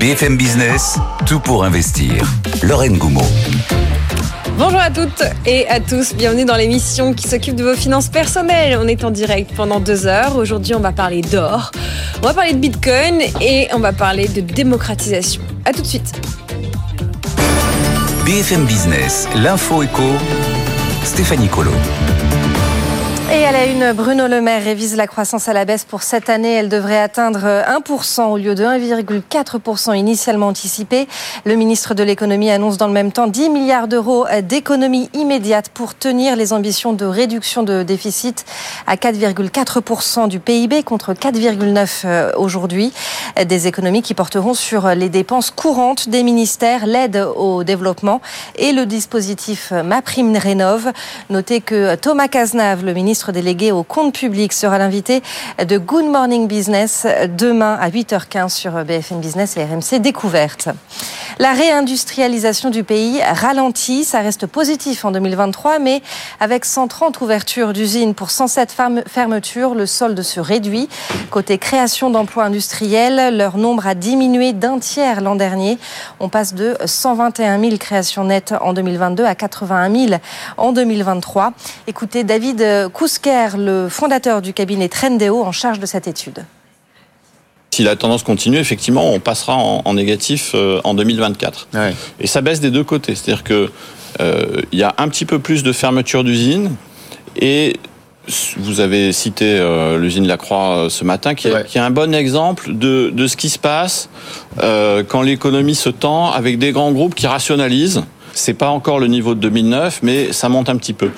BFM 0.00 0.38
Business, 0.38 0.98
tout 1.26 1.40
pour 1.40 1.62
investir. 1.62 2.24
Lorraine 2.62 2.96
Goumeau. 2.96 3.20
Bonjour 4.56 4.80
à 4.80 4.88
toutes 4.88 5.22
et 5.44 5.68
à 5.68 5.78
tous, 5.78 6.14
bienvenue 6.14 6.46
dans 6.46 6.56
l'émission 6.56 7.12
qui 7.12 7.28
s'occupe 7.28 7.54
de 7.54 7.64
vos 7.64 7.74
finances 7.74 8.08
personnelles. 8.08 8.78
On 8.80 8.88
est 8.88 9.04
en 9.04 9.10
direct 9.10 9.50
pendant 9.54 9.78
deux 9.78 10.06
heures. 10.06 10.36
Aujourd'hui, 10.36 10.74
on 10.74 10.80
va 10.80 10.92
parler 10.92 11.20
d'or, 11.20 11.70
on 12.22 12.26
va 12.26 12.32
parler 12.32 12.54
de 12.54 12.58
Bitcoin 12.58 13.20
et 13.42 13.68
on 13.74 13.78
va 13.78 13.92
parler 13.92 14.26
de 14.26 14.40
démocratisation. 14.40 15.42
À 15.66 15.74
tout 15.74 15.82
de 15.82 15.86
suite. 15.86 16.14
BFM 18.24 18.64
Business, 18.64 19.28
l'info 19.34 19.82
éco, 19.82 20.14
Stéphanie 21.04 21.48
Colo. 21.48 21.72
Et 23.32 23.44
à 23.44 23.52
la 23.52 23.66
une, 23.66 23.92
Bruno 23.92 24.26
Le 24.26 24.40
Maire 24.40 24.64
révise 24.64 24.96
la 24.96 25.06
croissance 25.06 25.46
à 25.46 25.52
la 25.52 25.64
baisse 25.64 25.84
pour 25.84 26.02
cette 26.02 26.28
année. 26.28 26.52
Elle 26.52 26.68
devrait 26.68 26.98
atteindre 26.98 27.46
1% 27.46 28.22
au 28.24 28.36
lieu 28.36 28.56
de 28.56 28.64
1,4% 28.64 29.96
initialement 29.96 30.48
anticipé. 30.48 31.06
Le 31.44 31.54
ministre 31.54 31.94
de 31.94 32.02
l'économie 32.02 32.50
annonce 32.50 32.76
dans 32.76 32.88
le 32.88 32.92
même 32.92 33.12
temps 33.12 33.28
10 33.28 33.50
milliards 33.50 33.86
d'euros 33.86 34.26
d'économies 34.42 35.10
immédiates 35.14 35.68
pour 35.68 35.94
tenir 35.94 36.34
les 36.34 36.52
ambitions 36.52 36.92
de 36.92 37.04
réduction 37.04 37.62
de 37.62 37.84
déficit 37.84 38.44
à 38.88 38.96
4,4% 38.96 40.26
du 40.26 40.40
PIB 40.40 40.82
contre 40.82 41.12
4,9% 41.12 42.34
aujourd'hui. 42.36 42.92
Des 43.46 43.68
économies 43.68 44.02
qui 44.02 44.14
porteront 44.14 44.54
sur 44.54 44.88
les 44.88 45.08
dépenses 45.08 45.52
courantes 45.52 46.08
des 46.08 46.24
ministères, 46.24 46.84
l'aide 46.84 47.24
au 47.36 47.62
développement 47.62 48.20
et 48.56 48.72
le 48.72 48.86
dispositif 48.86 49.70
MaPrimeRénov'. 49.70 50.92
Notez 51.30 51.60
que 51.60 51.94
Thomas 51.94 52.26
Cazenave, 52.26 52.84
le 52.84 52.92
ministre 52.92 53.19
délégué 53.28 53.72
au 53.72 53.82
compte 53.82 54.14
public, 54.14 54.52
sera 54.52 54.78
l'invité 54.78 55.22
de 55.64 55.78
Good 55.78 56.06
Morning 56.06 56.48
Business 56.48 57.06
demain 57.36 57.76
à 57.80 57.90
8h15 57.90 58.48
sur 58.48 58.72
BFM 58.84 59.20
Business 59.20 59.56
et 59.56 59.64
RMC 59.64 60.00
Découverte. 60.00 60.70
La 61.38 61.52
réindustrialisation 61.52 62.68
du 62.68 62.84
pays 62.84 63.22
ralentit, 63.22 64.04
ça 64.04 64.20
reste 64.20 64.46
positif 64.46 65.06
en 65.06 65.10
2023, 65.10 65.78
mais 65.78 66.02
avec 66.38 66.66
130 66.66 67.20
ouvertures 67.22 67.72
d'usines 67.72 68.14
pour 68.14 68.30
107 68.30 68.76
fermetures, 69.06 69.74
le 69.74 69.86
solde 69.86 70.20
se 70.20 70.38
réduit. 70.38 70.88
Côté 71.30 71.56
création 71.56 72.10
d'emplois 72.10 72.44
industriels, 72.44 73.36
leur 73.36 73.56
nombre 73.56 73.86
a 73.86 73.94
diminué 73.94 74.52
d'un 74.52 74.78
tiers 74.78 75.22
l'an 75.22 75.34
dernier. 75.34 75.78
On 76.18 76.28
passe 76.28 76.52
de 76.52 76.76
121 76.84 77.58
000 77.58 77.76
créations 77.78 78.24
nettes 78.24 78.54
en 78.60 78.72
2022 78.72 79.24
à 79.24 79.34
81 79.34 80.08
000 80.08 80.20
en 80.58 80.72
2023. 80.72 81.52
Écoutez 81.86 82.22
David 82.22 82.90
Le 83.56 83.88
fondateur 83.88 84.40
du 84.40 84.52
cabinet 84.52 84.88
Trendéo 84.88 85.42
en 85.42 85.52
charge 85.52 85.80
de 85.80 85.86
cette 85.86 86.06
étude. 86.06 86.44
Si 87.72 87.82
la 87.82 87.96
tendance 87.96 88.22
continue, 88.22 88.58
effectivement, 88.58 89.12
on 89.12 89.20
passera 89.20 89.56
en, 89.56 89.94
négatif 89.94 90.52
euh, 90.54 90.80
en 90.84 90.94
2024. 90.94 91.68
Et 92.20 92.26
ça 92.26 92.40
baisse 92.40 92.60
des 92.60 92.70
deux 92.70 92.84
côtés. 92.84 93.14
C'est-à-dire 93.14 93.44
que 93.44 93.70
euh, 94.20 94.62
il 94.72 94.78
y 94.78 94.82
a 94.82 94.94
un 94.98 95.08
petit 95.08 95.24
peu 95.24 95.38
plus 95.38 95.62
de 95.62 95.72
fermeture 95.72 96.24
d'usines 96.24 96.74
et 97.36 97.76
vous 98.58 98.80
avez 98.80 99.12
cité 99.12 99.56
euh, 99.58 99.98
l'usine 99.98 100.26
Lacroix 100.26 100.86
ce 100.88 101.04
matin, 101.04 101.34
qui 101.34 101.48
est, 101.48 101.76
un 101.76 101.90
bon 101.90 102.14
exemple 102.14 102.72
de, 102.74 103.10
de, 103.12 103.26
ce 103.26 103.36
qui 103.36 103.48
se 103.48 103.58
passe 103.58 104.08
quand 104.56 105.22
l'économie 105.22 105.74
se 105.74 105.88
tend 105.88 106.30
avec 106.30 106.58
des 106.58 106.72
grands 106.72 106.92
groupes 106.92 107.14
qui 107.14 107.26
rationalisent. 107.26 108.02
C'est 108.32 108.54
pas 108.54 108.68
encore 108.68 109.00
le 109.00 109.08
niveau 109.08 109.34
de 109.34 109.40
2009, 109.40 110.00
mais 110.02 110.32
ça 110.32 110.48
monte 110.48 110.68
un 110.68 110.76
petit 110.76 110.92
peu. 110.92 111.10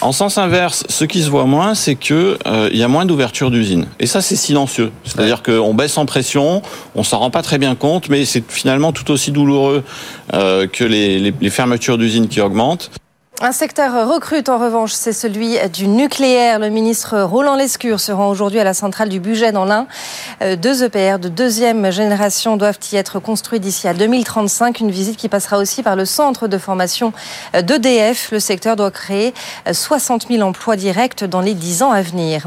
En 0.00 0.12
sens 0.12 0.38
inverse, 0.38 0.84
ce 0.88 1.04
qui 1.04 1.22
se 1.22 1.30
voit 1.30 1.46
moins, 1.46 1.74
c'est 1.74 1.94
que 1.94 2.38
euh, 2.46 2.68
il 2.72 2.78
y 2.78 2.82
a 2.82 2.88
moins 2.88 3.06
d'ouverture 3.06 3.50
d'usines. 3.50 3.86
Et 4.00 4.06
ça, 4.06 4.20
c'est 4.20 4.36
silencieux. 4.36 4.92
C'est-à-dire 5.04 5.42
qu'on 5.42 5.74
baisse 5.74 5.96
en 5.98 6.06
pression, 6.06 6.62
on 6.94 7.02
s'en 7.02 7.18
rend 7.18 7.30
pas 7.30 7.42
très 7.42 7.58
bien 7.58 7.74
compte, 7.74 8.08
mais 8.08 8.24
c'est 8.24 8.44
finalement 8.50 8.92
tout 8.92 9.10
aussi 9.10 9.30
douloureux 9.30 9.84
euh, 10.34 10.66
que 10.66 10.84
les, 10.84 11.18
les 11.18 11.50
fermetures 11.50 11.98
d'usines 11.98 12.28
qui 12.28 12.40
augmentent. 12.40 12.90
Un 13.42 13.50
secteur 13.50 14.08
recrute 14.08 14.48
en 14.48 14.58
revanche, 14.58 14.92
c'est 14.92 15.12
celui 15.12 15.58
du 15.70 15.88
nucléaire. 15.88 16.60
Le 16.60 16.68
ministre 16.68 17.20
Roland 17.20 17.56
Lescure 17.56 17.98
se 17.98 18.12
rend 18.12 18.28
aujourd'hui 18.28 18.60
à 18.60 18.64
la 18.64 18.74
centrale 18.74 19.08
du 19.08 19.18
budget 19.18 19.50
dans 19.50 19.64
l'Ain. 19.64 19.88
Euh, 20.40 20.54
deux 20.54 20.84
EPR 20.84 21.18
de 21.18 21.28
deuxième 21.28 21.90
génération 21.90 22.56
doivent 22.56 22.78
y 22.92 22.96
être 22.96 23.18
construits 23.18 23.58
d'ici 23.58 23.88
à 23.88 23.92
2035. 23.92 24.78
Une 24.78 24.92
visite 24.92 25.16
qui 25.16 25.28
passera 25.28 25.58
aussi 25.58 25.82
par 25.82 25.96
le 25.96 26.04
centre 26.04 26.46
de 26.46 26.56
formation 26.58 27.12
d'EDF. 27.54 28.30
Le 28.30 28.38
secteur 28.38 28.76
doit 28.76 28.92
créer 28.92 29.34
60 29.70 30.28
000 30.28 30.40
emplois 30.42 30.76
directs 30.76 31.24
dans 31.24 31.40
les 31.40 31.54
10 31.54 31.82
ans 31.82 31.90
à 31.90 32.02
venir. 32.02 32.46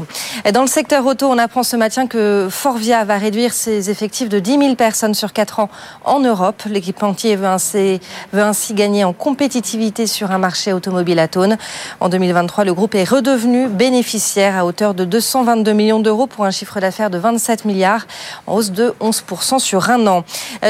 Dans 0.54 0.62
le 0.62 0.68
secteur 0.68 1.04
auto, 1.04 1.26
on 1.26 1.36
apprend 1.36 1.64
ce 1.64 1.76
matin 1.76 2.06
que 2.06 2.48
Forvia 2.50 3.04
va 3.04 3.18
réduire 3.18 3.52
ses 3.52 3.90
effectifs 3.90 4.30
de 4.30 4.38
10 4.38 4.58
000 4.58 4.74
personnes 4.74 5.14
sur 5.14 5.34
4 5.34 5.60
ans 5.60 5.68
en 6.06 6.20
Europe. 6.20 6.62
L'équipementier 6.64 7.36
veut 7.36 7.46
ainsi, 7.46 8.00
veut 8.32 8.42
ainsi 8.42 8.72
gagner 8.72 9.04
en 9.04 9.12
compétitivité 9.12 10.06
sur 10.06 10.30
un 10.30 10.38
marché 10.38 10.72
automobile 10.78 11.18
atone. 11.18 11.58
En 12.00 12.08
2023, 12.08 12.64
le 12.64 12.72
groupe 12.72 12.94
est 12.94 13.04
redevenu 13.04 13.68
bénéficiaire 13.68 14.56
à 14.56 14.64
hauteur 14.64 14.94
de 14.94 15.04
222 15.04 15.72
millions 15.72 16.00
d'euros 16.00 16.26
pour 16.26 16.44
un 16.44 16.50
chiffre 16.50 16.80
d'affaires 16.80 17.10
de 17.10 17.18
27 17.18 17.64
milliards, 17.64 18.06
en 18.46 18.54
hausse 18.54 18.70
de 18.70 18.94
11% 19.00 19.58
sur 19.58 19.90
un 19.90 20.06
an. 20.06 20.24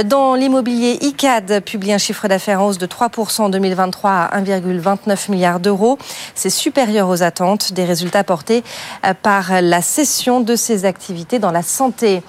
Dans 0.05 0.35
l'immobilier, 0.35 0.99
ICAD 1.01 1.61
publie 1.65 1.93
un 1.93 1.99
chiffre 1.99 2.27
d'affaires 2.29 2.61
en 2.61 2.67
hausse 2.67 2.79
de 2.79 2.87
3% 2.87 3.43
en 3.43 3.49
2023 3.49 4.11
à 4.11 4.41
1,29 4.41 5.31
milliard 5.31 5.61
d'euros. 5.61 5.99
C'est 6.35 6.51
supérieur 6.51 7.09
aux 7.09 7.23
attentes, 7.23 7.73
des 7.73 7.85
résultats 7.85 8.25
portés 8.25 8.65
par 9.23 9.61
la 9.63 9.83
cession 9.83 10.41
de 10.41 10.57
ses 10.57 10.85
activités 10.85 11.39
dans 11.39 11.53
la 11.53 11.63
santé. 11.63 12.23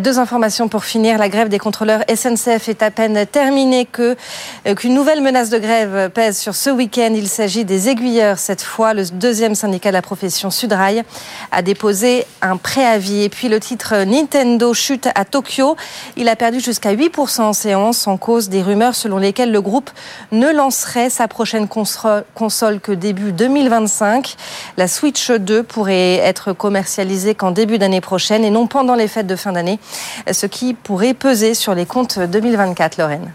Deux 0.00 0.18
informations 0.18 0.68
pour 0.68 0.84
finir. 0.84 1.18
La 1.18 1.28
grève 1.28 1.48
des 1.48 1.58
contrôleurs 1.58 2.02
SNCF 2.12 2.68
est 2.68 2.82
à 2.82 2.90
peine 2.90 3.26
terminée 3.26 3.86
que 3.86 4.16
qu'une 4.76 4.94
nouvelle 4.94 5.20
menace 5.20 5.50
de 5.50 5.58
grève 5.58 6.10
pèse 6.10 6.38
sur 6.38 6.54
ce 6.54 6.70
week-end. 6.70 7.13
Il 7.16 7.28
s'agit 7.28 7.64
des 7.64 7.88
aiguilleurs. 7.88 8.38
Cette 8.38 8.62
fois, 8.62 8.92
le 8.92 9.04
deuxième 9.04 9.54
syndicat 9.54 9.90
de 9.90 9.94
la 9.94 10.02
profession 10.02 10.50
Sudrail 10.50 11.04
a 11.52 11.62
déposé 11.62 12.26
un 12.42 12.56
préavis. 12.56 13.22
Et 13.22 13.28
puis 13.28 13.48
le 13.48 13.60
titre 13.60 14.04
Nintendo 14.04 14.74
chute 14.74 15.08
à 15.14 15.24
Tokyo. 15.24 15.76
Il 16.16 16.28
a 16.28 16.34
perdu 16.34 16.58
jusqu'à 16.58 16.92
8% 16.92 17.42
en 17.42 17.52
séance 17.52 18.08
en 18.08 18.16
cause 18.16 18.48
des 18.48 18.62
rumeurs 18.62 18.96
selon 18.96 19.18
lesquelles 19.18 19.52
le 19.52 19.60
groupe 19.60 19.90
ne 20.32 20.50
lancerait 20.50 21.08
sa 21.08 21.28
prochaine 21.28 21.68
console 21.68 22.80
que 22.80 22.90
début 22.90 23.30
2025. 23.30 24.34
La 24.76 24.88
Switch 24.88 25.30
2 25.30 25.62
pourrait 25.62 26.16
être 26.16 26.52
commercialisée 26.52 27.36
qu'en 27.36 27.52
début 27.52 27.78
d'année 27.78 28.00
prochaine 28.00 28.44
et 28.44 28.50
non 28.50 28.66
pendant 28.66 28.96
les 28.96 29.06
fêtes 29.06 29.28
de 29.28 29.36
fin 29.36 29.52
d'année, 29.52 29.78
ce 30.30 30.46
qui 30.46 30.74
pourrait 30.74 31.14
peser 31.14 31.54
sur 31.54 31.76
les 31.76 31.86
comptes 31.86 32.18
2024, 32.18 32.98
Lorraine. 32.98 33.32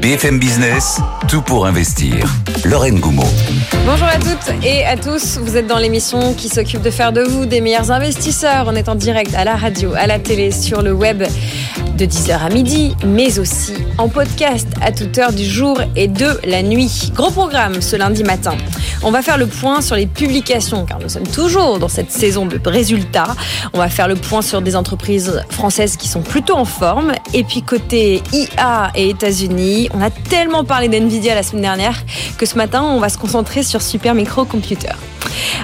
BFM 0.00 0.38
Business, 0.38 0.98
tout 1.28 1.42
pour 1.42 1.66
investir. 1.66 2.26
Lorraine 2.64 3.00
Goumeau. 3.00 3.26
Bonjour 3.84 4.06
à 4.06 4.16
toutes 4.16 4.64
et 4.64 4.82
à 4.86 4.96
tous. 4.96 5.38
Vous 5.42 5.58
êtes 5.58 5.66
dans 5.66 5.78
l'émission 5.78 6.32
qui 6.32 6.48
s'occupe 6.48 6.80
de 6.80 6.90
faire 6.90 7.12
de 7.12 7.20
vous 7.20 7.44
des 7.44 7.60
meilleurs 7.60 7.90
investisseurs. 7.90 8.64
On 8.66 8.74
est 8.74 8.88
en 8.88 8.94
direct 8.94 9.34
à 9.34 9.44
la 9.44 9.56
radio, 9.56 9.92
à 9.94 10.06
la 10.06 10.18
télé, 10.18 10.52
sur 10.52 10.80
le 10.80 10.94
web 10.94 11.22
de 11.98 12.06
10h 12.06 12.38
à 12.38 12.48
midi, 12.48 12.96
mais 13.04 13.38
aussi 13.38 13.74
en 13.98 14.08
podcast 14.08 14.66
à 14.80 14.90
toute 14.90 15.18
heure 15.18 15.34
du 15.34 15.44
jour 15.44 15.78
et 15.96 16.08
de 16.08 16.40
la 16.44 16.62
nuit. 16.62 17.12
Gros 17.14 17.30
programme 17.30 17.82
ce 17.82 17.96
lundi 17.96 18.24
matin. 18.24 18.56
On 19.02 19.10
va 19.10 19.20
faire 19.20 19.36
le 19.36 19.46
point 19.46 19.82
sur 19.82 19.96
les 19.96 20.06
publications, 20.06 20.86
car 20.86 20.98
nous 20.98 21.08
sommes 21.10 21.26
toujours 21.26 21.78
dans 21.78 21.88
cette 21.88 22.10
saison 22.10 22.46
de 22.46 22.58
résultats. 22.66 23.34
On 23.74 23.78
va 23.78 23.88
faire 23.88 24.08
le 24.08 24.14
point 24.14 24.40
sur 24.40 24.62
des 24.62 24.76
entreprises 24.76 25.42
françaises 25.50 25.96
qui 25.96 26.08
sont 26.08 26.22
plutôt 26.22 26.54
en 26.54 26.64
forme. 26.64 27.12
Et 27.34 27.44
puis 27.44 27.62
côté 27.62 28.22
IA 28.32 28.90
et 28.94 29.10
États-Unis, 29.10 29.89
on 29.92 30.00
a 30.00 30.10
tellement 30.10 30.64
parlé 30.64 30.88
d'NVIDIA 30.88 31.34
la 31.34 31.42
semaine 31.42 31.62
dernière 31.62 32.04
que 32.38 32.46
ce 32.46 32.56
matin, 32.56 32.82
on 32.82 33.00
va 33.00 33.08
se 33.08 33.18
concentrer 33.18 33.62
sur 33.62 33.82
Super 33.82 34.14
Microcomputer. 34.14 34.94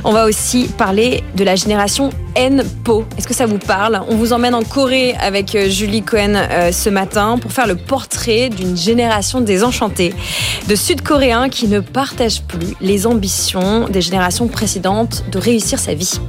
On 0.05 0.13
va 0.13 0.27
aussi 0.27 0.69
parler 0.69 1.23
de 1.35 1.45
la 1.45 1.57
génération 1.57 2.11
NPO. 2.37 3.05
Est-ce 3.17 3.27
que 3.27 3.35
ça 3.35 3.47
vous 3.47 3.59
parle? 3.59 4.01
On 4.09 4.17
vous 4.17 4.33
emmène 4.33 4.55
en 4.55 4.63
Corée 4.63 5.15
avec 5.19 5.55
euh, 5.55 5.69
Julie 5.69 6.03
Cohen 6.03 6.35
euh, 6.35 6.71
ce 6.71 6.91
matin 6.91 7.39
pour 7.41 7.53
faire 7.53 7.67
le 7.67 7.77
portrait 7.77 8.51
d'une 8.51 8.77
génération 8.77 9.41
désenchantée 9.41 10.15
de 10.69 10.75
Sud-Coréens 10.75 11.49
qui 11.49 11.69
ne 11.69 11.81
partagent 11.81 12.43
plus 12.43 12.75
les 12.81 13.07
ambitions 13.07 13.89
des 13.89 14.03
générations 14.03 14.49
précédentes 14.49 15.25
de 15.31 15.39
réussir 15.39 15.79
sa 15.79 15.95
vie. 15.95 16.21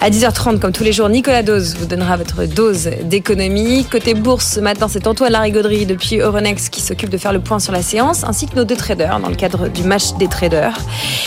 À 0.00 0.08
10h30, 0.08 0.58
comme 0.58 0.72
tous 0.72 0.84
les 0.84 0.92
jours, 0.92 1.08
Nicolas 1.08 1.42
Dose 1.42 1.76
vous 1.76 1.86
donnera 1.86 2.16
votre 2.16 2.44
dose 2.44 2.90
d'économie. 3.04 3.84
Côté 3.84 4.14
bourse, 4.14 4.46
ce 4.54 4.60
matin, 4.60 4.88
c'est 4.88 5.06
Antoine 5.06 5.32
Larigauderie 5.32 5.84
depuis 5.84 6.18
Euronext 6.18 6.70
qui 6.70 6.80
s'occupe 6.80 7.10
de 7.10 7.18
faire 7.18 7.32
le 7.32 7.40
point 7.40 7.58
sur 7.58 7.72
la 7.72 7.82
séance, 7.82 8.24
ainsi 8.24 8.46
que 8.46 8.56
nos 8.56 8.64
deux 8.64 8.76
traders 8.76 9.20
dans 9.20 9.28
le 9.28 9.34
cadre 9.34 9.68
du 9.68 9.82
match 9.82 10.14
des 10.14 10.28
traders. 10.28 10.78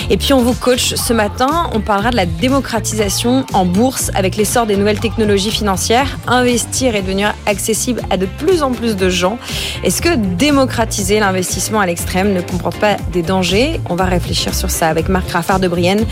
Et 0.09 0.17
puis, 0.17 0.33
on 0.33 0.41
vous 0.41 0.53
coach 0.53 0.95
ce 0.95 1.13
matin. 1.13 1.42
On 1.73 1.81
parlera 1.81 2.11
de 2.11 2.15
la 2.15 2.25
démocratisation 2.25 3.45
en 3.53 3.65
bourse 3.65 4.11
avec 4.13 4.37
l'essor 4.37 4.65
des 4.65 4.77
nouvelles 4.77 4.99
technologies 4.99 5.51
financières. 5.51 6.17
Investir 6.27 6.95
est 6.95 7.01
devenu 7.01 7.25
accessible 7.45 8.01
à 8.09 8.17
de 8.17 8.25
plus 8.25 8.63
en 8.63 8.71
plus 8.71 8.95
de 8.95 9.09
gens. 9.09 9.37
Est-ce 9.83 10.01
que 10.01 10.15
démocratiser 10.15 11.19
l'investissement 11.19 11.81
à 11.81 11.85
l'extrême 11.85 12.33
ne 12.33 12.41
comporte 12.41 12.77
pas 12.77 12.95
des 13.11 13.23
dangers? 13.23 13.81
On 13.89 13.95
va 13.95 14.05
réfléchir 14.05 14.55
sur 14.55 14.71
ça 14.71 14.87
avec 14.87 15.09
Marc 15.09 15.31
Raffard 15.31 15.59
de 15.59 15.67
Brienne 15.67 16.05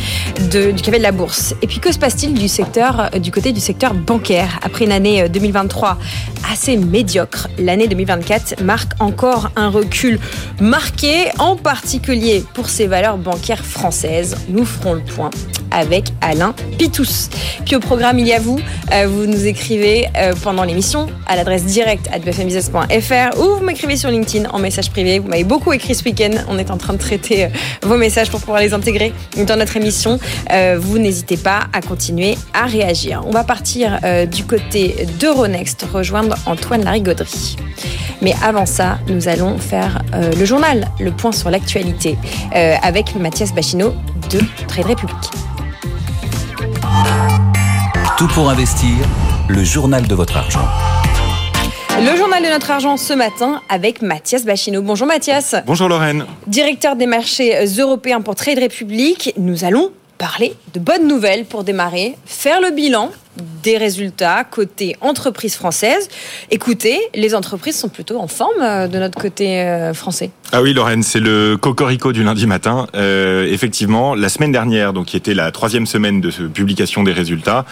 du 0.49 0.73
Café 0.81 0.97
de 0.97 1.03
la 1.03 1.11
Bourse. 1.11 1.53
Et 1.61 1.67
puis, 1.67 1.79
que 1.79 1.91
se 1.91 1.99
passe-t-il 1.99 2.33
du 2.33 2.47
euh, 2.47 3.19
du 3.19 3.31
côté 3.31 3.53
du 3.53 3.59
secteur 3.59 3.93
bancaire? 3.93 4.59
Après 4.63 4.85
une 4.85 4.91
année 4.91 5.29
2023 5.29 5.89
euh, 5.89 6.51
assez 6.51 6.75
médiocre, 6.75 7.47
l'année 7.57 7.87
2024 7.87 8.61
marque 8.63 8.93
encore 8.99 9.51
un 9.55 9.69
recul 9.69 10.19
marqué, 10.59 11.25
en 11.39 11.55
particulier 11.55 12.43
pour 12.53 12.67
ces 12.69 12.87
valeurs 12.87 13.17
bancaires 13.17 13.63
françaises. 13.65 14.35
Nous 14.49 14.65
ferons 14.65 14.93
le 14.93 15.01
point 15.01 15.20
avec 15.71 16.05
Alain 16.21 16.53
Pitous. 16.77 17.29
Puis 17.65 17.75
au 17.75 17.79
programme, 17.79 18.19
il 18.19 18.27
y 18.27 18.33
a 18.33 18.39
vous. 18.39 18.59
Euh, 18.91 19.07
vous 19.07 19.25
nous 19.25 19.45
écrivez 19.45 20.07
pendant 20.43 20.63
l'émission 20.63 21.07
à 21.27 21.35
l'adresse 21.35 21.63
directe 21.65 22.07
à 22.11 22.19
bfmbusiness.fr 22.19 23.39
ou 23.39 23.57
vous 23.57 23.63
m'écrivez 23.63 23.95
sur 23.95 24.09
LinkedIn 24.09 24.49
en 24.49 24.59
message 24.59 24.89
privé. 24.89 25.19
Vous 25.19 25.27
m'avez 25.27 25.43
beaucoup 25.43 25.71
écrit 25.73 25.95
ce 25.95 26.03
week-end. 26.03 26.31
On 26.49 26.57
est 26.57 26.71
en 26.71 26.77
train 26.77 26.93
de 26.93 26.97
traiter 26.97 27.47
vos 27.81 27.97
messages 27.97 28.29
pour 28.29 28.39
pouvoir 28.39 28.59
les 28.59 28.73
intégrer 28.73 29.13
dans 29.47 29.55
notre 29.55 29.77
émission. 29.77 30.19
vous 30.77 30.99
n'hésitez 30.99 31.37
pas 31.37 31.61
à 31.73 31.81
continuer 31.81 32.37
à 32.53 32.65
réagir. 32.65 33.23
On 33.25 33.31
va 33.31 33.43
partir 33.43 33.99
euh, 34.03 34.25
du 34.25 34.45
côté 34.45 35.07
d'Euronext, 35.19 35.85
rejoindre 35.91 36.35
Antoine 36.45 36.83
Larigauderie. 36.83 37.57
Mais 38.21 38.33
avant 38.43 38.65
ça, 38.65 38.99
nous 39.07 39.27
allons 39.27 39.57
faire 39.57 40.01
euh, 40.13 40.31
le 40.33 40.45
journal, 40.45 40.87
le 40.99 41.11
point 41.11 41.31
sur 41.31 41.49
l'actualité, 41.49 42.17
euh, 42.55 42.75
avec 42.83 43.15
Mathias 43.15 43.53
Bachino 43.53 43.93
de 44.29 44.39
Trade 44.67 44.85
Republic. 44.85 45.10
Tout 48.17 48.27
pour 48.27 48.49
investir, 48.49 48.95
le 49.49 49.63
journal 49.63 50.07
de 50.07 50.15
votre 50.15 50.37
argent. 50.37 50.67
Le 51.99 52.15
journal 52.15 52.43
de 52.43 52.49
notre 52.49 52.71
argent 52.71 52.97
ce 52.97 53.13
matin 53.13 53.61
avec 53.67 54.01
Mathias 54.01 54.45
Bachino. 54.45 54.81
Bonjour 54.81 55.07
Mathias. 55.07 55.55
Bonjour 55.65 55.89
Lorraine. 55.89 56.25
Directeur 56.47 56.95
des 56.95 57.05
marchés 57.05 57.65
européens 57.79 58.21
pour 58.21 58.35
Trade 58.35 58.59
Republic. 58.59 59.33
Nous 59.37 59.63
allons 59.63 59.91
parler 60.17 60.53
de 60.73 60.79
bonnes 60.79 61.07
nouvelles 61.07 61.45
pour 61.45 61.63
démarrer, 61.63 62.15
faire 62.25 62.61
le 62.61 62.71
bilan 62.71 63.09
des 63.63 63.77
résultats 63.77 64.43
côté 64.43 64.95
entreprises 65.01 65.55
françaises. 65.55 66.09
Écoutez, 66.49 66.99
les 67.15 67.33
entreprises 67.35 67.77
sont 67.77 67.89
plutôt 67.89 68.19
en 68.19 68.27
forme 68.27 68.61
euh, 68.61 68.87
de 68.87 68.99
notre 68.99 69.19
côté 69.19 69.61
euh, 69.61 69.93
français. 69.93 70.31
Ah 70.51 70.61
oui, 70.61 70.73
Lorraine, 70.73 71.01
c'est 71.01 71.21
le 71.21 71.55
cocorico 71.55 72.11
du 72.11 72.23
lundi 72.23 72.45
matin. 72.45 72.87
Euh, 72.93 73.47
effectivement, 73.49 74.15
la 74.15 74.27
semaine 74.27 74.51
dernière, 74.51 74.91
donc 74.91 75.05
qui 75.05 75.17
était 75.17 75.33
la 75.33 75.51
troisième 75.51 75.85
semaine 75.85 76.19
de 76.19 76.29
publication 76.29 77.03
des 77.03 77.13
résultats, 77.13 77.65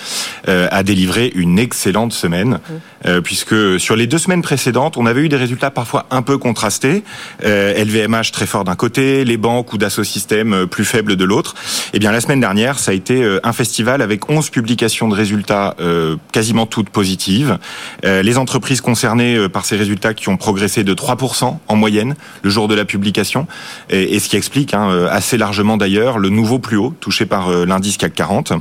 a 0.47 0.83
délivré 0.83 1.31
une 1.35 1.59
excellente 1.59 2.13
semaine, 2.13 2.59
mmh. 3.05 3.21
puisque 3.21 3.79
sur 3.79 3.95
les 3.95 4.07
deux 4.07 4.17
semaines 4.17 4.41
précédentes, 4.41 4.97
on 4.97 5.05
avait 5.05 5.21
eu 5.21 5.29
des 5.29 5.35
résultats 5.35 5.71
parfois 5.71 6.05
un 6.09 6.21
peu 6.21 6.37
contrastés. 6.37 7.03
LVMH 7.43 8.31
très 8.31 8.45
fort 8.45 8.63
d'un 8.63 8.75
côté, 8.75 9.25
les 9.25 9.37
banques 9.37 9.73
ou 9.73 9.77
Dassault 9.77 10.03
Systèmes 10.03 10.65
plus 10.67 10.85
faibles 10.85 11.17
de 11.17 11.25
l'autre. 11.25 11.55
Eh 11.93 11.99
bien, 11.99 12.11
la 12.11 12.21
semaine 12.21 12.39
dernière, 12.39 12.79
ça 12.79 12.91
a 12.91 12.93
été 12.93 13.39
un 13.43 13.53
festival 13.53 14.01
avec 14.01 14.29
11 14.29 14.49
publications 14.49 15.07
de 15.07 15.15
résultats 15.15 15.48
euh, 15.51 16.17
quasiment 16.31 16.65
toutes 16.65 16.89
positives. 16.89 17.57
Euh, 18.05 18.21
les 18.21 18.37
entreprises 18.37 18.81
concernées 18.81 19.35
euh, 19.35 19.49
par 19.49 19.65
ces 19.65 19.75
résultats 19.75 20.13
qui 20.13 20.29
ont 20.29 20.37
progressé 20.37 20.83
de 20.83 20.93
3% 20.93 21.57
en 21.67 21.75
moyenne 21.75 22.15
le 22.43 22.49
jour 22.49 22.67
de 22.67 22.75
la 22.75 22.85
publication, 22.85 23.47
et, 23.89 24.19
ce 24.19 24.29
qui 24.29 24.35
explique 24.35 24.73
hein, 24.73 25.07
assez 25.09 25.37
largement 25.37 25.77
d'ailleurs 25.77 26.19
le 26.19 26.29
nouveau 26.29 26.59
plus 26.59 26.77
haut 26.77 26.93
touché 26.99 27.25
par 27.25 27.49
l'indice 27.49 27.97
CAC 27.97 28.13
40. 28.13 28.53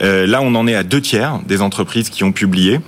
là, 0.00 0.40
on 0.42 0.54
en 0.54 0.66
est 0.66 0.74
à 0.74 0.82
deux 0.82 1.00
tiers 1.00 1.38
des 1.46 1.62
entreprises 1.62 2.10
qui 2.10 2.24
ont 2.24 2.32
publié. 2.32 2.80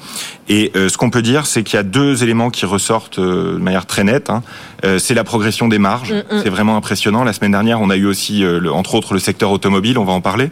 Et 0.48 0.72
ce 0.74 0.96
qu'on 0.96 1.10
peut 1.10 1.22
dire, 1.22 1.46
c'est 1.46 1.62
qu'il 1.62 1.76
y 1.76 1.80
a 1.80 1.84
deux 1.84 2.22
éléments 2.22 2.50
qui 2.50 2.66
ressortent 2.66 3.20
de 3.20 3.58
manière 3.58 3.86
très 3.86 4.04
nette. 4.04 4.30
Hein. 4.30 4.42
C'est 4.98 5.14
la 5.14 5.24
progression 5.24 5.68
des 5.68 5.78
marges. 5.78 6.12
Mm, 6.12 6.36
mm. 6.36 6.40
C'est 6.42 6.48
vraiment 6.48 6.76
impressionnant. 6.76 7.24
La 7.24 7.32
semaine 7.32 7.52
dernière, 7.52 7.80
on 7.80 7.90
a 7.90 7.96
eu 7.96 8.06
aussi, 8.06 8.44
entre 8.72 8.94
autres, 8.94 9.14
le 9.14 9.20
secteur 9.20 9.50
automobile. 9.50 9.98
On 9.98 10.04
va 10.04 10.12
en 10.12 10.20
parler. 10.20 10.50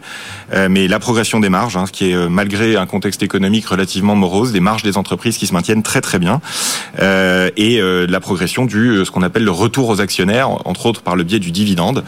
mais 0.68 0.88
la 0.88 0.98
progression 0.98 1.40
des 1.40 1.48
marges, 1.48 1.76
hein, 1.76 1.86
ce 1.86 1.92
qui 1.92 2.10
est 2.10 2.28
malgré 2.28 2.76
un 2.76 2.86
contexte 2.86 3.22
économique 3.22 3.66
relativement 3.66 4.14
morose, 4.14 4.52
des 4.52 4.60
marges 4.60 4.82
des 4.82 4.96
entreprises 4.96 5.38
qui 5.38 5.46
se 5.46 5.52
maintiennent 5.52 5.82
très 5.82 6.00
très 6.00 6.18
bien, 6.18 6.40
euh, 7.00 7.50
et 7.56 7.80
euh, 7.80 8.06
la 8.08 8.20
progression 8.20 8.64
du 8.64 8.88
euh, 8.88 9.04
ce 9.04 9.10
qu'on 9.10 9.22
appelle 9.22 9.44
le 9.44 9.50
retour 9.50 9.88
aux 9.88 10.00
actionnaires, 10.00 10.50
entre 10.66 10.86
autres 10.86 11.02
par 11.02 11.16
le 11.16 11.24
biais 11.24 11.38
du 11.38 11.50
dividende, 11.50 12.04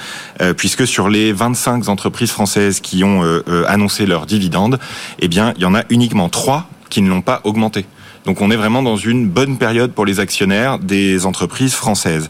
puisque 0.56 0.86
sur 0.86 1.08
les 1.08 1.32
25 1.32 1.88
entreprises 1.88 2.30
françaises 2.30 2.80
qui 2.80 3.04
ont 3.04 3.22
annoncé 3.66 4.06
leur 4.06 4.26
dividende, 4.26 4.78
eh 5.18 5.28
bien 5.28 5.52
il 5.56 5.62
y 5.62 5.64
en 5.64 5.74
a 5.74 5.84
uniquement 5.90 6.28
trois 6.28 6.68
qui 6.88 7.02
ne 7.02 7.08
l'ont 7.08 7.22
pas 7.22 7.40
augmenté. 7.44 7.86
Donc 8.26 8.42
on 8.42 8.50
est 8.50 8.56
vraiment 8.56 8.82
dans 8.82 8.96
une 8.96 9.28
bonne 9.28 9.56
période 9.56 9.92
pour 9.92 10.04
les 10.04 10.20
actionnaires 10.20 10.78
des 10.78 11.24
entreprises 11.24 11.74
françaises. 11.74 12.28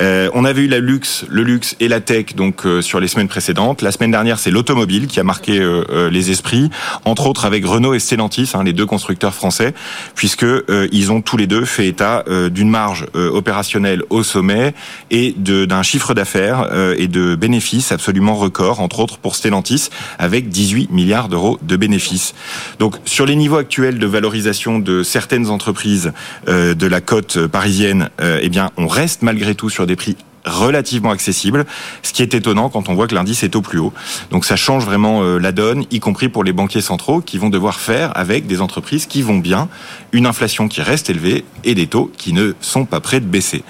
Euh, 0.00 0.30
on 0.34 0.44
avait 0.44 0.62
eu 0.62 0.68
la 0.68 0.80
luxe, 0.80 1.24
le 1.28 1.42
luxe 1.42 1.76
et 1.80 1.88
la 1.88 2.00
tech 2.00 2.34
donc 2.34 2.66
euh, 2.66 2.82
sur 2.82 2.98
les 2.98 3.08
semaines 3.08 3.28
précédentes. 3.28 3.82
La 3.82 3.92
semaine 3.92 4.10
dernière, 4.10 4.38
c'est 4.38 4.50
l'automobile 4.50 5.06
qui 5.06 5.20
a 5.20 5.24
marqué 5.24 5.58
euh, 5.58 6.10
les 6.10 6.30
esprits, 6.30 6.70
entre 7.04 7.26
autres 7.26 7.44
avec 7.44 7.64
Renault 7.64 7.94
et 7.94 8.00
Stellantis, 8.00 8.50
hein, 8.54 8.64
les 8.64 8.72
deux 8.72 8.86
constructeurs 8.86 9.34
français, 9.34 9.74
puisque 10.14 10.46
ils 10.92 11.12
ont 11.12 11.20
tous 11.20 11.36
les 11.36 11.46
deux 11.46 11.64
fait 11.64 11.86
état 11.86 12.24
d'une 12.50 12.70
marge 12.70 13.06
opérationnelle 13.14 14.02
au 14.10 14.22
sommet 14.22 14.74
et 15.10 15.34
d'un 15.36 15.82
chiffre 15.82 16.14
d'affaires 16.14 16.68
et 16.96 17.08
de 17.08 17.34
bénéfices 17.34 17.92
absolument 17.92 18.34
record, 18.34 18.80
entre 18.80 19.00
autres 19.00 19.18
pour 19.18 19.36
Stellantis, 19.36 19.88
avec 20.18 20.48
18 20.48 20.90
milliards 20.90 21.28
d'euros 21.28 21.58
de 21.62 21.76
bénéfices. 21.76 22.34
Donc 22.78 22.96
sur 23.04 23.26
les 23.26 23.36
niveaux 23.36 23.56
actuels 23.56 23.98
de 23.98 24.06
valorisation 24.06 24.78
de 24.78 25.02
certains 25.02 25.27
certaines 25.28 25.50
entreprises 25.50 26.12
euh, 26.48 26.72
de 26.72 26.86
la 26.86 27.02
côte 27.02 27.46
parisienne, 27.48 28.08
euh, 28.18 28.40
eh 28.40 28.48
bien, 28.48 28.70
on 28.78 28.86
reste 28.86 29.20
malgré 29.20 29.54
tout 29.54 29.68
sur 29.68 29.86
des 29.86 29.94
prix 29.94 30.16
relativement 30.46 31.10
accessibles, 31.10 31.66
ce 32.02 32.14
qui 32.14 32.22
est 32.22 32.32
étonnant 32.32 32.70
quand 32.70 32.88
on 32.88 32.94
voit 32.94 33.06
que 33.06 33.14
l'indice 33.14 33.42
est 33.42 33.54
au 33.54 33.60
plus 33.60 33.78
haut. 33.78 33.92
Donc 34.30 34.46
ça 34.46 34.56
change 34.56 34.86
vraiment 34.86 35.22
euh, 35.22 35.38
la 35.38 35.52
donne, 35.52 35.84
y 35.90 36.00
compris 36.00 36.30
pour 36.30 36.44
les 36.44 36.54
banquiers 36.54 36.80
centraux 36.80 37.20
qui 37.20 37.36
vont 37.36 37.50
devoir 37.50 37.78
faire 37.78 38.16
avec 38.16 38.46
des 38.46 38.62
entreprises 38.62 39.04
qui 39.04 39.20
vont 39.20 39.36
bien, 39.36 39.68
une 40.12 40.24
inflation 40.24 40.66
qui 40.66 40.80
reste 40.80 41.10
élevée 41.10 41.44
et 41.64 41.74
des 41.74 41.88
taux 41.88 42.10
qui 42.16 42.32
ne 42.32 42.54
sont 42.62 42.86
pas 42.86 43.00
prêts 43.00 43.20
de 43.20 43.26
baisser. 43.26 43.62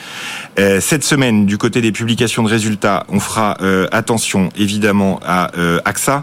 cette 0.56 1.02
semaine, 1.02 1.44
du 1.44 1.58
côté 1.58 1.80
des 1.80 1.90
publications 1.90 2.44
de 2.44 2.48
résultats, 2.48 3.04
on 3.08 3.18
fera 3.18 3.56
attention 3.90 4.50
évidemment 4.56 5.18
à 5.24 5.50
AXA, 5.84 6.22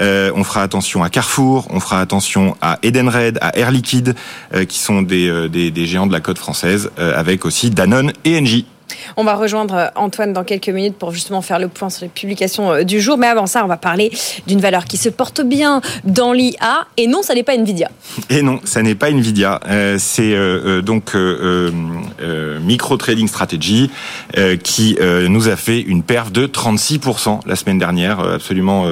euh, 0.00 0.30
on 0.34 0.44
fera 0.44 0.62
attention 0.62 1.02
à 1.02 1.10
Carrefour, 1.10 1.66
on 1.70 1.80
fera 1.80 2.00
attention 2.00 2.56
à 2.60 2.78
Edenred, 2.82 3.38
à 3.40 3.56
Air 3.58 3.70
Liquide, 3.70 4.14
euh, 4.54 4.64
qui 4.64 4.78
sont 4.78 5.02
des, 5.02 5.28
euh, 5.28 5.48
des, 5.48 5.70
des, 5.70 5.86
géants 5.86 6.06
de 6.06 6.12
la 6.12 6.20
côte 6.20 6.38
française, 6.38 6.90
avec 6.96 7.44
aussi 7.44 7.70
Danone 7.70 8.12
et 8.24 8.38
Engie. 8.38 8.66
On 9.16 9.24
va 9.24 9.34
rejoindre 9.34 9.74
euh, 9.74 9.86
Antoine 9.94 10.32
dans 10.32 10.44
quelques 10.44 10.68
minutes 10.68 10.96
pour 10.96 11.12
justement 11.12 11.42
faire 11.42 11.58
le 11.58 11.68
point 11.68 11.90
sur 11.90 12.04
les 12.04 12.08
publications 12.08 12.72
euh, 12.72 12.82
du 12.84 13.00
jour. 13.00 13.18
Mais 13.18 13.26
avant 13.26 13.46
ça, 13.46 13.64
on 13.64 13.68
va 13.68 13.76
parler 13.76 14.10
d'une 14.46 14.60
valeur 14.60 14.84
qui 14.84 14.96
se 14.96 15.08
porte 15.08 15.40
bien 15.40 15.80
dans 16.04 16.32
l'IA. 16.32 16.86
Et 16.96 17.06
non, 17.06 17.22
ça 17.22 17.34
n'est 17.34 17.42
pas 17.42 17.54
Nvidia. 17.54 17.90
Et 18.30 18.42
non, 18.42 18.60
ça 18.64 18.82
n'est 18.82 18.94
pas 18.94 19.10
Nvidia. 19.10 19.60
Euh, 19.68 19.96
c'est 19.98 20.36
donc 20.82 21.16
Micro 22.60 22.96
Trading 22.96 23.28
Strategy 23.28 23.90
qui 24.62 24.98
nous 25.28 25.48
a 25.48 25.56
fait 25.56 25.80
une 25.80 26.02
perf 26.02 26.30
de 26.30 26.46
36% 26.46 27.40
la 27.46 27.56
semaine 27.56 27.78
dernière, 27.78 28.20
absolument 28.20 28.86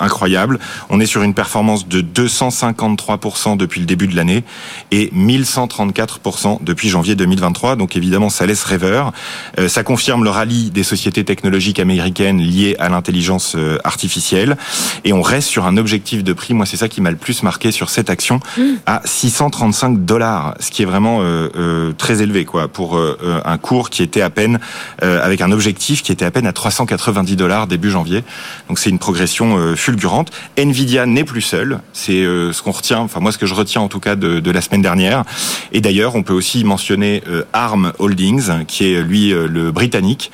incroyable. 0.00 0.58
On 0.90 1.00
est 1.00 1.06
sur 1.06 1.22
une 1.22 1.34
performance 1.34 1.86
de 1.88 2.00
253% 2.00 3.56
depuis 3.56 3.80
le 3.80 3.86
début 3.86 4.08
de 4.08 4.16
l'année 4.16 4.44
et 4.90 5.10
1134% 5.14 6.58
depuis 6.62 6.88
janvier 6.88 7.14
2023. 7.14 7.76
Donc 7.76 7.96
évidemment, 7.96 8.30
ça 8.30 8.46
laisse 8.46 8.64
rêveur. 8.64 9.12
Euh, 9.58 9.68
ça 9.68 9.82
confirme 9.82 10.24
le 10.24 10.30
rallye 10.30 10.70
des 10.70 10.82
sociétés 10.82 11.24
technologiques 11.24 11.80
américaines 11.80 12.40
liées 12.40 12.76
à 12.78 12.88
l'intelligence 12.88 13.54
euh, 13.56 13.78
artificielle. 13.84 14.56
Et 15.04 15.12
on 15.12 15.22
reste 15.22 15.48
sur 15.48 15.66
un 15.66 15.76
objectif 15.76 16.24
de 16.24 16.32
prix, 16.32 16.54
moi 16.54 16.66
c'est 16.66 16.76
ça 16.76 16.88
qui 16.88 17.00
m'a 17.00 17.10
le 17.10 17.16
plus 17.16 17.42
marqué 17.42 17.72
sur 17.72 17.90
cette 17.90 18.10
action, 18.10 18.40
mm. 18.56 18.62
à 18.86 19.02
635 19.04 20.04
dollars, 20.04 20.54
ce 20.60 20.70
qui 20.70 20.82
est 20.82 20.86
vraiment 20.86 21.18
euh, 21.22 21.92
très 21.96 22.22
élevé 22.22 22.44
quoi 22.44 22.68
pour 22.68 22.98
un 22.98 23.58
cours 23.58 23.90
qui 23.90 24.02
était 24.02 24.20
à 24.20 24.30
peine, 24.30 24.58
avec 25.00 25.40
un 25.40 25.50
objectif 25.52 26.02
qui 26.02 26.12
était 26.12 26.24
à 26.24 26.30
peine 26.30 26.46
à 26.46 26.52
390 26.52 27.36
dollars 27.36 27.66
début 27.66 27.90
janvier. 27.90 28.24
Donc 28.68 28.78
c'est 28.78 28.90
une 28.90 28.98
progression 28.98 29.74
fulgurante. 29.76 30.30
Nvidia 30.56 31.06
n'est 31.06 31.24
plus 31.24 31.42
seul, 31.42 31.80
c'est 31.92 32.22
ce 32.22 32.62
qu'on 32.62 32.72
retient, 32.72 33.00
enfin 33.00 33.20
moi 33.20 33.32
ce 33.32 33.38
que 33.38 33.46
je 33.46 33.54
retiens 33.54 33.80
en 33.80 33.88
tout 33.88 34.00
cas 34.00 34.16
de, 34.16 34.40
de 34.40 34.50
la 34.50 34.60
semaine 34.60 34.82
dernière. 34.82 35.24
Et 35.72 35.80
d'ailleurs 35.80 36.14
on 36.14 36.22
peut 36.22 36.32
aussi 36.32 36.64
mentionner 36.64 37.22
ARM 37.52 37.92
Holdings, 37.98 38.64
qui 38.66 38.92
est 38.92 39.02
lui 39.02 39.27
puis 39.28 39.48
le 39.48 39.70
britannique, 39.70 40.30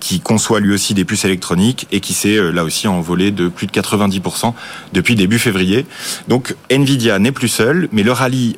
qui 0.00 0.20
conçoit 0.20 0.60
lui 0.60 0.72
aussi 0.72 0.94
des 0.94 1.04
puces 1.04 1.24
électroniques 1.24 1.86
et 1.92 2.00
qui 2.00 2.14
s'est 2.14 2.38
là 2.52 2.64
aussi 2.64 2.88
envolé 2.88 3.30
de 3.30 3.48
plus 3.48 3.66
de 3.66 3.72
90% 3.72 4.52
depuis 4.92 5.14
début 5.14 5.38
février. 5.38 5.86
Donc 6.28 6.54
Nvidia 6.70 7.18
n'est 7.18 7.32
plus 7.32 7.48
seul, 7.48 7.88
mais 7.92 8.02
le 8.02 8.12
rallye 8.12 8.56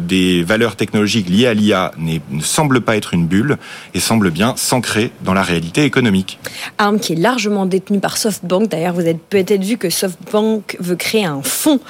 des 0.00 0.42
valeurs 0.42 0.76
technologiques 0.76 1.28
liées 1.28 1.46
à 1.46 1.54
l'IA 1.54 1.92
ne 1.98 2.40
semble 2.40 2.80
pas 2.80 2.96
être 2.96 3.14
une 3.14 3.26
bulle 3.26 3.58
et 3.94 4.00
semble 4.00 4.30
bien 4.30 4.54
s'ancrer 4.56 5.12
dans 5.24 5.34
la 5.34 5.42
réalité 5.42 5.84
économique. 5.84 6.38
ARM 6.78 6.98
qui 7.00 7.12
est 7.12 7.16
largement 7.16 7.66
détenu 7.66 8.00
par 8.00 8.16
SoftBank. 8.16 8.68
D'ailleurs, 8.68 8.94
vous 8.94 9.00
avez 9.00 9.14
peut-être 9.14 9.64
vu 9.64 9.76
que 9.76 9.90
SoftBank 9.90 10.76
veut 10.80 10.96
créer 10.96 11.24
un 11.24 11.42
fonds 11.42 11.80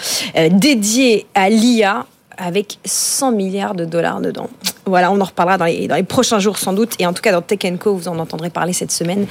dédié 0.50 1.26
à 1.34 1.48
l'IA 1.48 2.06
avec 2.38 2.78
100 2.84 3.32
milliards 3.32 3.74
de 3.74 3.84
dollars 3.84 4.20
dedans. 4.20 4.48
Voilà, 4.86 5.12
on 5.12 5.20
en 5.20 5.24
reparlera 5.24 5.58
dans 5.58 5.66
les, 5.66 6.02
prochains 6.04 6.38
jours 6.38 6.56
sans 6.58 6.72
doute. 6.72 6.94
Et 6.98 7.06
en 7.06 7.12
tout 7.12 7.20
cas, 7.20 7.32
dans 7.32 7.42
Tech 7.42 7.60
Co, 7.78 7.94
vous 7.94 8.08
en 8.08 8.18
entendrez 8.18 8.50
parler 8.50 8.72
cette 8.72 8.92
semaine 8.92 9.26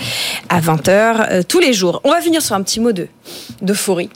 à 0.50 0.62
20h, 0.62 0.92
euh, 0.92 1.42
tous 1.48 1.60
les 1.60 1.74
jours. 1.74 2.02
On 2.04 2.12
va 2.12 2.22
finir 2.22 2.42
sur 2.42 2.56
un 2.56 2.62
petit 2.62 2.80
mot 2.80 2.92
de 2.92 3.08
d'euphorie. 3.62 4.10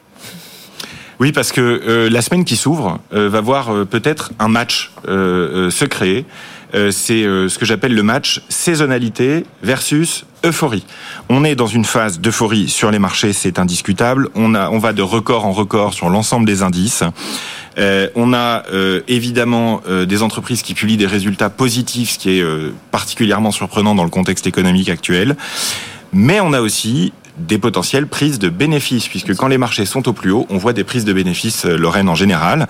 Oui, 1.19 1.31
parce 1.31 1.51
que 1.51 1.61
euh, 1.61 2.09
la 2.09 2.21
semaine 2.21 2.45
qui 2.45 2.55
s'ouvre 2.55 2.99
euh, 3.13 3.29
va 3.29 3.41
voir 3.41 3.85
peut-être 3.85 4.31
un 4.39 4.47
match 4.47 4.91
se 5.05 5.85
créer. 5.85 6.25
C'est 6.73 7.23
ce 7.23 7.57
que 7.59 7.65
j'appelle 7.65 7.93
le 7.93 8.03
match 8.03 8.43
saisonnalité 8.47 9.45
versus 9.61 10.25
euphorie. 10.45 10.85
On 11.29 11.43
est 11.43 11.55
dans 11.55 11.67
une 11.67 11.83
phase 11.83 12.19
d'euphorie 12.19 12.69
sur 12.69 12.91
les 12.91 12.99
marchés, 12.99 13.33
c'est 13.33 13.59
indiscutable. 13.59 14.29
On, 14.35 14.55
a, 14.55 14.69
on 14.69 14.77
va 14.77 14.93
de 14.93 15.01
record 15.01 15.45
en 15.45 15.51
record 15.51 15.93
sur 15.93 16.09
l'ensemble 16.09 16.45
des 16.45 16.63
indices. 16.63 17.03
Euh, 17.77 18.09
on 18.15 18.33
a 18.33 18.63
euh, 18.73 19.01
évidemment 19.07 19.81
euh, 19.87 20.05
des 20.05 20.23
entreprises 20.23 20.61
qui 20.61 20.73
publient 20.73 20.97
des 20.97 21.07
résultats 21.07 21.49
positifs, 21.49 22.11
ce 22.11 22.19
qui 22.19 22.39
est 22.39 22.45
particulièrement 22.91 23.51
surprenant 23.51 23.95
dans 23.95 24.03
le 24.03 24.09
contexte 24.09 24.47
économique 24.47 24.89
actuel. 24.89 25.35
Mais 26.13 26.39
on 26.41 26.53
a 26.53 26.61
aussi 26.61 27.13
des 27.37 27.57
potentielles 27.57 28.07
prises 28.07 28.39
de 28.39 28.49
bénéfices, 28.49 29.07
puisque 29.07 29.35
quand 29.35 29.47
les 29.47 29.57
marchés 29.57 29.85
sont 29.85 30.07
au 30.09 30.13
plus 30.13 30.31
haut, 30.31 30.45
on 30.49 30.57
voit 30.57 30.73
des 30.73 30.83
prises 30.83 31.05
de 31.05 31.13
bénéfices 31.13 31.65
Lorraine 31.65 32.09
en 32.09 32.15
général, 32.15 32.67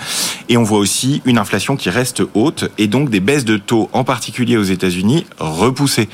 et 0.50 0.56
on 0.56 0.64
voit 0.64 0.78
aussi 0.78 1.22
une 1.26 1.40
inflation 1.40 1.76
qui 1.76 1.90
reste 1.90 2.22
haute, 2.36 2.70
et 2.78 2.88
donc 2.88 3.10
des 3.10 3.20
baisses 3.20 3.44
de 3.44 3.58
taux, 3.58 3.90
en 3.92 4.04
particulier 4.04 4.58
aux 4.58 4.64
États-Unis, 4.64 5.26
repoussées. 5.40 6.10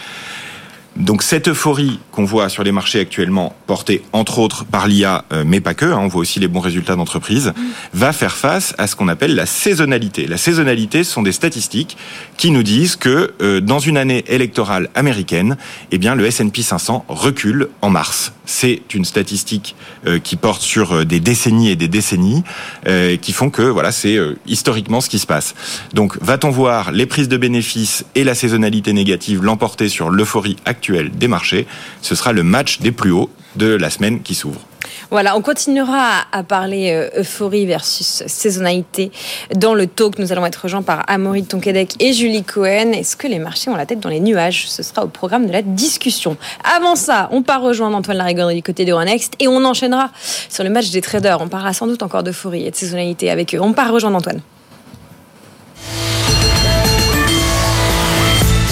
Donc 0.97 1.21
cette 1.21 1.47
euphorie 1.47 1.99
qu'on 2.11 2.25
voit 2.25 2.49
sur 2.49 2.63
les 2.63 2.71
marchés 2.71 2.99
actuellement, 2.99 3.55
portée 3.67 4.01
entre 4.13 4.39
autres 4.39 4.65
par 4.65 4.87
l'IA, 4.87 5.25
euh, 5.31 5.43
mais 5.45 5.61
pas 5.61 5.75
que, 5.75 5.85
hein, 5.85 5.99
on 5.99 6.07
voit 6.07 6.21
aussi 6.21 6.39
les 6.39 6.47
bons 6.47 6.59
résultats 6.59 6.95
d'entreprise, 6.95 7.53
mm. 7.55 7.61
va 7.93 8.13
faire 8.13 8.35
face 8.35 8.73
à 8.79 8.87
ce 8.87 8.95
qu'on 8.95 9.07
appelle 9.07 9.35
la 9.35 9.45
saisonnalité. 9.45 10.25
La 10.25 10.37
saisonnalité 10.37 11.03
ce 11.03 11.11
sont 11.11 11.21
des 11.21 11.31
statistiques 11.31 11.97
qui 12.35 12.49
nous 12.49 12.63
disent 12.63 12.95
que 12.95 13.33
euh, 13.41 13.61
dans 13.61 13.77
une 13.77 13.95
année 13.95 14.23
électorale 14.27 14.89
américaine, 14.95 15.57
eh 15.91 15.99
bien 15.99 16.15
le 16.15 16.25
S&P 16.25 16.63
500 16.63 17.05
recule 17.09 17.67
en 17.83 17.91
mars. 17.91 18.33
C'est 18.45 18.81
une 18.95 19.05
statistique 19.05 19.75
euh, 20.07 20.17
qui 20.17 20.35
porte 20.35 20.63
sur 20.63 21.05
des 21.05 21.19
décennies 21.19 21.69
et 21.69 21.75
des 21.75 21.89
décennies, 21.89 22.43
qui 23.21 23.33
font 23.33 23.49
que 23.49 23.61
voilà, 23.61 23.91
c'est 23.91 24.17
historiquement 24.47 25.01
ce 25.01 25.09
qui 25.09 25.19
se 25.19 25.27
passe. 25.27 25.53
Donc 25.93 26.17
va-t-on 26.21 26.49
voir 26.49 26.91
les 26.91 27.05
prises 27.05 27.27
de 27.27 27.37
bénéfices 27.37 28.05
et 28.15 28.23
la 28.23 28.33
saisonnalité 28.33 28.93
négative 28.93 29.43
l'emporter 29.43 29.89
sur 29.89 30.09
l'euphorie 30.09 30.55
actuelle 30.65 30.86
des 30.91 31.27
marchés. 31.27 31.67
Ce 32.01 32.15
sera 32.15 32.33
le 32.33 32.43
match 32.43 32.79
des 32.79 32.91
plus 32.91 33.11
hauts 33.11 33.29
de 33.55 33.67
la 33.67 33.89
semaine 33.89 34.21
qui 34.21 34.35
s'ouvre. 34.35 34.61
Voilà, 35.09 35.37
on 35.37 35.41
continuera 35.41 36.25
à 36.31 36.43
parler 36.43 36.91
euh, 36.91 37.21
euphorie 37.21 37.65
versus 37.65 38.23
saisonnalité 38.27 39.11
dans 39.55 39.73
le 39.73 39.87
talk. 39.87 40.19
Nous 40.19 40.33
allons 40.33 40.45
être 40.45 40.63
rejoints 40.63 40.81
par 40.81 41.03
Amaury 41.07 41.43
Tonquedec 41.43 41.95
et 42.01 42.11
Julie 42.11 42.43
Cohen. 42.43 42.91
Est-ce 42.91 43.15
que 43.15 43.27
les 43.27 43.39
marchés 43.39 43.69
ont 43.69 43.75
la 43.75 43.85
tête 43.85 44.01
dans 44.01 44.09
les 44.09 44.19
nuages? 44.19 44.67
Ce 44.67 44.83
sera 44.83 45.05
au 45.05 45.07
programme 45.07 45.47
de 45.47 45.53
la 45.53 45.61
discussion. 45.61 46.35
Avant 46.75 46.95
ça, 46.95 47.29
on 47.31 47.41
part 47.41 47.61
rejoindre 47.61 47.95
Antoine 47.95 48.17
Larigauderie 48.17 48.55
du 48.55 48.63
côté 48.63 48.83
de 48.83 48.91
Euronext 48.91 49.33
et 49.39 49.47
on 49.47 49.63
enchaînera 49.63 50.11
sur 50.49 50.63
le 50.63 50.69
match 50.69 50.89
des 50.91 51.01
traders. 51.01 51.39
On 51.41 51.47
parlera 51.47 51.73
sans 51.73 51.87
doute 51.87 52.03
encore 52.03 52.23
d'euphorie 52.23 52.65
et 52.65 52.71
de 52.71 52.75
saisonnalité 52.75 53.29
avec 53.29 53.55
eux. 53.55 53.61
On 53.61 53.71
part 53.71 53.93
rejoindre 53.93 54.17
Antoine. 54.17 54.41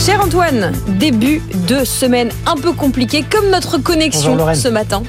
Cher 0.06 0.22
Antoine, 0.22 0.72
début 1.00 1.42
de 1.68 1.84
semaine 1.84 2.30
un 2.46 2.58
peu 2.58 2.74
compliqué, 2.74 3.26
comme 3.28 3.50
notre 3.50 3.80
connexion 3.80 4.38
ce 4.54 4.68
matin. 4.68 5.02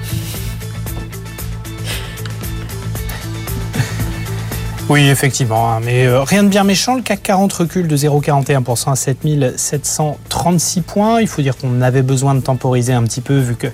Oui, 4.88 5.08
effectivement. 5.08 5.72
Hein, 5.72 5.80
mais 5.84 6.06
euh, 6.06 6.22
rien 6.22 6.44
de 6.44 6.48
bien 6.48 6.62
méchant. 6.62 6.94
Le 6.94 7.02
CAC 7.02 7.20
40 7.24 7.52
recule 7.52 7.88
de 7.88 7.96
0,41% 7.96 8.92
à 8.92 8.94
7736 8.94 10.80
points. 10.82 11.20
Il 11.20 11.26
faut 11.26 11.42
dire 11.42 11.56
qu'on 11.56 11.82
avait 11.82 12.02
besoin 12.02 12.36
de 12.36 12.40
temporiser 12.40 12.92
un 12.92 13.02
petit 13.02 13.20
peu 13.20 13.36
vu 13.36 13.56
que 13.56 13.66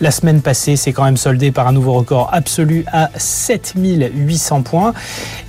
la 0.00 0.12
semaine 0.12 0.42
passée, 0.42 0.76
c'est 0.76 0.92
quand 0.92 1.02
même 1.02 1.16
soldé 1.16 1.50
par 1.50 1.66
un 1.66 1.72
nouveau 1.72 1.94
record 1.94 2.30
absolu 2.32 2.84
à 2.92 3.10
7800 3.16 4.62
points 4.62 4.94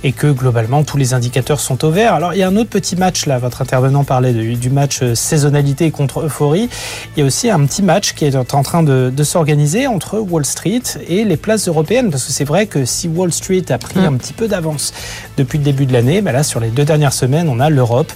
et 0.02 0.10
que 0.10 0.26
globalement, 0.26 0.82
tous 0.82 0.96
les 0.96 1.14
indicateurs 1.14 1.60
sont 1.60 1.84
au 1.84 1.92
vert. 1.92 2.12
Alors, 2.12 2.34
il 2.34 2.40
y 2.40 2.42
a 2.42 2.48
un 2.48 2.56
autre 2.56 2.70
petit 2.70 2.96
match 2.96 3.26
là. 3.26 3.38
Votre 3.38 3.62
intervenant 3.62 4.02
parlait 4.02 4.32
du 4.32 4.70
match 4.70 5.02
euh, 5.02 5.14
saisonnalité 5.14 5.92
contre 5.92 6.22
euphorie. 6.22 6.68
Il 7.16 7.20
y 7.20 7.22
a 7.22 7.26
aussi 7.26 7.48
un 7.48 7.64
petit 7.64 7.82
match 7.82 8.14
qui 8.14 8.24
est 8.24 8.34
en 8.34 8.62
train 8.64 8.82
de, 8.82 9.12
s'organiser 9.22 9.86
entre 9.86 10.18
Wall 10.18 10.44
Street 10.44 10.82
et 11.06 11.24
les 11.24 11.36
places 11.36 11.68
européennes 11.68 12.10
parce 12.10 12.24
que 12.24 12.32
c'est 12.32 12.44
vrai 12.44 12.66
que 12.66 12.84
si 12.84 13.06
Wall 13.06 13.32
Street 13.32 13.64
a 13.70 13.78
pris 13.78 14.00
mmh. 14.00 14.04
un 14.04 14.14
petit 14.14 14.32
peu 14.32 14.48
d'avance 14.48 14.92
depuis 15.36 15.58
le 15.58 15.64
début 15.64 15.86
de 15.86 15.92
l'année. 15.92 16.20
Là, 16.20 16.42
sur 16.42 16.60
les 16.60 16.68
deux 16.68 16.84
dernières 16.84 17.12
semaines, 17.12 17.48
on 17.48 17.60
a 17.60 17.70
l'Europe 17.70 18.12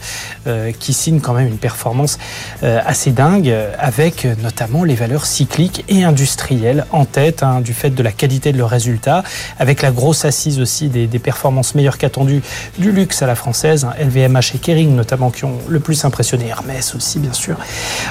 euh, 0.46 0.72
qui 0.78 0.92
signe 0.92 1.20
quand 1.20 1.32
même 1.32 1.46
une 1.46 1.58
performance 1.58 2.18
euh, 2.62 2.80
assez 2.84 3.10
dingue, 3.10 3.54
avec 3.78 4.26
notamment 4.42 4.84
les 4.84 4.94
valeurs 4.94 5.26
cycliques 5.26 5.84
et 5.88 6.04
industrielles 6.04 6.86
en 6.92 7.04
tête, 7.04 7.42
hein, 7.42 7.60
du 7.60 7.72
fait 7.72 7.90
de 7.90 8.02
la 8.02 8.12
qualité 8.12 8.52
de 8.52 8.58
leurs 8.58 8.70
résultats, 8.70 9.22
avec 9.58 9.82
la 9.82 9.90
grosse 9.90 10.24
assise 10.24 10.60
aussi 10.60 10.88
des, 10.88 11.06
performances 11.20 11.74
meilleures 11.74 11.98
qu'attendues 11.98 12.42
du 12.78 12.92
luxe 12.92 13.22
à 13.22 13.26
la 13.26 13.34
française, 13.34 13.86
LVMH 14.00 14.36
hein, 14.36 14.40
et 14.54 14.58
Kering 14.58 14.94
notamment 14.94 15.30
qui 15.30 15.44
ont 15.44 15.58
le 15.68 15.80
plus 15.80 16.04
impressionné, 16.04 16.46
Hermès 16.48 16.94
aussi 16.94 17.18
bien 17.18 17.32
sûr. 17.32 17.56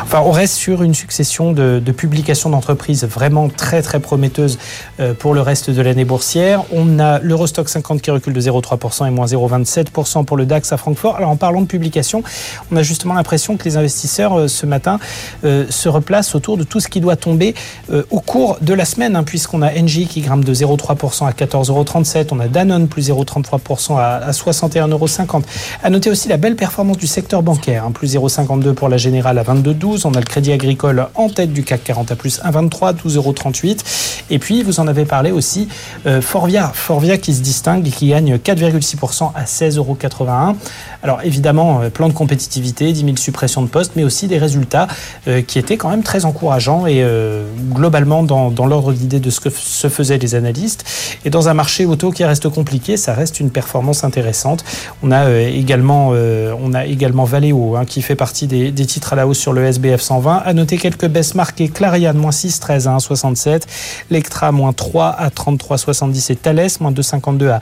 Enfin, 0.04 0.22
on 0.24 0.32
reste 0.32 0.56
sur 0.56 0.84
une 0.84 0.94
succession 0.94 1.52
de, 1.52 1.82
publications 1.92 2.50
d'entreprises 2.50 3.04
vraiment 3.04 3.50
très 3.50 3.82
très 3.82 4.00
prometteuses 4.00 4.60
euh, 5.00 5.14
pour 5.14 5.34
le 5.34 5.42
reste 5.42 5.70
de 5.70 5.82
l'année 5.82 6.06
boursière. 6.06 6.64
On 6.72 7.00
a 7.00 7.20
l'Eurostock 7.20 7.68
50 7.68 8.02
qui 8.02 8.12
recule 8.12 8.34
de 8.34 8.40
0,3 8.60 8.70
3% 8.78 9.08
et 9.08 9.12
moins 9.12 9.26
0,27% 9.26 10.26
pour 10.26 10.38
le 10.38 10.46
DAX 10.46 10.72
à 10.72 10.78
Francfort. 10.78 11.16
Alors 11.16 11.30
en 11.30 11.36
parlant 11.36 11.62
de 11.62 11.68
publication, 11.68 12.24
on 12.72 12.76
a 12.76 12.84
justement 12.84 13.14
l'impression 13.14 13.58
que 13.58 13.64
les 13.66 13.78
investisseurs 13.78 14.38
euh, 14.38 14.48
ce 14.48 14.66
matin 14.66 15.00
euh, 15.44 15.66
se 15.70 15.90
replacent 15.90 16.36
autour 16.36 16.58
de 16.58 16.64
tout 16.64 16.80
ce 16.80 16.88
qui 16.88 17.02
doit 17.02 17.16
tomber 17.16 17.56
euh, 17.92 18.04
au 18.12 18.20
cours 18.20 18.58
de 18.62 18.74
la 18.74 18.86
semaine, 18.86 19.16
hein, 19.16 19.24
puisqu'on 19.24 19.62
a 19.62 19.72
Engie 19.72 20.08
qui 20.08 20.22
grimpe 20.22 20.46
de 20.46 20.54
0,3% 20.54 21.28
à 21.28 21.32
14,37€, 21.32 22.28
on 22.32 22.40
a 22.40 22.48
Danone 22.48 22.88
plus 22.88 23.10
0,33% 23.10 23.98
à, 23.98 24.32
61,50€. 24.32 25.44
À 25.84 25.90
noter 25.90 26.10
aussi 26.10 26.28
la 26.28 26.38
belle 26.38 26.56
performance 26.56 26.98
du 26.98 27.08
secteur 27.08 27.44
bancaire, 27.44 27.86
hein, 27.86 27.92
plus 27.92 28.16
0,52 28.16 28.74
pour 28.74 28.90
la 28.90 28.98
générale 28.98 29.38
à 29.38 29.44
22,12. 29.44 30.02
On 30.06 30.14
a 30.14 30.20
le 30.20 30.26
Crédit 30.26 30.52
Agricole 30.52 31.08
en 31.16 31.30
tête 31.30 31.54
du 31.54 31.64
CAC 31.64 31.84
40 31.84 32.12
à 32.12 32.16
plus 32.16 32.40
1,23, 32.42 32.96
12,38€. 32.96 33.80
Et 34.30 34.40
puis 34.40 34.64
vous 34.64 34.80
en 34.80 34.88
avez 34.88 35.06
parlé 35.06 35.32
aussi, 35.32 35.68
Forvia, 36.22 36.72
Forvia 36.74 37.18
qui 37.18 37.34
se 37.34 37.42
distingue 37.42 37.88
et 37.88 37.92
qui 37.92 38.10
gagne 38.10 38.38
4,6% 38.54 39.32
à 39.36 39.44
16,81 39.44 39.78
euros. 39.78 39.98
Alors 41.04 41.20
évidemment, 41.24 41.82
euh, 41.82 41.90
plan 41.90 42.08
de 42.08 42.14
compétitivité, 42.14 42.92
10 42.92 43.06
000 43.06 43.18
suppressions 43.18 43.62
de 43.62 43.68
postes, 43.68 43.94
mais 43.96 44.04
aussi 44.04 44.28
des 44.28 44.38
résultats 44.38 44.88
euh, 45.28 45.42
qui 45.42 45.60
étaient 45.60 45.78
quand 45.78 45.90
même 45.90 46.04
très 46.04 46.26
encourageants 46.26 46.88
et 46.88 47.02
euh, 47.02 47.46
globalement 47.72 48.24
dans, 48.24 48.50
l'ordre 48.66 48.94
d'idée 48.94 49.20
de 49.20 49.30
ce 49.30 49.40
que 49.40 49.50
se 49.50 49.88
faisaient 49.88 50.18
les 50.18 50.36
analystes. 50.36 50.86
Et 51.26 51.30
dans 51.30 51.50
un 51.50 51.54
marché 51.54 51.86
auto 51.86 52.12
qui 52.12 52.24
reste 52.24 52.50
compliqué, 52.50 52.98
ça 52.98 53.14
reste 53.14 53.40
une 53.40 53.52
performance 53.52 54.04
intéressante. 54.04 54.64
On 55.04 55.12
a 55.12 55.32
également, 55.32 56.10
on 56.10 56.74
a 56.74 56.86
également 56.86 57.24
Valeo 57.24 57.76
hein, 57.76 57.86
qui 57.86 58.02
fait 58.02 58.16
partie 58.16 58.48
des, 58.48 58.72
titres 58.72 59.14
à 59.14 59.16
la 59.16 59.28
hausse 59.28 59.40
sur 59.40 59.54
le 59.54 59.64
SBF 59.66 60.02
120. 60.02 60.44
À 60.46 60.54
noter 60.54 60.78
quelques 60.78 61.08
baisses 61.08 61.36
marquées. 61.36 61.70
Clariane, 61.70 62.18
moins 62.18 62.32
6,13 62.32 62.88
à 62.88 62.98
1,67. 62.98 63.64
Lectra, 64.10 64.52
moins 64.52 64.74
3 64.74 65.08
à 65.08 65.30
33,70 65.30 66.32
et 66.32 66.36
Thales, 66.36 66.68
moins 66.80 66.92
2,52 66.92 67.50
à 67.50 67.60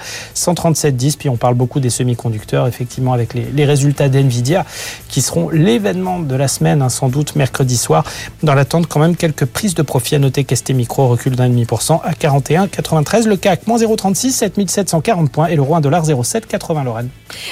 137,10. 0.77 1.17
Puis 1.17 1.29
on 1.29 1.37
parle 1.37 1.55
beaucoup 1.55 1.79
des 1.79 1.89
semi-conducteurs, 1.89 2.67
effectivement, 2.67 3.13
avec 3.13 3.33
les, 3.33 3.65
résultats 3.65 4.07
d'NVIDIA 4.07 4.65
qui 5.09 5.21
seront 5.21 5.49
l'événement 5.49 6.19
de 6.19 6.35
la 6.35 6.47
semaine, 6.47 6.81
hein, 6.81 6.89
sans 6.89 7.09
doute 7.09 7.35
mercredi 7.35 7.75
soir, 7.75 8.05
dans 8.43 8.53
l'attente 8.53 8.87
quand 8.87 8.99
même 8.99 9.15
quelques 9.15 9.45
prises 9.45 9.75
de 9.75 9.81
profit 9.81 10.15
à 10.15 10.19
noter 10.19 10.45
qu'ST 10.45 10.69
Micro 10.71 11.07
recule 11.07 11.35
d'un 11.35 11.49
demi 11.49 11.65
pour 11.65 11.81
cent 11.81 12.01
à 12.05 12.11
41,93. 12.11 13.27
Le 13.27 13.35
CAC, 13.35 13.67
moins 13.67 13.77
0,36, 13.77 14.31
7740 14.31 15.31
points 15.31 15.47
et 15.47 15.55
le 15.55 15.61
roi 15.61 15.79
1 15.79 15.81
0,780 15.81 16.83
Lorraine. 16.83 17.09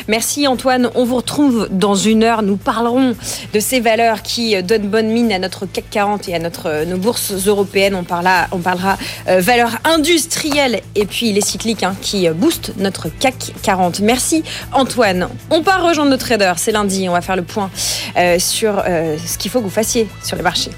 Merci 0.07 0.47
Antoine. 0.47 0.89
On 0.95 1.03
vous 1.03 1.17
retrouve 1.17 1.67
dans 1.71 1.95
une 1.95 2.23
heure. 2.23 2.43
Nous 2.43 2.55
parlerons 2.55 3.15
de 3.53 3.59
ces 3.59 3.81
valeurs 3.81 4.21
qui 4.21 4.61
donnent 4.63 4.87
bonne 4.87 5.09
mine 5.09 5.31
à 5.33 5.39
notre 5.39 5.65
CAC 5.65 5.85
40 5.91 6.29
et 6.29 6.35
à 6.35 6.39
notre, 6.39 6.85
nos 6.85 6.97
bourses 6.97 7.33
européennes. 7.47 7.95
On 7.95 8.03
parlera, 8.03 8.47
on 8.51 8.59
parlera 8.59 8.97
euh, 9.27 9.41
valeurs 9.41 9.77
industrielles 9.83 10.81
et 10.95 11.05
puis 11.05 11.33
les 11.33 11.41
cycliques 11.41 11.83
hein, 11.83 11.95
qui 12.01 12.29
boostent 12.29 12.73
notre 12.77 13.09
CAC 13.09 13.14
40. 13.19 13.99
Merci 14.01 14.43
Antoine. 14.71 15.27
On 15.49 15.61
part 15.61 15.83
rejoindre 15.83 16.11
nos 16.11 16.17
traders, 16.17 16.59
c'est 16.59 16.71
lundi, 16.71 17.07
on 17.09 17.13
va 17.13 17.21
faire 17.21 17.35
le 17.35 17.43
point 17.43 17.69
euh, 18.17 18.39
sur 18.39 18.81
euh, 18.85 19.17
ce 19.23 19.37
qu'il 19.37 19.51
faut 19.51 19.59
que 19.59 19.65
vous 19.65 19.69
fassiez 19.69 20.07
sur 20.23 20.37
les 20.37 20.43
marchés. 20.43 20.71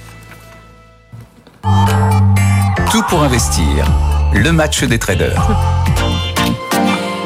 Tout 2.92 3.04
pour 3.10 3.24
investir, 3.24 3.86
le 4.34 4.52
match 4.52 4.84
des 4.84 5.00
traders. 5.00 5.46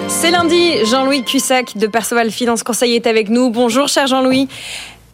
C'est 0.08 0.32
lundi, 0.32 0.86
Jean-Louis 0.86 1.24
Cussac 1.24 1.78
de 1.78 1.88
Perceval 1.88 2.32
Finance 2.32 2.64
Conseil 2.64 2.96
est 2.96 3.08
avec 3.08 3.30
nous. 3.30 3.50
Bonjour 3.50 3.88
cher 3.88 4.08
Jean-Louis 4.08 4.48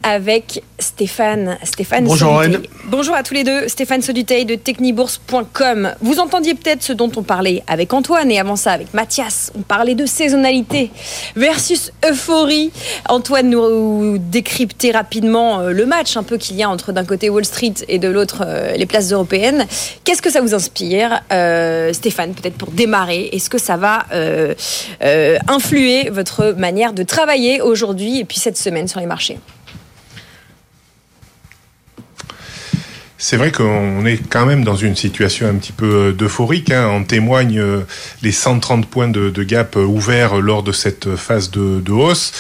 avec 0.04 0.64
Stéphane. 0.80 1.58
Stéphane 1.64 2.06
Bonjour 2.06 2.42
Bonjour 2.86 3.16
à 3.16 3.24
tous 3.24 3.34
les 3.34 3.44
deux. 3.44 3.68
Stéphane 3.68 4.02
Sodutey 4.02 4.46
de 4.46 4.56
technibourse.com. 4.56 5.94
Vous 6.02 6.20
entendiez 6.20 6.54
peut-être 6.54 6.84
ce 6.84 6.94
dont 6.94 7.12
on 7.16 7.24
parlait 7.24 7.64
avec 7.68 7.94
Antoine 7.94 8.32
et 8.32 8.40
avant 8.40 8.56
ça 8.56 8.72
avec 8.72 8.94
Mathias. 8.94 9.52
On 9.58 9.62
parlait 9.62 9.96
de 9.96 10.06
saisonnalité 10.06 10.92
versus 11.36 11.92
euphorie. 12.06 12.72
Antoine 13.10 13.50
nous 13.50 14.18
décryptait 14.18 14.92
rapidement 14.92 15.60
euh, 15.60 15.72
le 15.72 15.86
match 15.86 16.16
un 16.16 16.24
peu 16.24 16.38
qu'il 16.38 16.56
y 16.56 16.64
a 16.64 16.70
entre 16.70 16.92
d'un 16.92 17.06
côté 17.06 17.30
Wall 17.30 17.46
Street 17.46 17.74
et 17.88 18.00
de 18.00 18.08
l'autre 18.08 18.44
euh, 18.46 18.74
les 18.76 18.86
places 18.86 19.12
européennes. 19.12 19.66
Qu'est-ce 20.04 20.22
que 20.22 20.30
ça 20.32 20.42
vous 20.42 20.54
inspire 20.54 21.22
euh, 21.32 21.92
Stéphane, 21.94 22.34
peut-être 22.34 22.58
pour 22.58 22.72
démarrer, 22.72 23.30
est-ce 23.32 23.50
que 23.50 23.58
ça 23.58 23.78
va 23.78 24.06
influer 25.48 26.10
votre 26.10 26.54
manière 26.58 26.94
de 26.94 27.04
travailler 27.04 27.62
aujourd'hui 27.62 28.20
et 28.20 28.26
puis 28.26 28.40
cette 28.40 28.58
semaine 28.58 28.88
sur 28.88 29.00
les 29.00 29.06
marchés? 29.06 29.38
C'est 33.20 33.38
vrai 33.38 33.52
qu'on 33.52 34.06
est 34.06 34.18
quand 34.30 34.46
même 34.46 34.64
dans 34.64 34.76
une 34.76 34.96
situation 34.96 35.48
un 35.48 35.56
petit 35.56 35.72
peu 35.72 36.10
euh, 36.10 36.12
d'euphorique. 36.14 36.72
Hein. 36.72 36.88
En 36.88 37.04
témoignent 37.04 37.60
euh, 37.60 37.82
les 38.22 38.32
130 38.32 38.86
points 38.86 39.08
de, 39.08 39.44
gap 39.44 39.76
euh, 39.76 39.84
ouverts 39.84 40.40
lors 40.40 40.62
de 40.62 40.72
cette 40.72 41.16
phase 41.16 41.50
de 41.50 41.92
hausse 41.92 42.34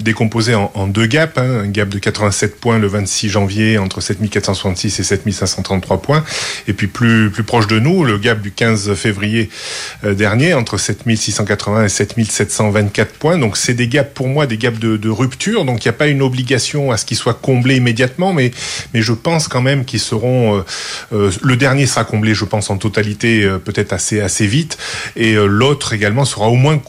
décomposé 0.00 0.56
en, 0.56 0.72
en, 0.74 0.88
deux 0.88 1.06
gaps, 1.06 1.38
hein, 1.38 1.60
un 1.62 1.68
gap 1.68 1.88
de 1.88 1.98
87 1.98 2.58
points 2.58 2.78
le 2.78 2.88
26 2.88 3.28
janvier 3.28 3.78
entre 3.78 4.00
7466 4.00 4.98
et 4.98 5.02
7533 5.04 6.02
points, 6.02 6.24
et 6.66 6.72
puis 6.72 6.88
plus 6.88 7.30
plus 7.30 7.44
proche 7.44 7.68
de 7.68 7.78
nous, 7.78 8.02
le 8.04 8.18
gap 8.18 8.40
du 8.40 8.50
15 8.50 8.94
février 8.94 9.50
euh, 10.02 10.14
dernier 10.14 10.52
entre 10.54 10.78
7680 10.78 11.84
et 11.84 11.88
7724 11.88 13.12
points. 13.12 13.38
Donc 13.38 13.56
c'est 13.56 13.74
des 13.74 13.86
gaps 13.86 14.10
pour 14.14 14.26
moi 14.26 14.46
des 14.46 14.58
gaps 14.58 14.80
de, 14.80 14.96
de 14.96 15.08
rupture, 15.08 15.64
donc 15.64 15.84
il 15.84 15.88
n'y 15.88 15.94
a 15.94 15.96
pas 15.96 16.08
une 16.08 16.22
obligation 16.22 16.90
à 16.90 16.96
ce 16.96 17.04
qu'ils 17.04 17.16
soient 17.16 17.34
comblés 17.34 17.76
immédiatement, 17.76 18.32
mais 18.32 18.50
mais 18.92 19.02
je 19.02 19.12
pense 19.12 19.46
quand 19.46 19.62
même 19.62 19.84
qu'ils 19.84 20.00
seront. 20.00 20.58
Euh, 20.58 20.62
euh 21.12 21.30
le 21.42 21.56
dernier 21.56 21.86
sera 21.86 22.04
comblé, 22.04 22.34
je 22.34 22.44
pense 22.44 22.68
en 22.68 22.78
totalité, 22.78 23.44
euh, 23.44 23.58
peut-être 23.58 23.92
assez 23.92 24.20
assez 24.20 24.46
vite, 24.46 24.76
et 25.14 25.34
l'autre 25.34 25.92
également 25.92 26.24
sera 26.24 26.48
au 26.48 26.56
moins 26.56 26.80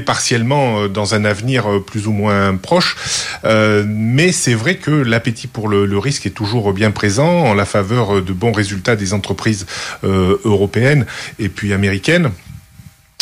partiellement 0.00 0.88
dans 0.88 1.14
un 1.14 1.24
avenir 1.24 1.66
plus 1.86 2.06
ou 2.06 2.12
moins 2.12 2.56
proche. 2.56 2.96
Euh, 3.44 3.84
mais 3.86 4.32
c'est 4.32 4.54
vrai 4.54 4.76
que 4.76 4.90
l'appétit 4.90 5.46
pour 5.46 5.68
le, 5.68 5.98
risque 5.98 6.26
est 6.26 6.30
toujours 6.30 6.72
bien 6.72 6.90
présent 6.90 7.28
en 7.28 7.54
la 7.54 7.64
faveur 7.64 8.22
de 8.22 8.32
bons 8.32 8.52
résultats 8.52 8.96
des 8.96 9.12
entreprises 9.14 9.66
euh, 10.04 10.38
européennes 10.44 11.06
et 11.38 11.48
puis 11.48 11.72
américaines. 11.72 12.30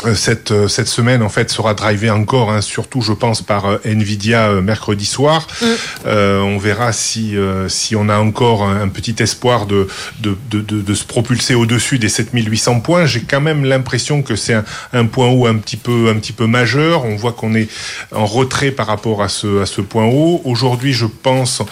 Euh, 0.06 0.14
cette, 0.14 0.50
euh, 0.50 0.68
cette 0.68 0.88
semaine 0.88 1.22
en 1.22 1.28
fait 1.28 1.50
sera 1.50 1.74
drivée 1.74 2.10
encore, 2.10 2.50
hein, 2.50 2.60
surtout 2.60 3.00
je 3.00 3.12
pense 3.12 3.42
par 3.42 3.66
euh, 3.66 3.78
Nvidia 3.84 4.50
mercredi 4.60 5.06
soir. 5.06 5.46
Mm. 5.60 5.66
Euh, 6.06 6.40
on 6.40 6.58
verra 6.58 6.92
si 6.92 7.34
si 7.68 7.96
on 7.96 8.08
a 8.08 8.18
encore 8.18 8.64
un, 8.64 8.88
petit 8.88 9.16
espoir 9.20 9.66
de 9.66 9.88
de, 10.20 10.36
de, 10.50 10.60
de, 10.60 10.94
se 10.94 11.04
propulser 11.04 11.54
au-dessus 11.54 11.98
des 11.98 12.08
7800 12.08 12.80
points. 12.80 13.06
J'ai 13.06 13.22
quand 13.22 13.40
même 13.40 13.64
l'impression 13.64 14.22
que 14.22 14.36
c'est 14.36 14.54
un, 14.54 14.64
un, 14.92 15.06
point 15.06 15.28
haut 15.28 15.46
un 15.46 15.56
petit 15.56 15.76
peu 15.76 16.08
un 16.08 16.14
petit 16.14 16.32
peu 16.32 16.46
majeur. 16.46 17.04
On 17.04 17.16
voit 17.16 17.32
qu'on 17.32 17.54
est 17.54 17.68
en 18.12 18.26
retrait 18.26 18.70
par 18.70 18.86
rapport 18.86 19.22
à 19.22 19.28
ce 19.28 19.62
à 19.62 19.66
ce 19.66 19.80
point 19.80 20.06
haut. 20.06 20.40
Aujourd'hui, 20.44 20.92
je 20.92 21.06
pense 21.06 21.62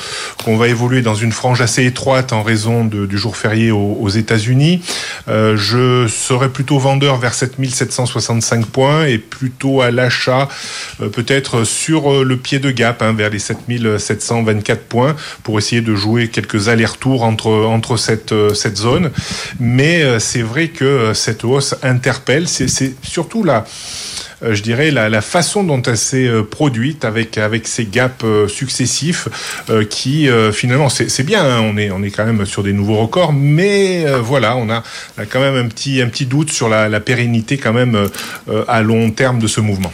qu'on 0.45 0.57
va 0.57 0.69
évoluer 0.69 1.03
dans 1.03 1.15
une 1.15 1.33
frange 1.33 1.61
assez 1.61 1.85
étroite 1.85 2.33
en 2.33 2.43
raison 2.43 2.85
de, 2.85 3.07
du 3.07 3.19
jour 3.19 3.37
férié 3.37 3.71
aux, 3.71 3.99
aux 4.01 4.09
États-Unis. 4.09 4.83
je 5.27 6.07
serais 6.09 6.49
plutôt 6.49 6.79
vendeur 6.79 7.19
vers 7.19 7.35
7760 7.35 8.24
65 8.25 8.67
points 8.67 9.07
et 9.07 9.19
plutôt 9.19 9.81
à 9.81 9.91
l'achat 9.91 10.49
euh, 11.01 11.09
peut-être 11.09 11.65
sur 11.65 12.13
euh, 12.13 12.25
le 12.25 12.37
pied 12.37 12.59
de 12.59 12.71
gap 12.71 13.03
hein, 13.03 13.13
vers 13.13 13.31
les 13.31 13.39
7724 13.39 14.83
points 14.85 15.17
pour 15.43 15.59
essayer 15.59 15.83
de 15.83 15.95
jouer 15.95 16.29
quelques 16.29 16.69
allers-retours 16.69 17.23
entre, 17.23 17.51
entre 17.51 17.97
cette, 17.97 18.33
euh, 18.33 18.55
cette 18.55 18.77
zone. 18.77 19.11
Mais 19.61 20.19
c'est 20.21 20.43
vrai 20.43 20.69
que 20.69 21.13
cette 21.15 21.45
hausse 21.45 21.75
interpelle. 21.83 22.49
C'est 22.49 22.95
surtout 23.03 23.45
là 23.45 23.65
je 24.51 24.63
dirais, 24.63 24.91
la, 24.91 25.09
la, 25.09 25.21
façon 25.21 25.65
dont 25.65 25.81
elle 25.83 25.97
s'est 25.97 26.31
produite 26.51 27.05
avec, 27.05 27.39
avec 27.39 27.67
ces 27.67 27.87
gaps 27.87 28.25
successifs 28.49 29.29
qui, 29.91 30.29
finalement, 30.53 30.89
c'est 30.89 31.23
bien, 31.23 31.45
hein, 31.45 31.61
on, 31.63 31.77
est, 31.77 31.91
on 31.91 32.03
est 32.03 32.11
quand 32.11 32.25
même 32.25 32.45
sur 32.45 32.63
des 32.63 32.73
nouveaux 32.73 32.97
records, 32.97 33.33
mais 33.33 34.05
voilà, 34.21 34.57
on 34.57 34.69
a, 34.71 34.83
quand 35.31 35.41
même 35.41 35.57
un 35.57 35.69
petit, 35.69 36.03
un 36.03 36.09
petit 36.09 36.27
doute 36.27 36.51
sur 36.51 36.69
la, 36.69 37.01
pérennité 37.01 37.59
quand 37.59 37.73
même 37.73 38.09
euh, 38.49 38.65
à 38.69 38.83
long 38.83 39.11
terme 39.11 39.39
de 39.39 39.47
ce 39.47 39.61
mouvement. 39.61 39.93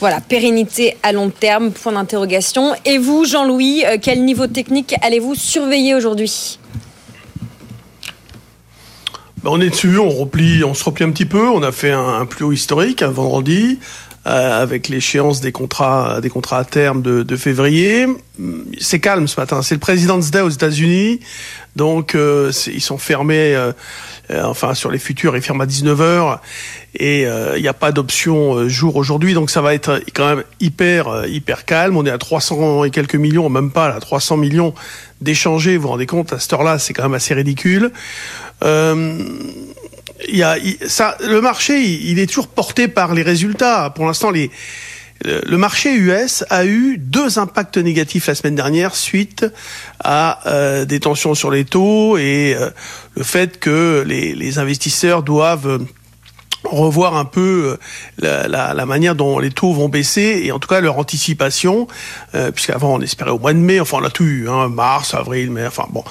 Voilà, 0.00 0.20
pérennité 0.20 0.96
à 1.02 1.12
long 1.12 1.30
terme, 1.30 1.72
point 1.72 1.92
d'interrogation. 1.92 2.74
Et 2.84 2.98
vous, 2.98 3.24
Jean-Louis, 3.24 3.84
euh, 3.84 3.96
quel 4.00 4.24
niveau 4.24 4.46
technique 4.46 4.94
allez-vous 5.02 5.34
surveiller 5.34 5.94
aujourd'hui? 5.94 6.59
On 9.44 9.60
est 9.60 9.70
dessus, 9.70 9.98
on 9.98 10.10
replie, 10.10 10.64
on 10.64 10.74
se 10.74 10.84
replie 10.84 11.04
un 11.04 11.10
petit 11.10 11.26
peu. 11.26 11.48
On 11.48 11.62
a 11.62 11.72
fait 11.72 11.92
un, 11.92 12.26
plus 12.26 12.44
haut 12.44 12.52
historique 12.52 13.02
un 13.02 13.10
vendredi 13.10 13.78
euh, 14.26 14.62
avec 14.62 14.88
l'échéance 14.88 15.40
des 15.40 15.52
contrats, 15.52 16.20
des 16.20 16.30
contrats 16.30 16.58
à 16.58 16.64
terme 16.64 17.02
de, 17.02 17.36
février. 17.36 18.06
C'est 18.78 19.00
calme 19.00 19.28
ce 19.28 19.40
matin. 19.40 19.62
C'est 19.62 19.74
le 19.74 19.80
President's 19.80 20.30
Day 20.30 20.40
aux 20.40 20.50
États-Unis, 20.50 21.20
donc 21.76 22.14
ils 22.14 22.82
sont 22.82 22.98
fermés. 22.98 23.56
Euh, 24.30 24.42
enfin 24.44 24.74
sur 24.74 24.90
les 24.90 24.98
futurs, 24.98 25.36
ils 25.36 25.42
ferment 25.42 25.64
à 25.64 25.66
19h 25.66 26.38
et 26.94 27.26
euh, 27.26 27.54
il 27.56 27.62
n'y 27.62 27.68
a 27.68 27.74
pas 27.74 27.90
d'option 27.90 28.54
euh, 28.54 28.68
jour 28.68 28.96
aujourd'hui, 28.96 29.34
donc 29.34 29.50
ça 29.50 29.60
va 29.60 29.74
être 29.74 30.02
quand 30.14 30.28
même 30.28 30.44
hyper 30.60 31.26
hyper 31.26 31.64
calme. 31.64 31.96
On 31.96 32.06
est 32.06 32.10
à 32.10 32.18
300 32.18 32.84
et 32.84 32.90
quelques 32.90 33.16
millions, 33.16 33.48
même 33.48 33.70
pas 33.70 33.88
à 33.88 33.98
300 33.98 34.36
millions 34.36 34.74
d'échangés. 35.20 35.76
Vous 35.76 35.82
vous 35.82 35.88
rendez 35.88 36.06
compte 36.06 36.32
à 36.32 36.38
cette 36.38 36.52
heure-là, 36.52 36.78
c'est 36.78 36.92
quand 36.92 37.02
même 37.02 37.14
assez 37.14 37.34
ridicule. 37.34 37.90
Il 38.62 40.36
y 40.36 40.42
a, 40.42 40.56
ça, 40.86 41.16
le 41.26 41.40
marché, 41.40 41.80
il 41.80 42.18
est 42.18 42.26
toujours 42.26 42.48
porté 42.48 42.88
par 42.88 43.14
les 43.14 43.22
résultats. 43.22 43.90
Pour 43.94 44.06
l'instant, 44.06 44.30
les 44.30 44.50
le 45.24 45.56
marché 45.58 45.94
US 45.94 46.44
a 46.48 46.64
eu 46.64 46.96
deux 46.96 47.38
impacts 47.38 47.76
négatifs 47.76 48.26
la 48.26 48.34
semaine 48.34 48.54
dernière 48.54 48.96
suite 48.96 49.44
à 50.02 50.40
euh, 50.46 50.86
des 50.86 50.98
tensions 50.98 51.34
sur 51.34 51.50
les 51.50 51.66
taux 51.66 52.16
et 52.16 52.56
euh, 52.58 52.70
le 53.16 53.22
fait 53.22 53.58
que 53.58 54.02
les, 54.06 54.34
les 54.34 54.58
investisseurs 54.58 55.22
doivent 55.22 55.84
revoir 56.64 57.16
un 57.16 57.24
peu 57.24 57.78
euh, 58.22 58.48
la, 58.48 58.74
la, 58.74 58.86
manière 58.86 59.14
dont 59.14 59.38
les 59.38 59.50
taux 59.50 59.72
vont 59.72 59.88
baisser 59.88 60.42
et 60.44 60.52
en 60.52 60.58
tout 60.58 60.68
cas 60.68 60.80
leur 60.80 60.98
anticipation, 60.98 61.86
euh, 62.34 62.50
puisqu'avant 62.50 62.94
on 62.94 63.00
espérait 63.00 63.30
au 63.30 63.38
mois 63.38 63.52
de 63.52 63.58
mai, 63.58 63.80
enfin 63.80 63.98
on 64.00 64.04
a 64.04 64.10
tout 64.10 64.24
eu, 64.24 64.48
hein, 64.48 64.68
mars, 64.68 65.14
avril, 65.14 65.50
mai, 65.50 65.66
enfin 65.66 65.86
bon, 65.90 66.04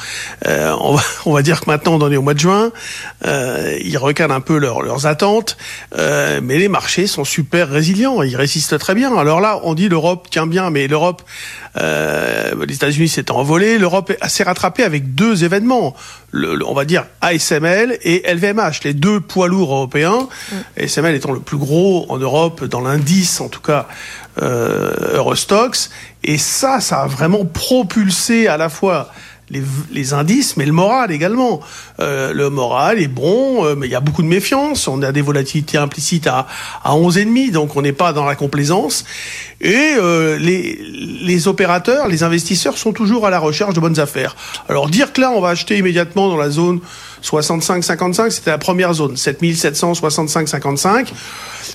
euh, 0.48 0.76
on, 0.80 0.96
va, 0.96 1.02
on 1.26 1.34
va 1.34 1.42
dire 1.42 1.62
que 1.62 1.70
maintenant 1.70 2.00
on 2.00 2.12
est 2.12 2.18
au 2.18 2.22
mois 2.22 2.34
de 2.34 2.40
juin, 2.40 2.72
euh, 3.26 3.78
ils 3.84 3.98
recadrent 3.98 4.36
un 4.36 4.42
peu 4.42 4.58
leurs 4.58 5.06
attentes, 5.06 5.58
euh, 5.98 6.40
mais 6.42 6.58
les 6.58 6.68
marchés 6.68 7.08
sont 7.08 7.26
super 7.26 7.70
résilients, 7.70 8.22
ils 8.24 8.36
résistent 8.36 8.80
très 8.80 8.96
bien. 8.96 9.16
Alors 9.16 9.42
là, 9.42 9.60
on 9.64 9.74
dit 9.74 9.90
l'Europe 9.90 10.30
tient 10.30 10.48
bien, 10.48 10.70
mais 10.70 10.88
l'Europe, 10.88 11.22
euh, 11.78 12.66
les 12.66 12.76
États-Unis 12.76 13.10
s'étant 13.10 13.38
envolés, 13.38 13.78
l'Europe 13.78 14.12
s'est 14.28 14.44
rattrapée 14.44 14.84
avec 14.84 15.14
deux 15.16 15.44
événements, 15.44 15.96
le, 16.32 16.66
on 16.66 16.74
va 16.74 16.86
dire 16.86 17.06
ASML 17.22 17.98
et 18.02 18.24
LVMH, 18.32 18.84
les 18.84 18.94
deux 18.94 19.20
poids 19.20 19.48
lourds 19.48 19.72
européens. 19.72 20.28
Et 20.78 20.88
SML 20.88 21.16
étant 21.16 21.32
le 21.32 21.40
plus 21.40 21.58
gros 21.58 22.06
en 22.10 22.18
Europe, 22.18 22.64
dans 22.66 22.82
l'indice 22.82 23.42
en 23.42 23.50
tout 23.50 23.62
cas 23.62 23.88
euh, 24.42 25.16
Eurostox. 25.16 25.90
Et 26.24 26.38
ça, 26.38 26.80
ça 26.80 27.02
a 27.02 27.08
vraiment 27.08 27.46
propulsé 27.46 28.48
à 28.48 28.58
la 28.58 28.70
fois 28.70 29.12
les, 29.52 30.14
indices, 30.14 30.58
mais 30.58 30.66
le 30.66 30.72
moral 30.72 31.12
également. 31.12 31.60
Euh, 32.00 32.34
le 32.34 32.50
moral 32.50 33.02
est 33.02 33.08
bon, 33.08 33.66
euh, 33.66 33.76
mais 33.76 33.88
il 33.88 33.92
y 33.92 33.96
a 33.96 34.00
beaucoup 34.00 34.22
de 34.22 34.28
méfiance. 34.28 34.88
On 34.88 35.02
a 35.02 35.12
des 35.12 35.22
volatilités 35.22 35.78
implicites 35.78 36.28
à, 36.28 36.48
à 36.84 36.94
11,5, 36.94 37.52
donc 37.52 37.76
on 37.76 37.82
n'est 37.82 37.94
pas 37.94 38.14
dans 38.14 38.26
la 38.26 38.36
complaisance. 38.36 39.06
Et 39.62 39.96
euh, 39.98 40.38
les, 40.38 40.80
les 41.22 41.48
opérateurs, 41.48 42.08
les 42.08 42.24
investisseurs 42.24 42.78
sont 42.78 42.94
toujours 42.94 43.26
à 43.26 43.30
la 43.30 43.40
recherche 43.40 43.74
de 43.74 43.80
bonnes 43.80 44.00
affaires. 44.00 44.36
Alors 44.70 44.90
dire 44.90 45.14
que 45.14 45.22
là, 45.22 45.32
on 45.32 45.42
va 45.42 45.50
acheter 45.50 45.78
immédiatement 45.78 46.30
dans 46.30 46.38
la 46.38 46.50
zone 46.50 46.80
65-55, 47.24 48.30
c'était 48.32 48.52
la 48.52 48.58
première 48.58 48.94
zone. 48.94 49.16
7765-55. 49.16 51.08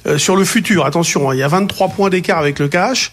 Euh, 0.07 0.19
sur 0.19 0.37
le 0.37 0.45
futur, 0.45 0.87
attention, 0.87 1.31
hein, 1.31 1.35
il 1.35 1.39
y 1.39 1.43
a 1.43 1.49
23 1.49 1.89
points 1.89 2.11
d'écart 2.11 2.39
avec 2.39 2.59
le 2.59 2.69
cash. 2.69 3.13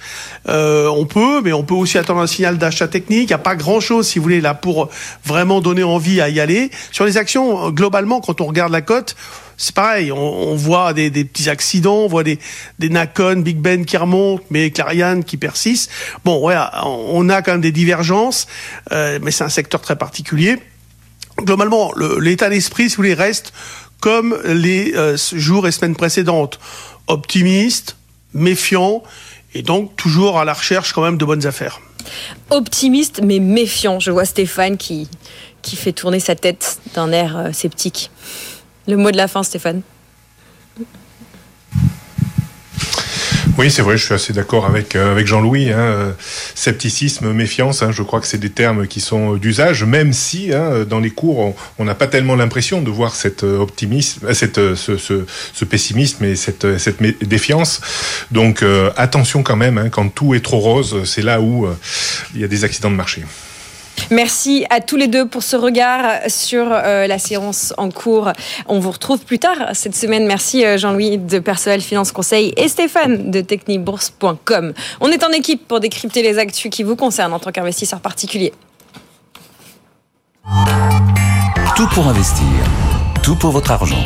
Euh, 0.50 0.88
on 0.88 1.06
peut, 1.06 1.42
mais 1.42 1.54
on 1.54 1.64
peut 1.64 1.74
aussi 1.74 1.98
attendre 1.98 2.22
un 2.22 2.28
signal 2.28 2.58
d'achat 2.58 2.88
technique. 2.88 3.24
Il 3.24 3.28
n'y 3.28 3.34
a 3.34 3.40
pas 3.40 3.56
grand-chose, 3.56 4.08
si 4.08 4.20
vous 4.20 4.24
voulez, 4.24 4.42
là, 4.42 4.54
pour 4.54 4.90
vraiment 5.26 5.62
donner 5.62 5.84
envie 5.84 6.22
à 6.22 6.30
y 6.30 6.40
aller. 6.40 6.72
Sur 6.92 7.06
les 7.06 7.18
actions, 7.18 7.70
globalement, 7.72 8.22
quand 8.22 8.42
on 8.42 8.46
regarde 8.46 8.72
la 8.72 8.82
cote, 8.82 9.16
c'est 9.62 9.76
pareil, 9.76 10.12
on, 10.12 10.56
voit 10.56 10.92
des, 10.94 11.12
petits 11.12 11.48
accidents, 11.48 12.00
on 12.00 12.08
voit 12.08 12.24
des, 12.24 12.40
des 12.80 12.90
Nakon, 12.90 13.38
Big 13.38 13.58
Ben 13.58 13.86
qui 13.86 13.96
remontent, 13.96 14.44
mais 14.50 14.72
Clarion 14.72 15.22
qui 15.22 15.38
persistent. 15.38 15.92
Bon, 16.26 16.40
voilà, 16.40 16.84
on 16.88 17.30
a 17.30 17.44
quand 17.44 17.52
même 17.52 17.62
des 17.62 17.72
divergences, 17.72 18.48
euh, 18.92 19.20
mais 19.22 19.30
c'est 19.30 19.44
un 19.44 19.50
secteur 19.50 19.80
très 19.80 19.96
particulier. 19.96 20.58
Globalement, 21.44 21.92
l'état 22.20 22.50
d'esprit, 22.50 22.90
si 22.90 22.96
vous 22.96 23.04
voulez, 23.04 23.14
reste 23.14 23.54
comme 24.00 24.38
les 24.46 24.94
euh, 24.96 25.16
jours 25.34 25.68
et 25.68 25.72
semaines 25.72 25.96
précédentes. 25.96 26.60
Optimiste, 27.08 27.96
méfiant, 28.34 29.04
et 29.54 29.62
donc 29.62 29.96
toujours 29.96 30.40
à 30.40 30.46
la 30.46 30.54
recherche 30.54 30.94
quand 30.94 31.04
même 31.04 31.18
de 31.18 31.26
bonnes 31.26 31.46
affaires. 31.46 31.80
Optimiste 32.50 33.22
mais 33.24 33.40
méfiant. 33.40 34.00
Je 34.00 34.12
vois 34.12 34.26
Stéphane 34.26 34.78
qui, 34.78 35.08
qui 35.62 35.76
fait 35.76 35.94
tourner 35.94 36.20
sa 36.20 36.36
tête 36.36 36.80
d'un 36.96 37.12
air 37.12 37.38
euh, 37.38 37.52
sceptique. 37.52 38.12
Le 38.88 38.98
mot 38.98 39.12
de 39.12 39.18
la 39.18 39.28
fin, 39.28 39.44
Stéphane? 39.44 39.82
Oui, 43.58 43.70
c'est 43.70 43.82
vrai, 43.82 43.98
je 43.98 44.06
suis 44.06 44.14
assez 44.14 44.34
d'accord 44.34 44.66
avec, 44.66 44.96
euh, 44.96 45.12
avec 45.12 45.28
Jean-Louis. 45.28 45.72
Hein, 45.72 46.16
scepticisme, 46.56 47.32
méfiance, 47.34 47.84
hein, 47.84 47.92
je 47.92 48.02
crois 48.02 48.22
que 48.22 48.28
c'est 48.28 48.38
des 48.38 48.50
termes 48.50 48.88
qui 48.88 49.02
sont 49.02 49.36
d'usage, 49.36 49.84
même 49.84 50.14
si 50.14 50.54
hein, 50.54 50.86
dans 50.90 51.00
les 51.00 51.10
cours, 51.10 51.56
on 51.78 51.86
n'a 51.86 51.94
pas 51.94 52.08
tellement 52.08 52.36
l'impression 52.36 52.82
de 52.82 52.90
voir 52.90 53.14
cet 53.14 53.44
euh, 53.44 53.60
optimisme, 53.60 54.26
euh, 54.26 54.34
cette, 54.34 54.76
ce, 54.76 54.98
ce, 54.98 55.26
ce, 55.54 55.66
pessimisme 55.66 56.24
et 56.24 56.36
cette, 56.36 56.78
cette 56.78 57.02
défiance. 57.24 57.82
Donc 58.32 58.64
attention 58.96 59.44
quand 59.44 59.56
même, 59.56 59.78
hein, 59.78 59.90
quand 59.90 60.08
tout 60.10 60.34
est 60.34 60.44
trop 60.44 60.60
rose, 60.60 61.04
c'est 61.06 61.22
là 61.22 61.42
où 61.42 61.68
il 62.34 62.42
y 62.42 62.44
a 62.44 62.48
des 62.48 62.64
accidents 62.64 62.92
de 62.92 62.96
marché. 62.96 63.24
Merci 64.10 64.66
à 64.70 64.82
tous 64.82 64.98
les 64.98 65.08
deux 65.08 65.28
pour 65.28 65.44
ce 65.44 65.56
regard 65.56 66.22
sur 66.28 66.68
euh, 66.72 67.08
la 67.08 67.20
séance 67.20 67.74
en 67.78 67.90
cours. 67.90 68.32
On 68.68 68.80
vous 68.80 68.92
retrouve 68.92 69.20
plus 69.20 69.40
tard 69.40 69.58
cette 69.74 69.96
semaine. 69.96 70.26
Merci 70.26 70.66
euh, 70.66 70.78
Jean-Louis 70.78 71.18
de 71.18 71.40
Perceval 71.40 71.82
Finance 71.82 72.12
Conseil 72.12 72.54
et 72.58 72.68
Stéphane 72.68 73.32
de 73.32 73.42
technibourse.com. 73.42 74.74
On 75.00 75.10
est 75.10 75.24
en 75.24 75.30
équipe 75.30 75.68
pour 75.68 75.80
décrypter 75.80 76.22
les 76.24 76.38
actus 76.40 76.72
qui 76.72 76.84
vous 76.84 76.96
concernent 76.96 77.34
en 77.34 77.40
tant 77.40 77.52
qu'investisseur 77.52 78.00
particulier. 78.00 78.54
Tout 81.76 81.88
pour 81.94 82.08
investir, 82.08 82.46
tout 83.24 83.36
pour 83.36 83.52
votre 83.52 83.72
argent. 83.72 84.04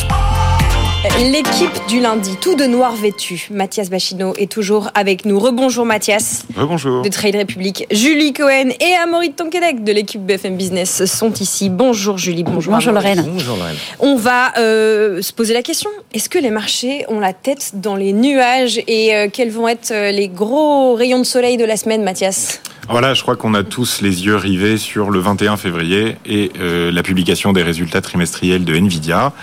L'équipe 1.13 1.87
du 1.87 1.99
lundi, 1.99 2.35
tout 2.41 2.55
de 2.55 2.65
noir 2.65 2.95
vêtu. 2.95 3.47
Mathias 3.51 3.89
Bachino 3.89 4.33
est 4.37 4.51
toujours 4.51 4.89
avec 4.95 5.25
nous. 5.25 5.39
Rebonjour 5.39 5.85
Mathias. 5.85 6.45
Rebonjour. 6.57 7.03
De 7.03 7.09
Trade 7.09 7.35
Republic. 7.35 7.85
Julie 7.91 8.33
Cohen 8.33 8.69
et 8.79 8.93
Amaury 9.01 9.31
Tonquedec 9.31 9.83
de 9.83 9.91
l'équipe 9.91 10.25
BFM 10.25 10.57
Business 10.57 11.05
sont 11.05 11.31
ici. 11.33 11.69
Bonjour 11.69 12.17
Julie, 12.17 12.43
bonjour. 12.43 12.73
Bonjour 12.73 12.91
Lorraine. 12.91 13.23
Bonjour 13.27 13.55
Lorraine. 13.55 13.75
On 13.99 14.15
va 14.15 14.57
euh, 14.57 15.21
se 15.21 15.31
poser 15.31 15.53
la 15.53 15.61
question. 15.61 15.89
Est-ce 16.13 16.27
que 16.27 16.39
les 16.39 16.49
marchés 16.49 17.05
ont 17.07 17.19
la 17.19 17.33
tête 17.33 17.73
dans 17.75 17.95
les 17.95 18.11
nuages 18.11 18.81
et 18.87 19.15
euh, 19.15 19.27
quels 19.31 19.51
vont 19.51 19.67
être 19.67 19.91
euh, 19.91 20.11
les 20.11 20.27
gros 20.27 20.95
rayons 20.95 21.19
de 21.19 21.23
soleil 21.23 21.57
de 21.57 21.65
la 21.65 21.77
semaine 21.77 22.03
Mathias? 22.03 22.61
Voilà, 22.89 23.13
je 23.13 23.21
crois 23.21 23.35
qu'on 23.35 23.53
a 23.53 23.63
tous 23.63 24.01
les 24.01 24.25
yeux 24.25 24.35
rivés 24.35 24.77
sur 24.77 25.11
le 25.11 25.19
21 25.19 25.57
février 25.57 26.17
et 26.25 26.51
la 26.59 27.01
publication 27.01 27.51
des 27.51 27.63
résultats 27.63 28.01
trimestriels 28.01 28.63
de 28.63 28.75
Nvidia. 28.75 29.33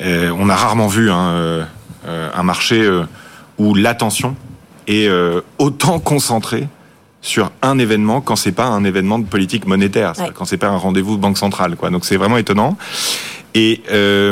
Euh, 0.00 0.30
on 0.38 0.48
a 0.48 0.56
rarement 0.56 0.88
vu 0.88 1.10
hein, 1.10 1.30
euh, 1.30 1.64
euh, 2.06 2.30
un 2.34 2.42
marché 2.42 2.88
où 3.58 3.74
l'attention 3.74 4.36
est 4.86 5.08
autant 5.58 6.00
concentrée 6.00 6.68
sur 7.20 7.52
un 7.62 7.78
événement 7.78 8.20
quand 8.20 8.34
c'est 8.34 8.52
pas 8.52 8.66
un 8.66 8.82
événement 8.82 9.20
de 9.20 9.26
politique 9.26 9.66
monétaire, 9.66 10.14
quand 10.34 10.44
c'est 10.44 10.56
pas 10.56 10.68
un 10.68 10.76
rendez-vous 10.76 11.16
de 11.16 11.20
banque 11.20 11.38
centrale, 11.38 11.76
quoi. 11.76 11.90
Donc 11.90 12.04
c'est 12.04 12.16
vraiment 12.16 12.36
étonnant. 12.36 12.76
Et 13.54 13.82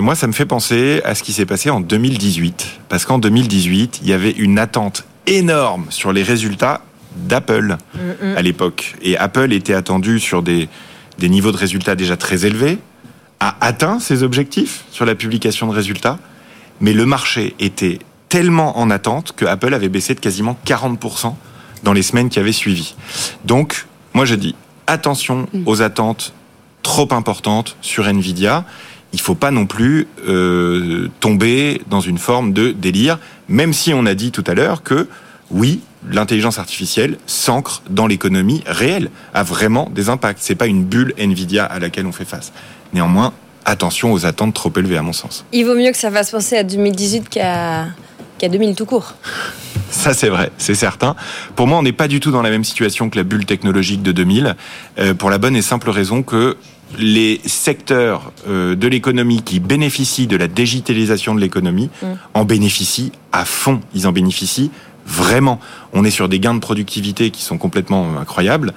moi, 0.01 0.16
ça 0.16 0.27
me 0.27 0.33
fait 0.33 0.46
penser 0.46 1.01
à 1.05 1.14
ce 1.14 1.23
qui 1.23 1.33
s'est 1.33 1.46
passé 1.46 1.70
en 1.70 1.81
2018, 1.81 2.81
parce 2.88 3.05
qu'en 3.05 3.18
2018, 3.18 4.01
il 4.03 4.09
y 4.09 4.12
avait 4.12 4.33
une 4.33 4.59
attente 4.59 5.05
énorme 5.29 5.87
sur 5.90 6.12
les 6.12 6.25
résultats 6.25 6.81
d'Apple 7.14 7.77
à 8.37 8.42
l'époque. 8.42 8.96
Et 9.03 9.16
Apple 9.16 9.53
était 9.53 9.75
attendu 9.75 10.18
sur 10.18 10.42
des, 10.42 10.68
des 11.18 11.29
niveaux 11.29 11.53
de 11.53 11.57
résultats 11.57 11.94
déjà 11.94 12.16
très 12.16 12.44
élevés, 12.44 12.79
a 13.40 13.57
atteint 13.61 13.98
ses 13.98 14.22
objectifs 14.22 14.85
sur 14.90 15.07
la 15.07 15.14
publication 15.14 15.66
de 15.66 15.72
résultats, 15.72 16.18
mais 16.81 16.92
le 16.92 17.07
marché 17.07 17.55
était 17.59 17.98
tellement 18.29 18.79
en 18.79 18.90
attente 18.90 19.33
que 19.33 19.44
Apple 19.44 19.74
avait 19.74 19.88
baissé 19.88 20.14
de 20.14 20.20
quasiment 20.20 20.57
40% 20.66 21.35
dans 21.83 21.92
les 21.92 22.03
semaines 22.03 22.29
qui 22.29 22.38
avaient 22.38 22.53
suivi. 22.53 22.94
Donc, 23.44 23.87
moi 24.14 24.24
je 24.24 24.35
dis 24.35 24.55
attention 24.87 25.48
mm. 25.53 25.62
aux 25.66 25.83
attentes 25.83 26.33
trop 26.83 27.09
importantes 27.12 27.76
sur 27.81 28.07
Nvidia. 28.07 28.64
Il 29.12 29.20
faut 29.20 29.35
pas 29.35 29.50
non 29.50 29.66
plus 29.66 30.07
euh, 30.29 31.09
tomber 31.18 31.83
dans 31.88 32.00
une 32.00 32.18
forme 32.18 32.53
de 32.53 32.70
délire, 32.70 33.18
même 33.48 33.72
si 33.72 33.92
on 33.92 34.07
a 34.07 34.14
dit 34.14 34.31
tout 34.31 34.44
à 34.46 34.55
l'heure 34.55 34.83
que 34.83 35.09
oui, 35.50 35.81
l'intelligence 36.08 36.58
artificielle 36.58 37.18
s'ancre 37.26 37.82
dans 37.90 38.06
l'économie 38.06 38.62
réelle, 38.66 39.10
a 39.34 39.42
vraiment 39.42 39.90
des 39.94 40.08
impacts. 40.08 40.40
C'est 40.42 40.54
pas 40.54 40.66
une 40.66 40.84
bulle 40.84 41.14
Nvidia 41.18 41.64
à 41.64 41.78
laquelle 41.78 42.06
on 42.06 42.12
fait 42.12 42.24
face. 42.24 42.52
Néanmoins, 42.92 43.32
attention 43.64 44.12
aux 44.12 44.26
attentes 44.26 44.54
trop 44.54 44.72
élevées 44.76 44.96
à 44.96 45.02
mon 45.02 45.12
sens. 45.12 45.44
Il 45.52 45.64
vaut 45.66 45.74
mieux 45.74 45.90
que 45.90 45.98
ça 45.98 46.10
fasse 46.10 46.30
penser 46.30 46.56
à 46.56 46.64
2018 46.64 47.28
qu'à 47.28 47.86
qu'à 48.38 48.48
2000 48.48 48.74
tout 48.74 48.86
court. 48.86 49.14
Ça, 49.90 50.14
c'est 50.14 50.28
vrai, 50.28 50.52
c'est 50.56 50.76
certain. 50.76 51.16
Pour 51.56 51.66
moi, 51.66 51.76
on 51.78 51.82
n'est 51.82 51.92
pas 51.92 52.06
du 52.06 52.20
tout 52.20 52.30
dans 52.30 52.42
la 52.42 52.50
même 52.50 52.62
situation 52.62 53.10
que 53.10 53.18
la 53.18 53.24
bulle 53.24 53.44
technologique 53.44 54.02
de 54.02 54.12
2000, 54.12 54.54
euh, 54.98 55.14
pour 55.14 55.30
la 55.30 55.38
bonne 55.38 55.56
et 55.56 55.62
simple 55.62 55.90
raison 55.90 56.22
que 56.22 56.56
les 56.98 57.40
secteurs 57.44 58.32
euh, 58.48 58.76
de 58.76 58.88
l'économie 58.88 59.42
qui 59.42 59.60
bénéficient 59.60 60.26
de 60.26 60.36
la 60.36 60.48
digitalisation 60.48 61.34
de 61.34 61.40
l'économie 61.40 61.90
mm. 62.02 62.06
en 62.34 62.44
bénéficient 62.44 63.12
à 63.32 63.44
fond. 63.44 63.80
Ils 63.94 64.06
en 64.06 64.12
bénéficient 64.12 64.70
vraiment. 65.11 65.61
On 65.92 66.05
est 66.05 66.11
sur 66.11 66.29
des 66.29 66.40
gains 66.40 66.55
de 66.55 66.61
productivité 66.61 67.31
qui 67.31 67.42
sont 67.42 67.59
complètement 67.59 68.18
incroyables. 68.20 68.73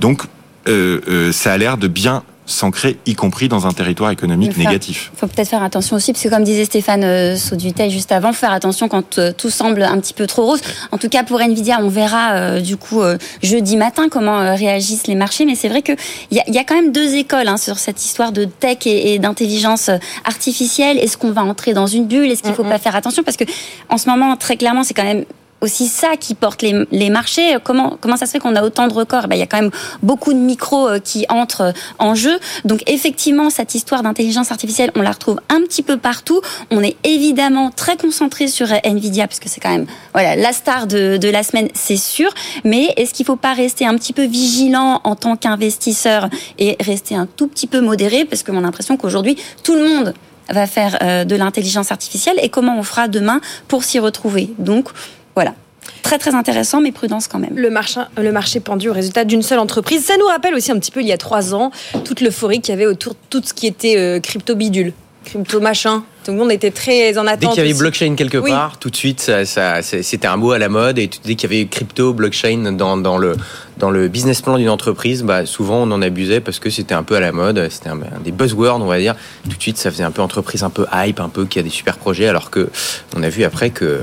Donc, 0.00 0.22
euh, 0.68 1.32
ça 1.32 1.52
a 1.52 1.58
l'air 1.58 1.76
de 1.76 1.88
bien 1.88 2.22
s'ancrer, 2.46 2.98
y 3.06 3.14
compris 3.14 3.48
dans 3.48 3.66
un 3.66 3.72
territoire 3.72 4.10
économique 4.10 4.56
négatif. 4.56 5.10
Il 5.14 5.18
faut 5.18 5.26
peut-être 5.26 5.48
faire 5.48 5.62
attention 5.62 5.96
aussi, 5.96 6.12
parce 6.12 6.24
que 6.24 6.28
comme 6.28 6.42
disait 6.42 6.64
Stéphane 6.64 7.04
euh, 7.04 7.36
Saudutel 7.36 7.90
juste 7.90 8.10
avant, 8.10 8.32
faire 8.32 8.52
attention 8.52 8.88
quand 8.88 9.18
euh, 9.18 9.32
tout 9.36 9.50
semble 9.50 9.82
un 9.82 9.98
petit 10.00 10.12
peu 10.12 10.26
trop 10.26 10.46
rose. 10.46 10.60
En 10.90 10.98
tout 10.98 11.08
cas, 11.08 11.22
pour 11.22 11.40
Nvidia, 11.40 11.78
on 11.80 11.88
verra 11.88 12.32
euh, 12.32 12.60
du 12.60 12.76
coup 12.76 13.00
jeudi 13.42 13.76
matin 13.76 14.08
comment 14.10 14.54
réagissent 14.54 15.06
les 15.06 15.14
marchés. 15.14 15.44
Mais 15.44 15.54
c'est 15.54 15.68
vrai 15.68 15.82
qu'il 15.82 15.96
y 16.30 16.40
a, 16.40 16.44
y 16.48 16.58
a 16.58 16.64
quand 16.64 16.74
même 16.74 16.92
deux 16.92 17.14
écoles 17.14 17.48
hein, 17.48 17.56
sur 17.56 17.78
cette 17.78 18.04
histoire 18.04 18.32
de 18.32 18.44
tech 18.44 18.78
et, 18.86 19.18
d'intelligence 19.18 19.90
artificielle. 20.24 20.98
Est-ce 20.98 21.16
qu'on 21.16 21.32
va 21.32 21.42
entrer 21.42 21.74
dans 21.74 21.86
une 21.86 22.06
bulle? 22.06 22.30
Est-ce 22.30 22.42
qu'il 22.42 22.50
ne 22.50 22.56
faut 22.56 22.64
pas 22.64 22.78
faire 22.78 22.96
attention? 22.96 23.22
Parce 23.22 23.36
que 23.36 23.44
en 23.88 23.98
ce 23.98 24.08
moment, 24.08 24.36
très 24.36 24.56
clairement, 24.56 24.84
c'est 24.84 24.94
quand 24.94 25.04
même 25.04 25.24
aussi 25.62 25.86
ça 25.86 26.16
qui 26.18 26.34
porte 26.34 26.62
les, 26.62 27.10
marchés. 27.10 27.56
Comment, 27.64 27.96
comment 28.00 28.16
ça 28.16 28.26
se 28.26 28.32
fait 28.32 28.38
qu'on 28.38 28.56
a 28.56 28.62
autant 28.62 28.88
de 28.88 28.92
records? 28.92 29.28
Ben, 29.28 29.36
Il 29.36 29.38
y 29.38 29.42
a 29.42 29.46
quand 29.46 29.60
même 29.60 29.70
beaucoup 30.02 30.32
de 30.32 30.38
micros 30.38 30.88
euh, 30.88 30.98
qui 30.98 31.24
entrent 31.28 31.72
en 31.98 32.14
jeu. 32.14 32.38
Donc 32.64 32.82
effectivement, 32.86 33.48
cette 33.48 33.74
histoire 33.74 34.02
d'intelligence 34.02 34.50
artificielle, 34.50 34.90
on 34.96 35.02
la 35.02 35.12
retrouve 35.12 35.40
un 35.48 35.60
petit 35.62 35.82
peu 35.82 35.96
partout. 35.96 36.40
On 36.70 36.82
est 36.82 36.96
évidemment 37.04 37.70
très 37.70 37.96
concentré 37.96 38.48
sur 38.48 38.68
Nvidia, 38.84 39.26
parce 39.26 39.40
que 39.40 39.48
c'est 39.48 39.60
quand 39.60 39.70
même 39.70 39.86
voilà, 40.12 40.36
la 40.36 40.52
star 40.52 40.86
de, 40.86 41.16
de 41.16 41.28
la 41.28 41.42
semaine, 41.42 41.68
c'est 41.74 41.96
sûr. 41.96 42.30
Mais 42.64 42.92
est-ce 42.96 43.14
qu'il 43.14 43.24
ne 43.24 43.28
faut 43.28 43.36
pas 43.36 43.54
rester 43.54 43.86
un 43.86 43.94
petit 43.94 44.12
peu 44.12 44.24
vigilant 44.24 45.00
en 45.04 45.14
tant 45.14 45.36
qu'investisseur 45.36 46.28
et 46.58 46.76
rester 46.80 47.14
un 47.14 47.26
tout 47.26 47.46
petit 47.46 47.66
peu 47.66 47.80
modéré? 47.80 48.24
Parce 48.24 48.42
que 48.42 48.50
mon 48.50 48.64
impression 48.64 48.96
qu'aujourd'hui, 48.96 49.36
tout 49.62 49.74
le 49.74 49.86
monde 49.86 50.14
va 50.48 50.66
faire 50.66 50.98
euh, 51.02 51.24
de 51.24 51.36
l'intelligence 51.36 51.92
artificielle 51.92 52.36
et 52.42 52.48
comment 52.48 52.78
on 52.78 52.82
fera 52.82 53.08
demain 53.08 53.40
pour 53.68 53.84
s'y 53.84 53.98
retrouver? 53.98 54.50
Donc, 54.58 54.88
voilà. 55.34 55.54
Très 56.02 56.18
très 56.18 56.34
intéressant, 56.34 56.80
mais 56.80 56.92
prudence 56.92 57.26
quand 57.26 57.38
même. 57.38 57.56
Le 57.56 57.70
marché, 57.70 58.00
le 58.16 58.32
marché 58.32 58.60
pendu 58.60 58.88
au 58.88 58.92
résultat 58.92 59.24
d'une 59.24 59.42
seule 59.42 59.58
entreprise. 59.58 60.04
Ça 60.04 60.16
nous 60.16 60.26
rappelle 60.26 60.54
aussi 60.54 60.70
un 60.70 60.78
petit 60.78 60.90
peu 60.90 61.00
il 61.00 61.06
y 61.06 61.12
a 61.12 61.18
trois 61.18 61.54
ans 61.54 61.70
toute 62.04 62.20
l'euphorie 62.20 62.60
qu'il 62.60 62.72
y 62.72 62.76
avait 62.76 62.86
autour 62.86 63.14
de 63.14 63.18
tout 63.30 63.42
ce 63.44 63.52
qui 63.52 63.66
était 63.66 63.96
euh, 63.96 64.20
crypto 64.20 64.54
bidule, 64.54 64.92
crypto 65.24 65.60
machin. 65.60 66.04
Tout 66.24 66.30
le 66.30 66.36
monde 66.36 66.52
était 66.52 66.70
très 66.70 67.18
en 67.18 67.26
attente. 67.26 67.40
Dès 67.40 67.46
qu'il 67.48 67.64
y 67.64 67.70
avait 67.70 67.78
blockchain 67.78 68.14
quelque 68.14 68.38
part, 68.38 68.78
tout 68.78 68.90
de 68.90 68.96
suite, 68.96 69.20
ça, 69.44 69.82
c'était 69.82 70.28
un 70.28 70.36
mot 70.36 70.52
à 70.52 70.58
la 70.58 70.68
mode. 70.68 71.00
Et 71.00 71.10
dès 71.24 71.34
qu'il 71.34 71.50
y 71.52 71.56
avait 71.56 71.66
crypto, 71.66 72.12
blockchain 72.12 72.72
dans, 72.72 72.96
dans, 72.96 73.18
le, 73.18 73.34
dans 73.78 73.90
le 73.90 74.06
business 74.06 74.40
plan 74.40 74.56
d'une 74.56 74.68
entreprise, 74.68 75.24
bah, 75.24 75.46
souvent 75.46 75.82
on 75.82 75.90
en 75.90 76.00
abusait 76.00 76.40
parce 76.40 76.60
que 76.60 76.70
c'était 76.70 76.94
un 76.94 77.02
peu 77.02 77.16
à 77.16 77.20
la 77.20 77.32
mode. 77.32 77.68
C'était 77.70 77.88
un, 77.88 77.98
des 78.24 78.30
buzzwords, 78.30 78.80
on 78.80 78.86
va 78.86 79.00
dire. 79.00 79.16
Tout 79.50 79.56
de 79.56 79.62
suite, 79.62 79.78
ça 79.78 79.90
faisait 79.90 80.04
un 80.04 80.12
peu 80.12 80.22
entreprise, 80.22 80.62
un 80.62 80.70
peu 80.70 80.86
hype, 80.92 81.18
un 81.18 81.28
peu 81.28 81.44
qui 81.44 81.58
a 81.58 81.62
des 81.62 81.70
super 81.70 81.96
projets. 81.96 82.28
Alors 82.28 82.50
que 82.50 82.70
on 83.16 83.22
a 83.24 83.28
vu 83.28 83.42
après 83.42 83.70
que 83.70 84.02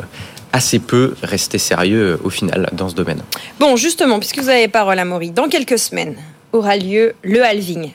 assez 0.54 0.80
peu 0.80 1.16
rester 1.24 1.58
sérieux 1.58 2.14
euh, 2.14 2.18
au 2.24 2.30
final 2.30 2.70
dans 2.74 2.90
ce 2.90 2.96
domaine. 2.96 3.22
Bon, 3.60 3.76
justement, 3.76 4.20
puisque 4.20 4.40
vous 4.40 4.50
avez 4.50 4.68
parole 4.68 5.00
à 5.00 5.06
Maury, 5.06 5.32
dans 5.32 5.48
quelques 5.48 5.80
semaines 5.80 6.16
aura 6.52 6.78
lieu 6.78 7.14
le 7.24 7.44
halving. 7.44 7.92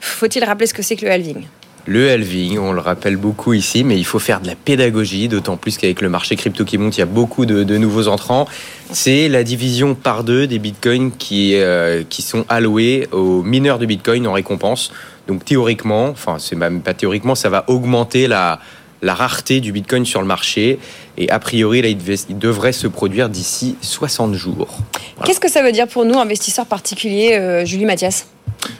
Faut-il 0.00 0.44
rappeler 0.44 0.66
ce 0.66 0.74
que 0.74 0.82
c'est 0.82 0.96
que 0.96 1.04
le 1.04 1.12
halving? 1.12 1.44
Le 1.86 2.10
halving, 2.10 2.58
on 2.58 2.72
le 2.72 2.80
rappelle 2.80 3.16
beaucoup 3.16 3.54
ici, 3.54 3.84
mais 3.84 3.96
il 3.96 4.04
faut 4.04 4.18
faire 4.18 4.40
de 4.40 4.46
la 4.46 4.54
pédagogie, 4.54 5.28
d'autant 5.28 5.56
plus 5.56 5.78
qu'avec 5.78 6.02
le 6.02 6.10
marché 6.10 6.36
crypto 6.36 6.64
qui 6.64 6.76
monte, 6.76 6.96
il 6.98 7.00
y 7.00 7.02
a 7.02 7.06
beaucoup 7.06 7.46
de, 7.46 7.76
nouveaux 7.78 8.06
entrants. 8.08 8.46
C'est 8.92 9.28
la 9.28 9.42
division 9.42 9.94
par 9.94 10.22
deux 10.22 10.46
des 10.46 10.58
bitcoins 10.58 11.10
qui, 11.10 11.54
euh, 11.56 12.02
qui 12.08 12.20
sont 12.22 12.44
alloués 12.48 13.08
aux 13.12 13.42
mineurs 13.42 13.78
de 13.78 13.86
bitcoin 13.86 14.26
en 14.26 14.32
récompense. 14.32 14.92
Donc 15.26 15.44
théoriquement, 15.44 16.08
enfin 16.08 16.36
c'est 16.38 16.56
même 16.56 16.82
pas 16.82 16.92
théoriquement, 16.92 17.34
ça 17.34 17.48
va 17.48 17.64
augmenter 17.68 18.26
la, 18.26 18.60
la 19.02 19.14
rareté 19.14 19.60
du 19.60 19.72
Bitcoin 19.72 20.04
sur 20.04 20.20
le 20.20 20.26
marché. 20.26 20.78
Et 21.16 21.30
a 21.30 21.38
priori, 21.38 21.82
là, 21.82 21.88
il, 21.88 22.38
devrait 22.38 22.72
se 22.72 22.86
produire 22.86 23.28
d'ici 23.28 23.76
60 23.80 24.34
jours. 24.34 24.78
Qu'est-ce 25.24 25.40
que 25.40 25.50
ça 25.50 25.62
veut 25.62 25.72
dire 25.72 25.88
pour 25.88 26.04
nous, 26.04 26.18
investisseurs 26.18 26.66
particuliers, 26.66 27.34
euh, 27.34 27.64
Julie 27.64 27.84
Mathias? 27.84 28.26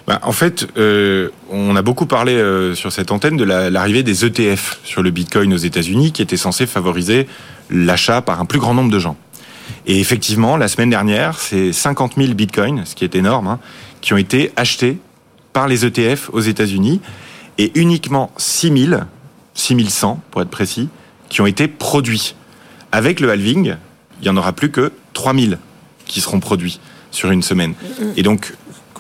Bah, 0.07 0.21
en 0.23 0.33
fait, 0.33 0.67
euh, 0.77 1.31
on 1.51 1.75
a 1.77 1.83
beaucoup 1.83 2.07
parlé 2.07 2.33
euh, 2.33 2.75
sur 2.75 2.93
cette 2.93 3.13
antenne 3.13 3.37
de 3.37 3.45
l'arrivée 3.45 4.03
des 4.03 4.25
ETF 4.25 4.81
sur 4.85 5.03
le 5.03 5.11
Bitcoin 5.11 5.53
aux 5.55 5.59
États-Unis, 5.59 6.13
qui 6.13 6.23
était 6.23 6.37
censé 6.37 6.67
favoriser 6.67 7.27
l'achat 7.71 8.21
par 8.21 8.41
un 8.41 8.45
plus 8.45 8.59
grand 8.59 8.75
nombre 8.75 8.91
de 8.91 8.99
gens. 8.99 9.17
Et 9.87 10.01
effectivement, 10.01 10.57
la 10.57 10.69
semaine 10.69 10.91
dernière, 10.91 11.39
c'est 11.39 11.73
50 11.73 12.15
000 12.17 12.35
Bitcoins, 12.35 12.85
ce 12.85 12.95
qui 12.95 13.05
est 13.05 13.15
énorme, 13.15 13.47
hein, 13.47 13.61
qui 14.01 14.13
ont 14.13 14.19
été 14.19 14.53
achetés 14.57 14.99
par 15.53 15.69
les 15.69 15.85
ETF 15.85 16.31
aux 16.33 16.41
États-Unis, 16.41 17.01
et 17.59 17.73
uniquement 17.75 18.31
6 18.37 18.87
000 18.89 19.01
6100 19.55 20.23
pour 20.31 20.43
être 20.43 20.51
précis, 20.51 20.89
qui 21.29 21.41
ont 21.41 21.47
été 21.47 21.69
produits. 21.69 22.35
Avec 22.93 23.21
le 23.21 23.31
halving, 23.31 23.77
il 24.21 24.25
n'y 24.25 24.29
en 24.29 24.37
aura 24.37 24.53
plus 24.53 24.71
que 24.71 24.93
3000 25.13 25.59
qui 26.07 26.21
seront 26.21 26.41
produits 26.41 26.81
sur 27.11 27.31
une 27.31 27.43
semaine. 27.43 27.75
Et 28.17 28.23
donc, 28.23 28.55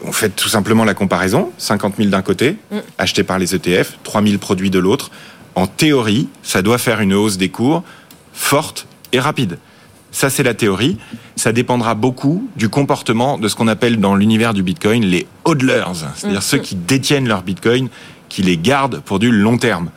on 0.04 0.12
fait 0.12 0.30
tout 0.30 0.48
simplement 0.48 0.84
la 0.84 0.94
comparaison, 0.94 1.50
50 1.58 1.96
000 1.96 2.08
d'un 2.08 2.22
côté, 2.22 2.56
mm. 2.70 2.78
achetés 2.98 3.24
par 3.24 3.38
les 3.38 3.54
ETF, 3.54 3.98
3000 4.04 4.38
produits 4.38 4.70
de 4.70 4.78
l'autre. 4.78 5.10
En 5.54 5.66
théorie, 5.66 6.28
ça 6.42 6.62
doit 6.62 6.78
faire 6.78 7.00
une 7.00 7.12
hausse 7.12 7.36
des 7.36 7.48
cours 7.48 7.82
forte 8.32 8.86
et 9.12 9.20
rapide. 9.20 9.58
Ça, 10.12 10.30
c'est 10.30 10.42
la 10.42 10.54
théorie. 10.54 10.96
Ça 11.36 11.52
dépendra 11.52 11.94
beaucoup 11.94 12.48
du 12.56 12.68
comportement 12.68 13.38
de 13.38 13.48
ce 13.48 13.54
qu'on 13.54 13.68
appelle 13.68 13.98
dans 13.98 14.14
l'univers 14.14 14.54
du 14.54 14.62
Bitcoin 14.62 15.04
les 15.04 15.26
hodlers, 15.44 15.92
c'est-à-dire 16.16 16.40
mm. 16.40 16.42
ceux 16.42 16.58
qui 16.58 16.74
détiennent 16.74 17.28
leur 17.28 17.42
Bitcoin 17.42 17.88
qui 18.28 18.42
les 18.42 18.56
gardent 18.56 19.00
pour 19.00 19.18
du 19.18 19.30
long 19.30 19.58
terme. 19.58 19.90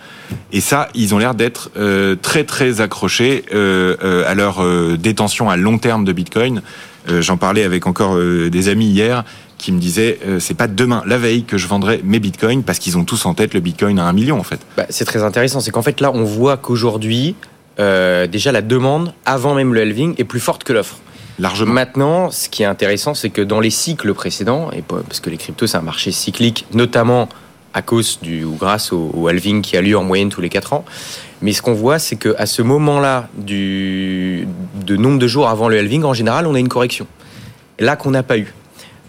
Et 0.52 0.62
ça, 0.62 0.90
ils 0.94 1.16
ont 1.16 1.18
l'air 1.18 1.36
d'être 1.36 1.72
euh, 1.78 2.16
très 2.16 2.44
très 2.44 2.82
accrochés 2.82 3.44
euh, 3.54 3.96
euh, 4.04 4.30
à 4.30 4.36
leur 4.36 4.64
détention 4.98 5.50
à 5.50 5.58
long 5.58 5.78
terme 5.78 6.06
de 6.06 6.14
Bitcoin. 6.14 6.62
J'en 7.20 7.36
parlais 7.36 7.64
avec 7.64 7.86
encore 7.86 8.18
des 8.18 8.70
amis 8.70 8.86
hier 8.86 9.26
qui 9.58 9.74
me 9.74 9.80
disaient 9.80 10.20
c'est 10.40 10.54
pas 10.54 10.70
demain, 10.70 11.04
la 11.06 11.18
veille 11.18 11.44
que 11.44 11.58
je 11.58 11.68
vendrai 11.68 12.00
mes 12.02 12.20
bitcoins 12.20 12.64
parce 12.64 12.80
qu'ils 12.80 12.98
ont 12.98 13.04
tous 13.04 13.26
en 13.26 13.34
tête 13.34 13.54
le 13.54 13.60
bitcoin 13.60 14.00
à 14.00 14.06
un 14.06 14.14
million 14.14 14.40
en 14.40 14.44
fait. 14.44 14.62
Bah, 14.78 14.86
c'est 14.90 15.04
très 15.04 15.22
intéressant, 15.22 15.60
c'est 15.60 15.72
qu'en 15.72 15.82
fait 15.82 16.00
là 16.00 16.12
on 16.14 16.24
voit 16.24 16.56
qu'aujourd'hui 16.56 17.36
déjà 17.78 18.54
la 18.54 18.62
demande 18.62 19.14
avant 19.26 19.54
même 19.54 19.74
le 19.74 19.82
halving 19.82 20.16
est 20.18 20.24
plus 20.24 20.40
forte 20.40 20.64
que 20.64 20.72
l'offre. 20.72 20.96
Largement. 21.40 21.74
Maintenant, 21.74 22.32
ce 22.32 22.48
qui 22.48 22.64
est 22.64 22.68
intéressant, 22.68 23.16
c'est 23.16 23.32
que 23.32 23.42
dans 23.42 23.60
les 23.60 23.72
cycles 23.72 24.14
précédents, 24.14 24.70
et 24.72 24.82
parce 24.84 25.20
que 25.20 25.30
les 25.30 25.38
cryptos 25.38 25.68
c'est 25.68 25.78
un 25.78 25.82
marché 25.82 26.12
cyclique, 26.12 26.66
notamment 26.74 27.28
à 27.74 27.82
cause 27.82 28.20
du 28.22 28.44
ou 28.44 28.56
grâce 28.56 28.92
au, 28.92 29.28
halving 29.28 29.62
qui 29.62 29.78
a 29.78 29.82
lieu 29.82 29.98
en 29.98 30.04
moyenne 30.04 30.30
tous 30.30 30.42
les 30.42 30.50
4 30.50 30.74
ans. 30.74 30.86
Mais 31.42 31.54
ce 31.54 31.62
qu'on 31.62 31.74
voit, 31.74 32.00
c'est 32.00 32.16
qu'à 32.16 32.46
ce 32.46 32.62
moment-là, 32.62 33.28
du 33.38 34.48
de 34.76 34.96
nombre 34.96 35.20
de 35.20 35.28
jours 35.28 35.50
avant 35.50 35.68
le 35.68 35.78
halving, 35.78 36.04
en 36.04 36.14
général, 36.14 36.48
on 36.48 36.56
a 36.56 36.60
une 36.60 36.70
correction. 36.70 37.08
Là 37.80 37.96
qu'on 37.96 38.12
n'a 38.12 38.24
pas 38.24 38.38
eu, 38.38 38.54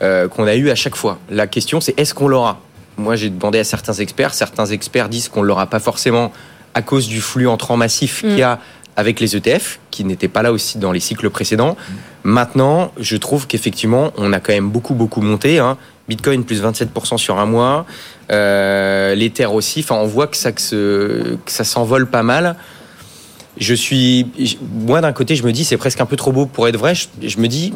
euh, 0.03 0.29
qu'on 0.29 0.47
a 0.47 0.55
eu 0.55 0.71
à 0.71 0.75
chaque 0.75 0.97
fois. 0.97 1.19
La 1.31 1.47
question, 1.47 1.81
c'est 1.81 1.99
est-ce 1.99 2.15
qu'on 2.15 2.29
l'aura? 2.29 2.61
Moi, 2.97 3.17
j'ai 3.17 3.31
demandé 3.31 3.59
à 3.59 3.65
certains 3.65 3.95
experts. 3.95 4.35
Certains 4.35 4.67
experts 4.67 5.09
disent 5.09 5.29
qu'on 5.29 5.43
ne 5.43 5.47
l'aura 5.47 5.67
pas 5.67 5.81
forcément 5.81 6.33
à 6.75 6.83
cause 6.83 7.09
du 7.09 7.21
flux 7.21 7.47
entrant 7.47 7.77
massif 7.77 8.21
qu'il 8.21 8.39
y 8.39 8.43
a 8.43 8.61
avec 8.97 9.21
les 9.21 9.37
ETF, 9.37 9.81
qui 9.91 10.05
n'étaient 10.05 10.29
pas 10.29 10.43
là 10.43 10.53
aussi 10.53 10.79
dans 10.79 10.93
les 10.93 11.01
cycles 11.01 11.31
précédents. 11.31 11.77
Maintenant, 12.23 12.93
je 12.99 13.17
trouve 13.17 13.47
qu'effectivement, 13.47 14.13
on 14.17 14.33
a 14.33 14.41
quand 14.41 14.53
même 14.53 14.71
beaucoup, 14.71 14.95
beaucoup 14.95 15.21
monté. 15.21 15.59
Hein. 15.59 15.77
Bitcoin 16.09 16.45
plus 16.45 16.63
27% 16.63 17.17
sur 17.17 17.39
un 17.39 17.47
mois, 17.47 17.87
euh, 18.31 19.15
l'Ether 19.15 19.47
aussi. 19.47 19.81
Enfin, 19.81 19.97
on 19.97 20.07
voit 20.07 20.27
que 20.27 20.37
ça, 20.37 21.65
s'envole 21.65 22.07
pas 22.07 22.23
mal. 22.23 22.57
Je 23.57 23.75
suis, 23.75 24.27
moi 24.61 25.01
d'un 25.01 25.13
côté, 25.13 25.37
je 25.37 25.45
me 25.45 25.53
dis 25.53 25.65
c'est 25.65 25.77
presque 25.77 26.01
un 26.01 26.07
peu 26.07 26.17
trop 26.17 26.33
beau 26.33 26.47
pour 26.47 26.69
être 26.69 26.77
vrai. 26.77 26.95
Je, 26.95 27.39
me 27.39 27.47
dis 27.47 27.73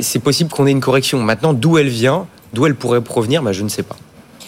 c'est 0.00 0.18
possible 0.18 0.50
qu'on 0.50 0.66
ait 0.66 0.72
une 0.72 0.80
correction. 0.80 1.18
Maintenant, 1.22 1.52
d'où 1.52 1.78
elle 1.78 1.88
vient, 1.88 2.26
d'où 2.54 2.66
elle 2.66 2.74
pourrait 2.74 3.02
provenir, 3.02 3.42
bah, 3.42 3.52
je 3.52 3.62
ne 3.62 3.68
sais 3.68 3.82
pas. 3.82 3.96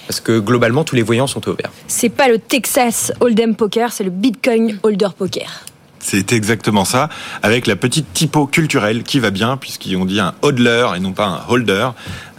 Parce 0.06 0.20
que 0.20 0.40
globalement, 0.40 0.82
tous 0.82 0.96
les 0.96 1.02
voyants 1.02 1.28
sont 1.28 1.46
ouverts. 1.48 1.70
C'est 1.86 2.08
pas 2.08 2.28
le 2.28 2.38
Texas 2.38 3.12
Hold'em 3.20 3.54
Poker, 3.54 3.92
c'est 3.92 4.02
le 4.02 4.10
Bitcoin 4.10 4.78
Holder 4.82 5.08
Poker. 5.16 5.64
C'est 6.02 6.32
exactement 6.32 6.84
ça, 6.84 7.10
avec 7.42 7.66
la 7.66 7.76
petite 7.76 8.12
typo 8.14 8.46
culturelle 8.46 9.02
qui 9.02 9.20
va 9.20 9.30
bien, 9.30 9.56
puisqu'ils 9.58 9.96
ont 9.96 10.06
dit 10.06 10.18
un 10.18 10.34
hodler 10.42 10.86
et 10.96 11.00
non 11.00 11.12
pas 11.12 11.26
un 11.26 11.40
holder, 11.48 11.90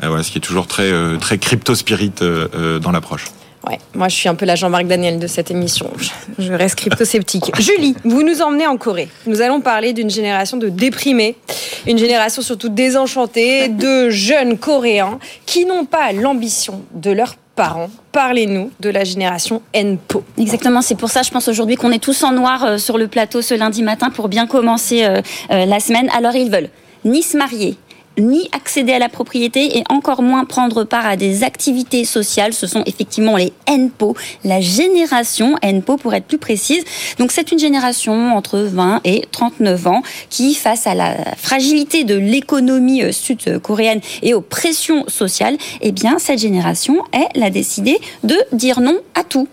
euh, 0.03 0.07
voilà, 0.07 0.23
ce 0.23 0.31
qui 0.31 0.39
est 0.39 0.41
toujours 0.41 0.67
très, 0.67 0.91
euh, 0.91 1.17
très 1.17 1.37
crypto-spirit 1.37 2.13
euh, 2.21 2.79
dans 2.79 2.91
l'approche. 2.91 3.25
Ouais, 3.67 3.79
moi 3.93 4.07
je 4.07 4.15
suis 4.15 4.27
un 4.27 4.35
peu 4.35 4.45
la 4.45 4.55
Jean-Marc 4.55 4.87
Daniel 4.87 5.19
de 5.19 5.27
cette 5.27 5.51
émission. 5.51 5.91
Je 6.39 6.51
reste 6.53 6.75
crypto-sceptique. 6.75 7.51
Julie, 7.59 7.95
vous 8.03 8.23
nous 8.23 8.41
emmenez 8.41 8.65
en 8.65 8.77
Corée. 8.77 9.07
Nous 9.27 9.41
allons 9.41 9.61
parler 9.61 9.93
d'une 9.93 10.09
génération 10.09 10.57
de 10.57 10.69
déprimés, 10.69 11.35
une 11.85 11.99
génération 11.99 12.41
surtout 12.41 12.69
désenchantée 12.69 13.67
de 13.67 14.09
jeunes 14.09 14.57
Coréens 14.57 15.19
qui 15.45 15.65
n'ont 15.65 15.85
pas 15.85 16.11
l'ambition 16.11 16.81
de 16.93 17.11
leur 17.11 17.35
parents. 17.55 17.89
Parlez-nous 18.11 18.71
de 18.79 18.89
la 18.89 19.03
génération 19.03 19.61
NPO. 19.75 20.23
Exactement, 20.39 20.81
c'est 20.81 20.95
pour 20.95 21.09
ça, 21.09 21.21
je 21.21 21.29
pense 21.29 21.47
aujourd'hui 21.47 21.75
qu'on 21.75 21.91
est 21.91 22.03
tous 22.03 22.23
en 22.23 22.31
noir 22.31 22.63
euh, 22.63 22.77
sur 22.77 22.97
le 22.97 23.07
plateau 23.07 23.41
ce 23.41 23.53
lundi 23.53 23.83
matin 23.83 24.09
pour 24.09 24.27
bien 24.27 24.47
commencer 24.47 25.03
euh, 25.03 25.21
euh, 25.51 25.65
la 25.65 25.79
semaine. 25.79 26.09
Alors 26.17 26.35
ils 26.35 26.49
veulent 26.49 26.69
ni 27.05 27.21
se 27.21 27.37
marier, 27.37 27.77
ni 28.21 28.49
accéder 28.53 28.93
à 28.93 28.99
la 28.99 29.09
propriété 29.09 29.77
et 29.77 29.83
encore 29.89 30.21
moins 30.21 30.45
prendre 30.45 30.83
part 30.83 31.05
à 31.05 31.17
des 31.17 31.43
activités 31.43 32.05
sociales. 32.05 32.53
Ce 32.53 32.67
sont 32.67 32.83
effectivement 32.85 33.35
les 33.35 33.53
NPO, 33.69 34.15
la 34.43 34.61
génération 34.61 35.55
NPO 35.63 35.97
pour 35.97 36.13
être 36.13 36.25
plus 36.25 36.37
précise. 36.37 36.83
Donc 37.19 37.31
c'est 37.31 37.51
une 37.51 37.59
génération 37.59 38.35
entre 38.35 38.59
20 38.59 39.01
et 39.03 39.25
39 39.31 39.87
ans 39.87 40.03
qui, 40.29 40.53
face 40.53 40.87
à 40.87 40.95
la 40.95 41.15
fragilité 41.35 42.03
de 42.03 42.15
l'économie 42.15 43.03
euh, 43.03 43.11
sud-coréenne 43.11 44.01
et 44.21 44.33
aux 44.33 44.41
pressions 44.41 45.05
sociales, 45.07 45.57
eh 45.81 45.91
bien 45.91 46.19
cette 46.19 46.39
génération, 46.39 46.97
elle 47.11 47.43
a 47.43 47.49
décidé 47.49 47.99
de 48.23 48.37
dire 48.53 48.79
non 48.79 48.97
à 49.15 49.23
tout. 49.23 49.47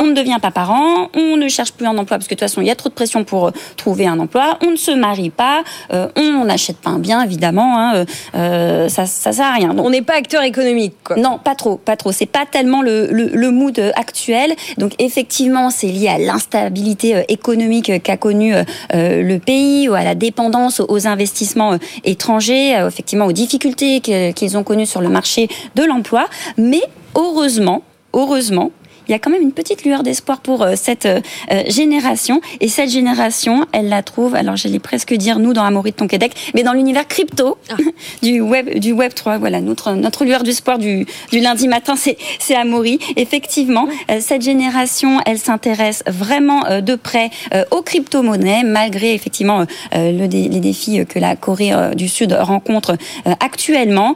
On 0.00 0.06
ne 0.06 0.12
devient 0.12 0.38
pas 0.40 0.50
parent, 0.50 1.08
on 1.14 1.36
ne 1.36 1.48
cherche 1.48 1.72
plus 1.72 1.86
un 1.86 1.96
emploi 1.96 2.18
parce 2.18 2.28
que 2.28 2.34
de 2.34 2.38
toute 2.38 2.48
façon 2.48 2.60
il 2.60 2.66
y 2.66 2.70
a 2.70 2.74
trop 2.74 2.88
de 2.88 2.94
pression 2.94 3.24
pour 3.24 3.48
euh, 3.48 3.50
trouver 3.76 4.06
un 4.06 4.18
emploi, 4.18 4.58
on 4.64 4.70
ne 4.70 4.76
se 4.76 4.90
marie 4.90 5.30
pas, 5.30 5.62
euh, 5.92 6.08
on 6.16 6.44
n'achète 6.44 6.76
pas 6.78 6.90
un 6.90 6.98
bien 6.98 7.22
évidemment, 7.22 7.78
hein, 7.78 8.04
euh, 8.34 8.88
ça, 8.88 9.06
ça 9.06 9.32
sert 9.32 9.46
à 9.46 9.54
rien. 9.54 9.74
Donc, 9.74 9.86
on 9.86 9.90
n'est 9.90 10.02
pas 10.02 10.14
acteur 10.14 10.42
économique. 10.42 10.94
Quoi. 11.04 11.16
Non, 11.16 11.38
pas 11.38 11.54
trop, 11.54 11.76
pas 11.76 11.96
trop. 11.96 12.12
C'est 12.12 12.26
pas 12.26 12.44
tellement 12.50 12.82
le, 12.82 13.08
le, 13.10 13.50
mood 13.50 13.78
actuel. 13.94 14.54
Donc 14.76 14.92
effectivement 14.98 15.70
c'est 15.70 15.86
lié 15.86 16.08
à 16.08 16.18
l'instabilité 16.18 17.24
économique 17.28 18.02
qu'a 18.02 18.16
connu 18.16 18.54
le 18.92 19.38
pays 19.38 19.88
ou 19.88 19.94
à 19.94 20.02
la 20.02 20.14
dépendance 20.14 20.80
aux 20.80 21.06
investissements 21.06 21.78
étrangers, 22.04 22.72
effectivement 22.86 23.26
aux 23.26 23.32
difficultés 23.32 24.00
qu'ils 24.00 24.56
ont 24.56 24.64
connues 24.64 24.86
sur 24.86 25.00
le 25.00 25.08
marché 25.08 25.48
de 25.74 25.84
l'emploi. 25.84 26.26
Mais 26.56 26.82
heureusement, 27.14 27.82
heureusement, 28.12 28.70
il 29.08 29.12
y 29.12 29.14
a 29.14 29.18
quand 29.18 29.30
même 29.30 29.42
une 29.42 29.52
petite 29.52 29.84
lueur 29.84 30.02
d'espoir 30.02 30.40
pour 30.40 30.62
euh, 30.62 30.74
cette 30.76 31.06
euh, 31.06 31.20
euh, 31.52 31.62
génération. 31.68 32.40
Et 32.60 32.68
cette 32.68 32.90
génération, 32.90 33.66
elle 33.72 33.88
la 33.88 34.02
trouve, 34.02 34.34
alors 34.34 34.56
j'allais 34.56 34.78
presque 34.78 35.14
dire 35.14 35.38
nous 35.38 35.52
dans 35.52 35.64
Amaury 35.64 35.92
de 35.92 35.96
Tonquédec, 35.96 36.32
mais 36.54 36.62
dans 36.62 36.72
l'univers 36.72 37.06
crypto 37.06 37.56
ah. 37.70 37.76
du 38.22 38.40
web 38.40 38.78
du 38.78 38.92
web 38.92 39.14
3. 39.14 39.38
Voilà, 39.38 39.60
notre 39.60 39.92
notre 39.92 40.24
lueur 40.24 40.42
d'espoir 40.42 40.78
du, 40.78 41.06
du 41.30 41.40
lundi 41.40 41.68
matin, 41.68 41.94
c'est 41.96 42.16
c'est 42.38 42.54
Amaury. 42.54 42.98
Effectivement, 43.16 43.88
cette 44.20 44.42
génération, 44.42 45.20
elle 45.26 45.38
s'intéresse 45.38 46.02
vraiment 46.06 46.80
de 46.80 46.94
près 46.94 47.30
aux 47.70 47.82
crypto-monnaies, 47.82 48.64
malgré 48.64 49.14
effectivement 49.14 49.64
le, 49.92 50.26
les 50.26 50.48
défis 50.48 51.04
que 51.06 51.18
la 51.18 51.36
Corée 51.36 51.72
du 51.94 52.08
Sud 52.08 52.32
rencontre 52.32 52.96
actuellement. 53.40 54.14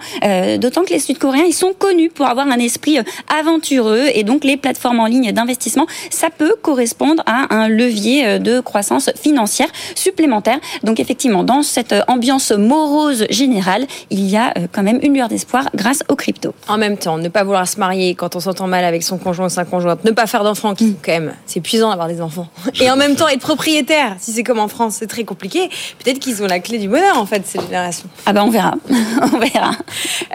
D'autant 0.58 0.82
que 0.84 0.90
les 0.90 0.98
Sud-Coréens, 0.98 1.44
ils 1.46 1.54
sont 1.54 1.72
connus 1.78 2.10
pour 2.10 2.26
avoir 2.26 2.46
un 2.46 2.58
esprit 2.58 2.98
aventureux 3.28 4.06
et 4.14 4.24
donc 4.24 4.44
les 4.44 4.56
plateformes 4.56 4.79
forme 4.80 5.00
en 5.00 5.06
ligne 5.06 5.32
d'investissement, 5.32 5.86
ça 6.10 6.28
peut 6.30 6.56
correspondre 6.60 7.22
à 7.26 7.54
un 7.54 7.68
levier 7.68 8.26
euh, 8.26 8.38
de 8.38 8.60
croissance 8.60 9.10
financière 9.20 9.68
supplémentaire. 9.94 10.58
Donc 10.82 11.00
effectivement, 11.00 11.44
dans 11.44 11.62
cette 11.62 11.94
ambiance 12.08 12.50
morose 12.50 13.26
générale, 13.30 13.86
il 14.10 14.28
y 14.28 14.36
a 14.36 14.52
euh, 14.56 14.66
quand 14.72 14.82
même 14.82 14.98
une 15.02 15.14
lueur 15.14 15.28
d'espoir 15.28 15.68
grâce 15.74 16.02
aux 16.08 16.16
crypto. 16.16 16.54
En 16.68 16.78
même 16.78 16.96
temps, 16.96 17.18
ne 17.18 17.28
pas 17.28 17.44
vouloir 17.44 17.68
se 17.68 17.78
marier 17.78 18.14
quand 18.14 18.36
on 18.36 18.40
s'entend 18.40 18.66
mal 18.66 18.84
avec 18.84 19.02
son 19.02 19.18
conjoint 19.18 19.46
ou 19.46 19.50
sa 19.50 19.64
conjointe, 19.64 20.04
ne 20.04 20.10
pas 20.10 20.26
faire 20.26 20.44
d'enfants, 20.44 20.74
qui 20.74 20.96
quand 21.02 21.12
même, 21.12 21.34
c'est 21.46 21.58
épuisant 21.58 21.90
d'avoir 21.90 22.08
des 22.08 22.20
enfants. 22.20 22.48
Et 22.80 22.90
en 22.90 22.96
même 22.96 23.16
temps, 23.16 23.28
être 23.28 23.40
propriétaire, 23.40 24.16
si 24.18 24.32
c'est 24.32 24.42
comme 24.42 24.58
en 24.58 24.68
France, 24.68 24.96
c'est 24.98 25.06
très 25.06 25.24
compliqué. 25.24 25.68
Peut-être 26.02 26.18
qu'ils 26.18 26.42
ont 26.42 26.46
la 26.46 26.60
clé 26.60 26.78
du 26.78 26.88
bonheur 26.88 27.18
en 27.18 27.26
fait, 27.26 27.46
cette 27.46 27.62
génération. 27.62 28.08
Ah 28.26 28.32
ben 28.32 28.42
on 28.44 28.50
verra, 28.50 28.74
on 29.22 29.38
verra. 29.38 29.72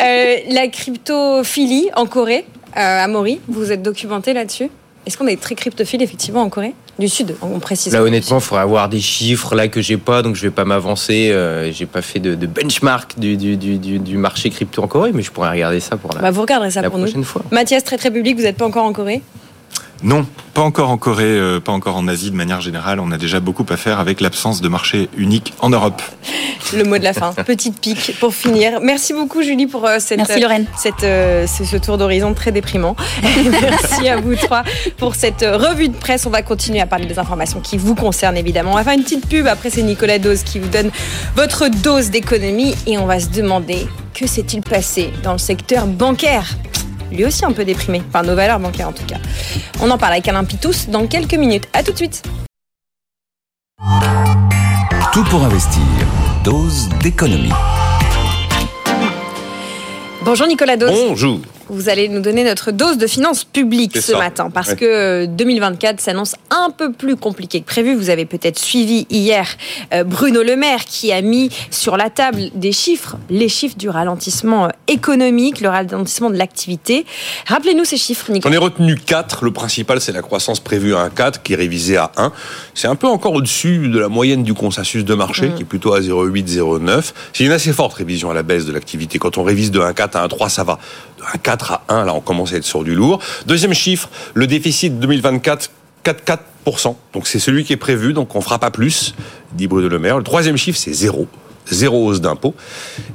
Euh, 0.01 0.37
la 0.49 0.67
cryptophilie 0.67 1.89
en 1.95 2.05
Corée, 2.05 2.45
euh, 2.45 2.64
Amaury, 2.75 3.39
vous 3.47 3.71
êtes 3.71 3.81
documenté 3.81 4.33
là-dessus? 4.33 4.69
Est-ce 5.05 5.17
qu'on 5.17 5.27
est 5.27 5.39
très 5.39 5.55
cryptophile 5.55 6.01
effectivement 6.01 6.41
en 6.41 6.49
Corée? 6.49 6.73
Du 6.97 7.09
Sud, 7.09 7.35
on 7.41 7.59
précise. 7.59 7.93
Là, 7.93 8.01
honnêtement, 8.01 8.37
il 8.37 8.41
faudrait 8.41 8.63
avoir 8.63 8.89
des 8.89 9.01
chiffres 9.01 9.53
là 9.53 9.67
que 9.67 9.81
j'ai 9.81 9.97
pas, 9.97 10.21
donc 10.21 10.35
je 10.35 10.41
vais 10.41 10.51
pas 10.51 10.65
m'avancer. 10.65 11.29
Euh, 11.31 11.71
j'ai 11.71 11.85
pas 11.85 12.01
fait 12.01 12.19
de, 12.19 12.35
benchmark 12.47 13.19
du, 13.19 13.37
du, 13.37 13.57
du, 13.57 13.77
du, 13.77 14.17
marché 14.17 14.49
crypto 14.49 14.81
en 14.81 14.87
Corée, 14.87 15.11
mais 15.13 15.21
je 15.21 15.31
pourrais 15.31 15.51
regarder 15.51 15.79
ça 15.79 15.97
pour 15.97 16.13
la, 16.13 16.21
bah, 16.21 16.31
vous 16.31 16.41
regarderez 16.41 16.71
ça 16.71 16.81
la 16.81 16.89
pour 16.89 16.99
prochaine 16.99 17.19
nous. 17.19 17.23
fois. 17.23 17.43
Mathias, 17.51 17.83
très 17.83 17.97
très 17.97 18.11
public, 18.11 18.37
vous 18.37 18.43
n'êtes 18.43 18.57
pas 18.57 18.65
encore 18.65 18.85
en 18.85 18.93
Corée? 18.93 19.21
Non, 20.05 20.23
pas 20.53 20.61
encore 20.61 20.91
en 20.91 20.97
Corée, 20.97 21.23
euh, 21.25 21.59
pas 21.59 21.71
encore 21.71 21.97
en 21.97 22.07
Asie 22.07 22.29
de 22.29 22.35
manière 22.35 22.61
générale. 22.61 22.99
On 22.99 23.09
a 23.09 23.17
déjà 23.17 23.39
beaucoup 23.39 23.65
à 23.69 23.75
faire 23.75 23.99
avec 23.99 24.21
l'absence 24.21 24.61
de 24.61 24.67
marché 24.67 25.09
unique 25.17 25.55
en 25.61 25.71
Europe. 25.71 25.99
Le 26.75 26.83
mot 26.83 26.99
de 26.99 27.03
la 27.03 27.13
fin, 27.13 27.33
petite 27.45 27.81
pique 27.81 28.15
pour 28.19 28.35
finir. 28.35 28.81
Merci 28.83 29.13
beaucoup 29.13 29.41
Julie 29.41 29.65
pour 29.65 29.83
euh, 29.87 29.97
cette, 29.97 30.19
Merci, 30.19 30.39
Lorraine. 30.39 30.67
cette, 30.77 31.03
euh, 31.03 31.47
ce, 31.47 31.65
ce 31.65 31.75
tour 31.77 31.97
d'horizon 31.97 32.35
très 32.35 32.51
déprimant. 32.51 32.95
Merci 33.61 34.07
à 34.07 34.17
vous 34.17 34.35
trois 34.35 34.61
pour 34.97 35.15
cette 35.15 35.41
revue 35.41 35.89
de 35.89 35.97
presse. 35.97 36.27
On 36.27 36.29
va 36.29 36.43
continuer 36.43 36.81
à 36.81 36.85
parler 36.85 37.07
des 37.07 37.17
informations 37.17 37.59
qui 37.59 37.77
vous 37.79 37.95
concernent 37.95 38.37
évidemment. 38.37 38.73
On 38.73 38.75
va 38.75 38.83
faire 38.83 38.93
une 38.93 39.03
petite 39.03 39.27
pub. 39.27 39.47
Après, 39.47 39.71
c'est 39.71 39.81
Nicolas 39.81 40.19
Dose 40.19 40.43
qui 40.43 40.59
vous 40.59 40.69
donne 40.69 40.91
votre 41.35 41.67
dose 41.67 42.11
d'économie 42.11 42.75
et 42.85 42.99
on 42.99 43.07
va 43.07 43.19
se 43.19 43.29
demander 43.29 43.87
que 44.13 44.27
s'est-il 44.27 44.61
passé 44.61 45.09
dans 45.23 45.31
le 45.31 45.39
secteur 45.39 45.87
bancaire? 45.87 46.45
Lui 47.15 47.25
aussi 47.25 47.45
un 47.45 47.51
peu 47.51 47.65
déprimé, 47.65 48.01
par 48.11 48.23
nos 48.23 48.35
valeurs 48.35 48.59
bancaires 48.59 48.89
en 48.89 48.93
tout 48.93 49.05
cas. 49.05 49.17
On 49.81 49.89
en 49.89 49.97
parle 49.97 50.13
avec 50.13 50.27
Alain 50.27 50.43
Pitous 50.43 50.87
dans 50.89 51.07
quelques 51.07 51.35
minutes. 51.35 51.67
À 51.73 51.83
tout 51.83 51.91
de 51.91 51.97
suite. 51.97 52.23
Tout 55.13 55.23
pour 55.25 55.43
investir. 55.43 55.81
Dose 56.43 56.89
d'économie. 57.01 57.51
Bonjour 60.23 60.47
Nicolas 60.47 60.75
Dose. 60.75 60.91
Bonjour. 60.91 61.39
Vous 61.69 61.89
allez 61.89 62.09
nous 62.09 62.21
donner 62.21 62.43
notre 62.43 62.71
dose 62.71 62.97
de 62.97 63.07
finances 63.07 63.43
publiques 63.43 63.97
ce 63.97 64.13
ça. 64.13 64.17
matin 64.17 64.49
parce 64.49 64.75
que 64.75 65.25
2024 65.25 65.99
s'annonce 65.99 66.35
un 66.51 66.69
peu 66.69 66.91
plus 66.91 67.15
compliqué 67.15 67.61
que 67.61 67.65
prévu. 67.65 67.95
Vous 67.95 68.09
avez 68.09 68.25
peut-être 68.25 68.59
suivi 68.59 69.07
hier 69.09 69.47
euh, 69.93 70.03
Bruno 70.03 70.43
Le 70.43 70.55
Maire 70.55 70.85
qui 70.85 71.11
a 71.11 71.21
mis 71.21 71.49
sur 71.71 71.97
la 71.97 72.09
table 72.09 72.49
des 72.53 72.71
chiffres, 72.71 73.17
les 73.29 73.49
chiffres 73.49 73.77
du 73.77 73.89
ralentissement 73.89 74.65
euh, 74.65 74.69
économique, 74.87 75.61
le 75.61 75.69
ralentissement 75.69 76.29
de 76.29 76.37
l'activité. 76.37 77.05
Rappelez-nous 77.47 77.85
ces 77.85 77.97
chiffres, 77.97 78.31
Nicolas. 78.31 78.53
ai 78.55 78.57
retenu 78.57 78.95
4. 78.95 79.43
Le 79.43 79.51
principal, 79.51 80.01
c'est 80.01 80.11
la 80.11 80.21
croissance 80.21 80.59
prévue 80.59 80.95
à 80.95 81.09
1,4 81.09 81.41
qui 81.43 81.53
est 81.53 81.57
révisée 81.57 81.97
à 81.97 82.11
1. 82.17 82.31
C'est 82.73 82.87
un 82.87 82.95
peu 82.95 83.07
encore 83.07 83.33
au-dessus 83.33 83.89
de 83.89 83.99
la 83.99 84.09
moyenne 84.09 84.43
du 84.43 84.53
consensus 84.53 85.03
de 85.03 85.13
marché 85.13 85.51
qui 85.55 85.63
est 85.63 85.65
plutôt 85.65 85.93
à 85.93 85.99
0,8, 85.99 86.47
0,9. 86.57 87.13
C'est 87.33 87.43
une 87.43 87.51
assez 87.51 87.73
forte 87.73 87.93
révision 87.93 88.29
à 88.29 88.33
la 88.33 88.43
baisse 88.43 88.65
de 88.65 88.71
l'activité. 88.71 89.19
Quand 89.19 89.37
on 89.37 89.43
révise 89.43 89.71
de 89.71 89.79
1,4 89.79 90.17
à 90.17 90.27
1,3, 90.27 90.49
ça 90.49 90.63
va. 90.63 90.79
De 91.33 91.39
1,4 91.39 91.71
à 91.73 91.81
1, 91.89 92.05
là, 92.05 92.13
on 92.13 92.21
commence 92.21 92.53
à 92.53 92.57
être 92.57 92.63
sur 92.63 92.83
du 92.83 92.93
lourd. 92.95 93.19
Deuxième 93.45 93.73
chiffre, 93.73 94.09
le 94.33 94.47
déficit 94.47 94.99
2024, 94.99 95.69
4,4%. 96.03 96.95
Donc 97.13 97.27
c'est 97.27 97.39
celui 97.39 97.63
qui 97.63 97.73
est 97.73 97.77
prévu, 97.77 98.13
donc 98.13 98.35
on 98.35 98.41
fera 98.41 98.59
pas 98.59 98.71
plus, 98.71 99.15
dit 99.53 99.67
Bruno 99.67 99.87
Le 99.89 99.99
Maire. 99.99 100.17
Le 100.17 100.23
troisième 100.23 100.57
chiffre, 100.57 100.77
c'est 100.79 100.93
zéro. 100.93 101.27
Zéro 101.71 102.05
hausse 102.07 102.21
d'impôts. 102.21 102.53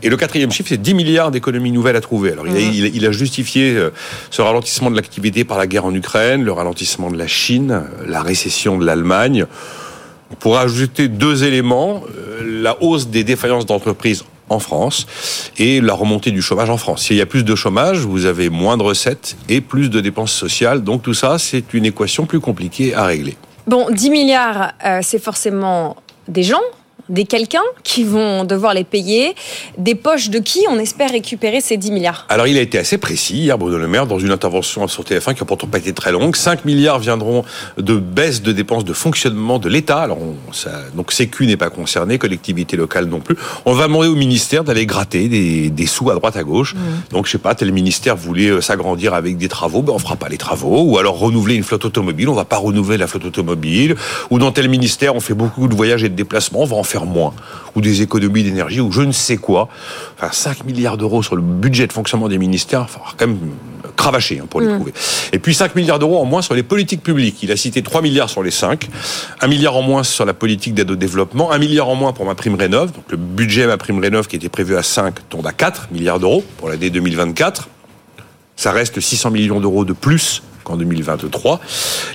Et 0.03 0.09
le 0.09 0.16
quatrième 0.16 0.51
chiffre, 0.51 0.68
c'est 0.70 0.81
10 0.83 0.94
milliards 0.94 1.31
d'économies 1.31 1.70
nouvelles 1.70 1.94
à 1.94 2.01
trouver. 2.01 2.33
Alors, 2.33 2.49
il, 2.49 2.57
a, 2.57 2.61
il 2.61 2.85
a- 2.85 2.88
il 2.88 3.07
a 3.07 3.12
justifié 3.12 3.77
euh, 3.77 3.90
ce 4.33 4.42
ralentissement 4.42 4.90
de 4.90 4.96
l'activité 4.96 5.44
par 5.44 5.57
la 5.57 5.68
guerre 5.68 5.85
en 5.85 5.94
Ukraine, 5.94 6.42
le 6.42 6.51
ralentissement 6.51 7.12
de 7.12 7.16
la 7.16 7.29
Chine, 7.29 7.70
euh, 7.70 8.05
la 8.09 8.23
récession 8.23 8.77
de 8.77 8.85
l'Allemagne. 8.85 9.46
Pourrait 10.38 10.62
ajouter 10.62 11.09
deux 11.09 11.45
éléments, 11.45 12.03
euh, 12.16 12.62
la 12.62 12.83
hausse 12.83 13.09
des 13.09 13.25
défaillances 13.25 13.66
d'entreprises 13.66 14.25
en 14.49 14.59
France 14.59 15.07
et 15.59 15.81
la 15.81 15.95
remontée 15.95 16.31
du 16.31 16.43
chômage 16.43 16.71
en 16.71 16.77
France. 16.77 17.05
S'il 17.05 17.16
y 17.16 17.21
a 17.21 17.27
plus 17.27 17.45
de 17.45 17.55
chômage, 17.55 17.99
vous 17.99 18.27
avez 18.27 18.51
moins 18.51 18.77
de 18.77 18.83
recettes 18.83 19.37
et 19.49 19.61
plus 19.61 19.88
de 19.90 20.01
dépenses 20.01 20.33
sociales. 20.33 20.83
Donc 20.83 21.03
tout 21.03 21.14
ça, 21.14 21.38
c'est 21.38 21.73
une 21.73 21.87
équation 21.87 22.27
plus 22.27 22.40
compliquée 22.40 22.95
à 22.95 23.05
régler. 23.05 23.37
Bon, 23.66 23.87
10 23.90 24.11
milliards, 24.11 24.73
euh, 24.85 25.01
c'est 25.03 25.23
forcément 25.23 25.97
des 26.29 26.43
gens, 26.43 26.61
des 27.11 27.25
quelqu'un 27.25 27.61
qui 27.83 28.05
vont 28.05 28.44
devoir 28.44 28.73
les 28.73 28.85
payer. 28.85 29.35
Des 29.77 29.94
poches 29.94 30.31
de 30.31 30.38
qui 30.38 30.61
on 30.70 30.79
espère 30.79 31.11
récupérer 31.11 31.61
ces 31.61 31.77
10 31.77 31.90
milliards? 31.90 32.25
Alors 32.29 32.46
il 32.46 32.57
a 32.57 32.61
été 32.62 32.79
assez 32.79 32.96
précis 32.99 33.37
hier, 33.37 33.59
Bruno 33.59 33.77
Le 33.79 33.88
Maire, 33.88 34.07
dans 34.07 34.18
une 34.18 34.31
intervention 34.31 34.87
sur 34.88 35.03
TF1 35.03 35.35
qui 35.35 35.40
n'a 35.40 35.46
pourtant 35.46 35.66
pas 35.66 35.79
été 35.79 35.92
très 35.92 36.12
longue. 36.12 36.37
5 36.37 36.64
milliards 36.64 36.99
viendront 37.01 37.44
de 37.77 37.96
baisse 37.96 38.40
de 38.42 38.53
dépenses 38.53 38.85
de 38.85 38.92
fonctionnement 38.92 39.59
de 39.59 39.68
l'État. 39.68 39.99
Alors 40.01 40.18
on- 40.23 40.53
ça, 40.53 40.70
donc 40.94 41.12
Sécu 41.12 41.46
n'est 41.46 41.57
pas 41.57 41.70
concerné, 41.70 42.18
collectivité 42.18 42.77
locale 42.77 43.07
non 43.07 43.20
plus. 43.20 43.37
On 43.66 43.73
va 43.75 43.87
demander 43.88 44.09
au 44.09 44.14
ministère 44.14 44.64
d'aller 44.64 44.87
gratter 44.87 45.29
des, 45.29 45.68
des 45.70 45.87
sous 45.87 46.11
à 46.11 46.14
droite 46.14 46.37
à 46.37 46.44
gauche. 46.44 46.75
Donc 47.11 47.27
je 47.27 47.33
sais 47.33 47.38
pas, 47.38 47.55
tel 47.55 47.73
ministère 47.73 48.16
voulait 48.16 48.49
euh, 48.51 48.61
s'agrandir 48.61 49.14
avec 49.14 49.37
des 49.37 49.49
travaux, 49.49 49.83
ben 49.83 49.92
on 49.94 49.99
fera 49.99 50.16
pas 50.16 50.29
les 50.29 50.38
travaux. 50.38 50.83
Ou 50.83 50.99
alors 50.99 51.18
renouveler 51.18 51.57
une 51.57 51.64
flotte 51.64 51.85
automobile, 51.85 52.29
on 52.29 52.35
va 52.35 52.44
pas 52.44 52.57
renouveler 52.59 52.96
la 52.99 53.07
flotte 53.07 53.25
automobile. 53.25 53.96
Ou 54.31 54.38
dans 54.38 54.53
tel 54.53 54.68
ministère, 54.68 55.14
on 55.16 55.20
fait 55.20 55.35
beaucoup 55.35 55.66
de 55.68 55.75
voyages 55.75 56.05
et 56.05 56.09
de 56.09 56.14
déplacements, 56.14 56.61
on 56.61 56.66
va 56.66 56.77
en 56.77 56.83
faire 56.85 57.00
moins. 57.05 57.33
Ou 57.77 57.81
des 57.81 58.03
économies 58.03 58.43
d'énergie, 58.43 58.81
ou 58.81 58.91
je 58.91 59.03
ne 59.03 59.13
sais 59.13 59.37
quoi. 59.37 59.69
Enfin 60.17 60.33
5 60.33 60.65
milliards 60.65 60.97
d'euros 60.97 61.23
sur 61.23 61.37
le 61.37 61.43
budget 61.43 61.87
de 61.87 61.93
fonctionnement 61.93 62.29
des 62.29 62.39
ministères, 62.39 62.87
il 62.89 62.93
falloir 62.93 63.17
quand 63.17 63.29
même 63.29 63.39
cravacher 63.97 64.41
hein, 64.41 64.47
pour 64.49 64.61
les 64.61 64.69
trouver. 64.69 64.93
Et 65.33 65.39
puis 65.39 65.55
5 65.55 65.77
milliards 65.77 65.99
d'euros 65.99 66.19
en 66.21 66.25
moins 66.25 66.43
sur 66.43 66.55
les 66.55 66.63
politiques 66.63 67.03
publiques. 67.03 67.43
Il 67.43 67.53
a 67.53 67.57
cité 67.57 67.83
3 67.83 68.03
milliards 68.03 68.31
sur 68.31 68.43
les 68.43 68.51
5, 68.51 68.89
1 69.41 69.47
milliard 69.47 69.77
en 69.77 69.83
moins 69.83 70.03
sur 70.03 70.25
la 70.25 70.35
politique 70.35 70.75
d'aide 70.75 70.91
au 70.91 70.97
développement, 70.97 71.53
1 71.53 71.59
milliard 71.59 71.89
en 71.89 71.95
moins 71.95 72.13
pour 72.13 72.25
ma 72.25 72.35
prime 72.35 72.55
rénov. 72.55 72.93
Donc 72.93 73.05
le 73.11 73.17
budget 73.17 73.67
ma 73.67 73.77
prime 73.77 73.99
rénov 73.99 74.27
qui 74.27 74.37
était 74.37 74.49
prévu 74.49 74.77
à 74.77 74.83
5 74.83 75.29
tombe 75.29 75.47
à 75.47 75.53
4 75.53 75.89
milliards 75.93 76.19
d'euros 76.19 76.45
pour 76.59 76.69
l'année 76.69 76.91
2024. 76.91 77.69
Ça 78.57 78.73
reste 78.73 79.01
600 79.01 79.31
millions 79.31 79.61
d'euros 79.61 79.85
de 79.85 79.93
plus 79.93 80.43
qu'en 80.70 80.76
2023. 80.76 81.61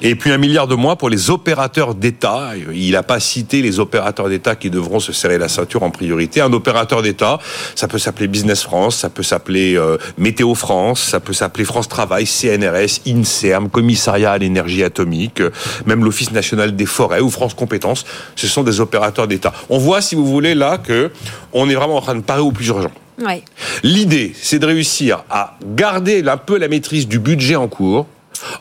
Et 0.01 0.15
puis 0.15 0.31
un 0.31 0.37
milliard 0.37 0.67
de 0.67 0.75
moins 0.75 0.95
pour 0.95 1.09
les 1.09 1.29
opérateurs 1.29 1.95
d'État. 1.95 2.51
Il 2.73 2.91
n'a 2.91 3.03
pas 3.03 3.19
cité 3.19 3.61
les 3.61 3.79
opérateurs 3.79 4.29
d'État 4.29 4.55
qui 4.55 4.69
devront 4.69 4.99
se 4.99 5.13
serrer 5.13 5.37
la 5.37 5.49
ceinture 5.49 5.83
en 5.83 5.91
priorité. 5.91 6.41
Un 6.41 6.53
opérateur 6.53 7.01
d'État, 7.01 7.39
ça 7.75 7.87
peut 7.87 7.99
s'appeler 7.99 8.27
Business 8.27 8.63
France, 8.63 8.97
ça 8.97 9.09
peut 9.09 9.23
s'appeler 9.23 9.77
euh, 9.77 9.97
Météo 10.17 10.55
France, 10.55 11.01
ça 11.01 11.19
peut 11.19 11.33
s'appeler 11.33 11.65
France 11.65 11.89
Travail, 11.89 12.25
CNRS, 12.25 13.01
INSERM, 13.07 13.69
Commissariat 13.69 14.31
à 14.31 14.37
l'énergie 14.37 14.83
atomique, 14.83 15.41
euh, 15.41 15.51
même 15.85 16.03
l'Office 16.03 16.31
national 16.31 16.75
des 16.75 16.85
forêts 16.85 17.21
ou 17.21 17.29
France 17.29 17.53
Compétences. 17.53 18.05
Ce 18.35 18.47
sont 18.47 18.63
des 18.63 18.79
opérateurs 18.79 19.27
d'État. 19.27 19.53
On 19.69 19.77
voit, 19.77 20.01
si 20.01 20.15
vous 20.15 20.25
voulez, 20.25 20.55
là 20.55 20.77
que 20.77 21.11
on 21.53 21.69
est 21.69 21.75
vraiment 21.75 21.97
en 21.97 22.01
train 22.01 22.15
de 22.15 22.21
parer 22.21 22.41
au 22.41 22.51
plus 22.51 22.67
urgent. 22.67 22.91
Ouais. 23.19 23.43
L'idée, 23.83 24.33
c'est 24.35 24.59
de 24.59 24.65
réussir 24.65 25.23
à 25.29 25.57
garder 25.63 26.23
un 26.27 26.37
peu 26.37 26.57
la 26.57 26.67
maîtrise 26.67 27.07
du 27.07 27.19
budget 27.19 27.55
en 27.55 27.67
cours 27.67 28.07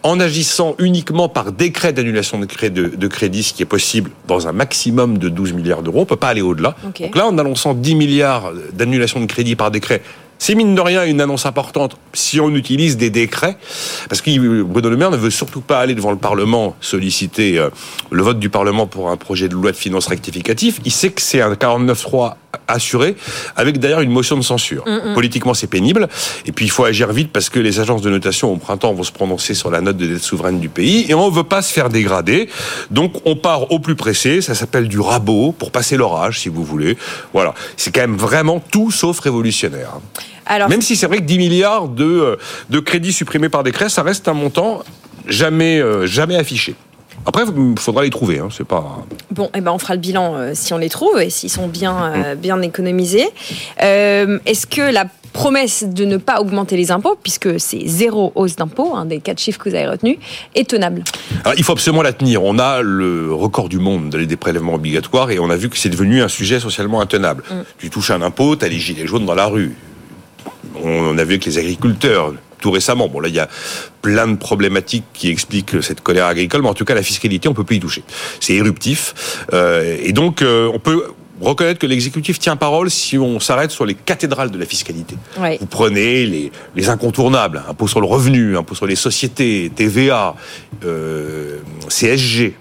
en 0.03 0.20
agissant 0.20 0.75
uniquement 0.79 1.29
par 1.29 1.53
décret 1.53 1.92
d'annulation 1.92 2.38
de, 2.38 2.47
cré- 2.47 2.70
de- 2.70 2.88
de 2.97 3.07
crédit, 3.09 3.42
ce 3.42 3.53
qui 3.53 3.62
est 3.62 3.66
possible 3.66 4.11
dans 4.29 4.49
un 4.49 4.53
maximum 4.53 5.18
de 5.18 5.29
12 5.29 5.53
milliards 5.53 5.83
d'euros. 5.83 5.99
On 5.99 6.03
ne 6.03 6.07
peut 6.07 6.16
pas 6.16 6.29
aller 6.29 6.42
au-delà. 6.42 6.75
Donc 7.07 7.16
là, 7.16 7.27
en 7.27 7.37
annonçant 7.38 7.75
10 7.75 7.94
milliards 7.94 8.53
d'annulation 8.73 9.20
de 9.20 9.27
crédit 9.27 9.57
par 9.57 9.70
décret, 9.70 10.03
c'est 10.38 10.55
mine 10.55 10.75
de 10.75 10.81
rien 10.81 11.05
une 11.05 11.20
annonce 11.20 11.47
importante 11.47 11.97
si 12.12 12.40
on 12.40 12.51
utilise 12.51 12.97
des 12.97 13.11
décrets, 13.11 13.57
parce 14.09 14.20
que 14.20 14.62
Bruno 14.62 14.90
Le 14.90 14.97
Maire 14.97 15.11
ne 15.11 15.16
veut 15.16 15.31
surtout 15.31 15.61
pas 15.61 15.81
aller 15.81 15.94
devant 15.94 16.11
le 16.11 16.18
Parlement 16.18 16.77
solliciter 16.81 17.59
euh, 17.59 17.70
le 18.11 18.23
vote 18.23 18.38
du 18.38 18.51
Parlement 18.51 18.87
pour 18.87 19.11
un 19.11 19.16
projet 19.16 19.49
de 19.49 19.55
loi 19.55 19.73
de 19.73 19.77
finances 19.77 20.07
rectificatif. 20.07 20.81
Il 20.85 20.92
sait 20.92 21.11
que 21.11 21.23
c'est 21.23 21.40
un 21.40 21.55
49-3 21.55 22.35
assuré, 22.68 23.16
avec 23.57 23.79
d'ailleurs 23.79 24.01
une 24.01 24.11
motion 24.11 24.37
de 24.37 24.42
censure. 24.42 24.85
Politiquement, 25.14 25.55
c'est 25.55 25.66
pénible. 25.66 26.09
Et 26.47 26.53
puis, 26.53 26.64
il 26.64 26.70
faut 26.70 26.85
agir 26.85 27.12
vite 27.12 27.31
parce 27.33 27.49
que 27.49 27.59
les 27.59 27.81
agences 27.81 28.03
de 28.03 28.11
notation 28.11 28.53
au 28.53 28.57
printemps 28.57 28.92
vont 28.94 29.03
se 29.03 29.12
prononcer 29.12 29.55
sur 29.55 29.70
la 29.70 29.81
note 29.81 29.97
de 29.97 30.07
dette 30.07 30.23
souveraine 30.23 30.61
du 30.61 30.68
pays 30.68 31.07
et 31.09 31.14
on 31.14 31.31
ne 31.31 31.35
veut 31.35 31.44
pas 31.44 31.62
se 31.62 31.73
faire 31.73 31.90
dégrader. 31.90 32.49
Donc, 32.90 33.14
on 33.25 33.37
part 33.37 33.73
au 33.73 33.79
plus 33.79 33.97
pressé. 33.97 34.40
Ça 34.40 34.55
s'appelle 34.55 34.88
du 34.88 35.01
rabot 35.01 35.53
pour 35.53 35.70
passer 35.70 35.97
l'orage, 35.97 36.40
si 36.40 36.49
vous 36.49 36.64
voulez. 36.64 36.97
Voilà. 37.33 37.55
C'est 37.77 37.94
quand 37.94 38.03
même 38.03 38.16
vraiment 38.16 38.62
tout 38.70 38.90
sauf 38.90 39.18
révolutionnaire. 39.20 39.99
Alors, 40.47 40.69
Même 40.69 40.83
si 40.83 40.97
c'est 40.97 41.07
vrai 41.07 41.19
que 41.19 41.25
10 41.25 41.39
milliards 41.39 41.89
de, 41.89 42.05
euh, 42.05 42.37
de 42.71 42.81
crédits 42.81 43.13
supprimés 43.13 43.49
par 43.49 43.63
décret, 43.63 43.89
ça 43.89 44.03
reste 44.03 44.29
un 44.29 44.35
montant 44.35 44.83
jamais, 45.27 45.79
euh, 45.81 46.07
jamais 46.07 46.37
affiché. 46.37 46.75
Après, 47.27 47.45
il 47.45 47.79
faudra 47.79 48.03
les 48.03 48.11
trouver. 48.11 48.39
Hein, 48.39 48.49
c'est 48.55 48.67
pas. 48.67 48.99
Bon, 49.31 49.51
eh 49.55 49.61
ben 49.61 49.73
on 49.73 49.79
fera 49.79 49.95
le 49.95 50.01
bilan 50.01 50.35
euh, 50.35 50.51
si 50.55 50.75
on 50.75 50.79
les 50.79 50.91
trouve 50.91 51.21
et 51.21 51.31
s'ils 51.31 51.51
sont 51.51 51.69
bien, 51.69 52.13
euh, 52.13 52.35
bien 52.35 52.61
économisés. 52.61 53.29
Est-ce 53.79 54.67
que 54.67 54.93
la 54.93 55.07
promesse 55.33 55.85
de 55.85 56.05
ne 56.05 56.17
pas 56.17 56.41
augmenter 56.41 56.77
les 56.77 56.93
impôts, 56.93 57.19
puisque 57.21 57.59
c'est 57.59 57.87
zéro 57.87 58.31
hausse 58.35 58.57
d'impôts, 58.57 58.95
un 58.95 59.07
des 59.07 59.21
quatre 59.21 59.41
chiffres 59.41 59.59
que 59.59 59.69
vous 59.71 59.75
avez 59.75 59.89
retenus, 59.89 60.19
est 60.55 60.69
tenable? 60.69 61.03
Alors, 61.45 61.55
il 61.57 61.65
faut 61.65 61.73
absolument 61.73 62.03
la 62.03 62.13
tenir. 62.13 62.45
On 62.45 62.59
a 62.59 62.83
le 62.83 63.33
record 63.33 63.71
du 63.71 63.79
monde 63.79 64.11
des 64.11 64.37
prélèvements 64.37 64.75
obligatoires 64.75 65.31
et 65.31 65.39
on 65.39 65.49
a 65.49 65.57
vu 65.57 65.71
que 65.71 65.79
c'est 65.79 65.89
devenu 65.89 66.23
un 66.23 66.29
sujet 66.29 66.61
socialement 66.61 67.01
intenable. 67.01 67.43
Tu 67.79 67.89
touches 67.89 68.11
un 68.11 68.21
impôt, 68.21 68.55
tu 68.55 68.67
as 68.67 68.69
les 68.69 68.79
gilets 68.79 69.07
jaunes 69.07 69.25
dans 69.25 69.35
la 69.35 69.47
rue. 69.47 69.75
On 70.83 71.17
a 71.19 71.25
vu 71.25 71.35
avec 71.35 71.45
les 71.45 71.59
agriculteurs 71.59 72.35
tout 72.61 72.71
récemment. 72.71 73.09
Bon, 73.09 73.21
là, 73.21 73.29
il 73.29 73.35
y 73.35 73.41
a 73.41 73.49
plein 74.01 74.27
de 74.27 74.37
problématiques 74.37 75.05
qui 75.13 75.29
expliquent 75.29 75.83
cette 75.83 76.01
colère 76.01 76.27
agricole, 76.27 76.63
mais 76.63 76.69
en 76.69 76.75
tout 76.75 76.87
cas, 76.87 76.95
la 76.95 77.03
fiscalité, 77.03 77.47
on 77.49 77.55
peut 77.55 77.65
plus 77.65 77.77
y 77.77 77.81
toucher. 77.81 78.03
C'est 78.41 78.55
éruptif. 78.55 79.45
Euh, 79.53 79.99
et 80.03 80.13
donc, 80.13 80.41
euh, 80.41 80.71
on 80.73 80.79
peut 80.79 81.05
reconnaître 81.43 81.79
que 81.79 81.87
l'exécutif 81.87 82.39
tient 82.39 82.57
parole 82.57 82.91
si 82.91 83.19
on 83.19 83.39
s'arrête 83.39 83.71
sur 83.71 83.85
les 83.85 83.95
cathédrales 83.95 84.51
de 84.51 84.59
la 84.59 84.65
fiscalité. 84.65 85.17
Vous 85.61 85.67
prenez 85.67 86.25
les, 86.25 86.53
les, 86.75 86.89
incontournables, 86.89 87.63
impôt 87.69 87.89
sur 87.89 88.01
le 88.01 88.07
revenu, 88.07 88.57
impôt 88.57 88.75
sur 88.75 88.87
les 88.87 88.97
sociétés, 88.97 89.71
TVA, 89.75 90.35
euh, 90.85 91.59
CSG, 91.89 92.55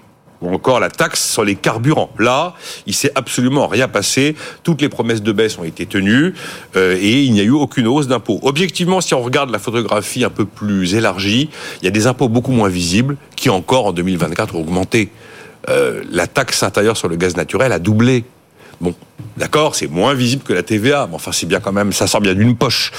ou 0.44 0.54
encore 0.54 0.80
la 0.80 0.90
taxe 0.90 1.32
sur 1.32 1.44
les 1.44 1.54
carburants. 1.54 2.10
Là, 2.18 2.54
il 2.86 2.94
s'est 2.94 3.12
absolument 3.14 3.66
rien 3.66 3.88
passé. 3.88 4.36
Toutes 4.62 4.80
les 4.80 4.88
promesses 4.88 5.22
de 5.22 5.32
baisse 5.32 5.58
ont 5.58 5.64
été 5.64 5.86
tenues 5.86 6.34
euh, 6.76 6.96
et 7.00 7.22
il 7.22 7.32
n'y 7.32 7.40
a 7.40 7.44
eu 7.44 7.50
aucune 7.50 7.86
hausse 7.86 8.08
d'impôts. 8.08 8.38
Objectivement, 8.42 9.00
si 9.00 9.14
on 9.14 9.22
regarde 9.22 9.50
la 9.50 9.58
photographie 9.58 10.24
un 10.24 10.30
peu 10.30 10.44
plus 10.44 10.94
élargie, 10.94 11.50
il 11.80 11.84
y 11.84 11.88
a 11.88 11.90
des 11.90 12.06
impôts 12.06 12.28
beaucoup 12.28 12.52
moins 12.52 12.68
visibles 12.68 13.16
qui 13.36 13.50
encore 13.50 13.86
en 13.86 13.92
2024 13.92 14.54
ont 14.54 14.60
augmenté. 14.60 15.10
Euh, 15.68 16.02
la 16.10 16.26
taxe 16.26 16.62
intérieure 16.62 16.96
sur 16.96 17.08
le 17.08 17.16
gaz 17.16 17.36
naturel 17.36 17.72
a 17.72 17.78
doublé. 17.78 18.24
Bon, 18.80 18.94
D'accord, 19.36 19.74
c'est 19.74 19.90
moins 19.90 20.14
visible 20.14 20.44
que 20.44 20.52
la 20.52 20.62
TVA, 20.62 21.08
mais 21.08 21.16
enfin 21.16 21.32
c'est 21.32 21.46
bien 21.46 21.58
quand 21.58 21.72
même, 21.72 21.92
ça 21.92 22.06
sort 22.06 22.20
bien 22.20 22.34
d'une 22.34 22.54
poche. 22.56 22.92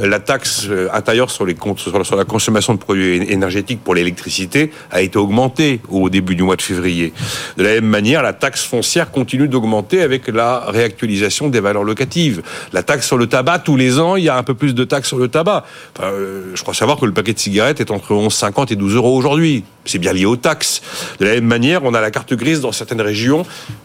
Euh, 0.00 0.08
la 0.08 0.20
taxe 0.20 0.66
euh, 0.70 0.88
intérieure 0.90 1.30
sur, 1.30 1.44
les 1.44 1.54
comptes, 1.54 1.80
sur 1.80 2.16
la 2.16 2.24
consommation 2.24 2.72
de 2.72 2.78
produits 2.78 3.30
énergétiques 3.30 3.84
pour 3.84 3.94
l'électricité 3.94 4.70
a 4.90 5.02
été 5.02 5.18
augmentée 5.18 5.80
au 5.90 6.08
début 6.08 6.34
du 6.34 6.44
mois 6.44 6.56
de 6.56 6.62
février. 6.62 7.12
De 7.58 7.62
la 7.62 7.74
même 7.74 7.84
manière, 7.84 8.22
la 8.22 8.32
taxe 8.32 8.64
foncière 8.64 9.10
continue 9.10 9.48
d'augmenter 9.48 10.00
avec 10.00 10.28
la 10.28 10.60
réactualisation 10.60 11.50
des 11.50 11.60
valeurs 11.60 11.84
locatives. 11.84 12.42
La 12.72 12.82
taxe 12.82 13.06
sur 13.06 13.18
le 13.18 13.26
tabac, 13.26 13.58
tous 13.58 13.76
les 13.76 13.98
ans, 13.98 14.16
il 14.16 14.24
y 14.24 14.30
a 14.30 14.38
un 14.38 14.42
peu 14.42 14.54
plus 14.54 14.74
de 14.74 14.84
taxes 14.84 15.08
sur 15.08 15.18
le 15.18 15.28
tabac. 15.28 15.66
Euh, 16.00 16.52
je 16.54 16.62
crois 16.62 16.72
savoir 16.72 16.98
que 16.98 17.04
le 17.04 17.12
paquet 17.12 17.34
de 17.34 17.38
cigarettes 17.38 17.80
est 17.82 17.90
entre 17.90 18.14
11,50 18.14 18.72
et 18.72 18.76
12 18.76 18.94
euros 18.94 19.14
aujourd'hui. 19.14 19.62
C'est 19.84 19.98
bien 19.98 20.12
lié 20.12 20.26
aux 20.26 20.36
taxes. 20.36 20.82
De 21.18 21.24
la 21.24 21.34
même 21.34 21.44
manière, 21.44 21.82
on 21.84 21.94
a 21.94 22.00
la 22.00 22.10
carte 22.10 22.34
grise 22.34 22.60
dans 22.60 22.72
certaines 22.72 23.00
régions 23.00 23.44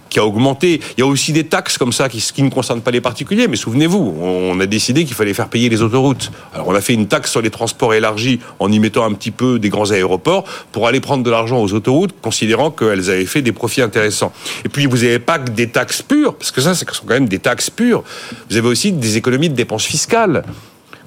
qui 0.10 0.20
a 0.20 0.26
augmenté. 0.26 0.80
Il 0.98 1.02
y 1.02 1.04
a 1.04 1.08
aussi 1.08 1.34
des 1.34 1.46
taxes 1.46 1.78
comme 1.78 1.92
ça 1.92 2.10
qui, 2.10 2.44
ne 2.44 2.50
concernent 2.50 2.82
pas 2.82 2.92
les 2.92 3.02
particuliers, 3.02 3.48
mais 3.48 3.58
souvenez-vous, 3.58 4.16
on 4.22 4.60
a 4.60 4.66
décidé 4.66 5.06
qu'il 5.06 5.16
fallait 5.16 5.34
faire 5.34 5.50
payer 5.50 5.70
les 5.70 5.82
autoroutes. 5.82 6.32
Alors 6.54 6.68
on 6.68 6.76
a 6.76 6.82
fait 6.82 6.94
une 6.94 7.08
taxe 7.08 7.32
sur 7.32 7.42
les 7.42 7.50
transports 7.50 7.94
élargie 7.94 8.40
en 8.60 8.72
y 8.72 8.80
mettant 8.80 9.06
un 9.06 9.14
petit 9.14 9.32
peu 9.32 9.60
des 9.60 9.70
grands 9.70 9.92
aéroports 9.92 10.46
pour 10.72 10.88
aller 10.88 11.00
prendre 11.00 11.24
de 11.24 11.30
l'argent 11.30 11.62
aux 11.62 11.74
autoroutes, 11.74 12.16
considérant 12.22 12.72
qu'elles 12.72 13.10
avaient 13.10 13.26
fait 13.26 13.42
des 13.42 13.52
profits 13.52 13.82
intéressants. 13.82 14.32
Et 14.66 14.70
puis 14.70 14.86
vous 14.86 14.98
n'avez 14.98 15.20
pas 15.20 15.40
que 15.40 15.52
des 15.52 15.70
taxes 15.70 16.02
pures, 16.02 16.36
parce 16.36 16.52
que 16.52 16.62
ça, 16.62 16.74
ce 16.74 16.86
sont 16.86 17.06
quand 17.06 17.14
même 17.14 17.28
des 17.28 17.40
taxes 17.40 17.70
pures. 17.70 18.04
Vous 18.50 18.58
avez 18.58 18.68
aussi 18.68 18.92
des 18.92 19.18
économies 19.18 19.50
de 19.50 19.56
dépenses 19.56 19.86
fiscales. 19.86 20.44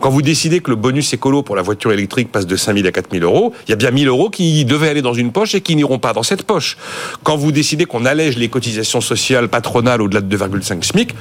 Quand 0.00 0.08
vous 0.08 0.22
décidez 0.22 0.60
que 0.60 0.70
le 0.70 0.76
bonus 0.76 1.12
écolo 1.12 1.42
pour 1.42 1.56
la 1.56 1.62
voiture 1.62 1.92
électrique 1.92 2.32
passe 2.32 2.46
de 2.46 2.56
5 2.56 2.74
000 2.74 2.88
à 2.88 2.90
4 2.90 3.10
000 3.12 3.22
euros, 3.22 3.52
il 3.66 3.70
y 3.70 3.72
a 3.74 3.76
bien 3.76 3.92
1 3.92 3.98
000 3.98 4.08
euros 4.08 4.30
qui 4.30 4.64
devaient 4.64 4.88
aller 4.88 5.02
dans 5.02 5.12
une 5.12 5.30
poche 5.30 5.54
et 5.54 5.60
qui 5.60 5.76
n'iront 5.76 5.98
pas 5.98 6.14
dans 6.14 6.22
cette 6.22 6.44
poche. 6.44 6.78
Quand 7.22 7.36
vous 7.36 7.52
décidez 7.52 7.84
qu'on 7.84 8.06
allège 8.06 8.38
les 8.38 8.48
cotisations 8.48 9.02
sociales 9.02 9.48
patronales 9.48 10.00
au-delà 10.00 10.22
de 10.22 10.36
2,5 10.36 10.82
SMIC, 10.82 11.14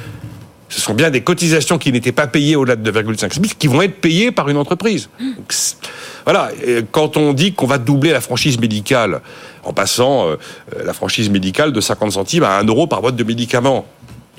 ce 0.69 0.79
sont 0.79 0.93
bien 0.93 1.09
des 1.09 1.21
cotisations 1.21 1.77
qui 1.77 1.91
n'étaient 1.91 2.13
pas 2.13 2.27
payées 2.27 2.55
au-delà 2.55 2.77
de 2.77 2.89
2,5 2.89 3.33
SMIC 3.33 3.57
qui 3.59 3.67
vont 3.67 3.81
être 3.81 3.99
payées 3.99 4.31
par 4.31 4.47
une 4.47 4.57
entreprise. 4.57 5.09
voilà, 6.23 6.51
quand 6.91 7.17
on 7.17 7.33
dit 7.33 7.53
qu'on 7.53 7.67
va 7.67 7.79
doubler 7.79 8.11
la 8.11 8.21
franchise 8.21 8.59
médicale 8.59 9.19
en 9.63 9.73
passant 9.73 10.27
euh, 10.27 10.35
la 10.85 10.93
franchise 10.93 11.29
médicale 11.29 11.73
de 11.73 11.81
50 11.81 12.13
centimes 12.13 12.43
à 12.43 12.57
1 12.59 12.63
euro 12.65 12.87
par 12.87 13.01
boîte 13.01 13.17
de 13.17 13.23
médicaments, 13.23 13.85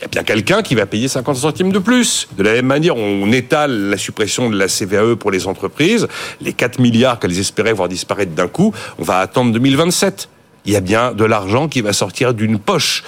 il 0.01 0.05
y 0.05 0.07
a 0.07 0.09
bien 0.09 0.22
quelqu'un 0.22 0.62
qui 0.62 0.74
va 0.74 0.86
payer 0.86 1.09
50 1.09 1.36
centimes 1.36 1.72
de 1.72 1.78
plus. 1.78 2.26
De 2.38 2.42
la 2.42 2.55
même 2.55 2.66
manière, 2.66 2.96
on 2.96 3.30
étale 3.32 3.90
la 3.90 3.98
suppression 3.98 4.48
de 4.48 4.57
la 4.57 4.66
CVAE 4.66 5.16
pour 5.16 5.30
les 5.30 5.46
entreprises. 5.46 6.09
Les 6.40 6.55
4 6.55 6.78
milliards 6.78 7.18
qu'elles 7.18 7.38
espéraient 7.38 7.74
voir 7.74 7.88
disparaître 7.88 8.32
d'un 8.32 8.48
coup, 8.48 8.72
on 8.98 9.03
va 9.03 9.18
attendre 9.18 9.53
2027. 9.53 10.30
Il 10.64 10.72
y 10.72 10.76
a 10.76 10.80
bien 10.80 11.12
de 11.12 11.24
l'argent 11.24 11.68
qui 11.68 11.82
va 11.82 11.92
sortir 11.92 12.32
d'une 12.32 12.59
poche. 12.59 13.05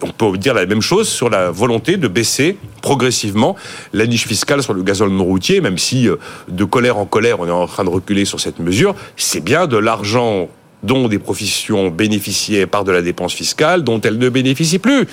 On 0.00 0.10
peut 0.10 0.38
dire 0.38 0.54
la 0.54 0.64
même 0.64 0.80
chose 0.80 1.08
sur 1.08 1.28
la 1.28 1.50
volonté 1.50 1.96
de 1.96 2.06
baisser 2.06 2.56
progressivement 2.82 3.56
la 3.92 4.06
niche 4.06 4.28
fiscale 4.28 4.62
sur 4.62 4.74
le 4.74 4.84
gazole 4.84 5.10
non 5.10 5.24
routier, 5.24 5.60
même 5.60 5.76
si 5.76 6.08
euh, 6.08 6.18
de 6.46 6.62
colère 6.62 6.98
en 6.98 7.04
colère, 7.04 7.40
on 7.40 7.48
est 7.48 7.50
en 7.50 7.66
train 7.66 7.82
de 7.82 7.90
reculer 7.90 8.24
sur 8.24 8.38
cette 8.38 8.60
mesure. 8.60 8.94
C'est 9.16 9.42
bien 9.42 9.66
de 9.66 9.76
l'argent 9.76 10.48
dont 10.84 11.08
des 11.08 11.18
professions 11.18 11.88
bénéficiaient 11.88 12.66
par 12.66 12.84
de 12.84 12.92
la 12.92 13.02
dépense 13.02 13.34
fiscale, 13.34 13.82
dont 13.82 14.00
elles 14.00 14.18
ne 14.18 14.28
bénéficient 14.28 14.78
plus. 14.78 15.08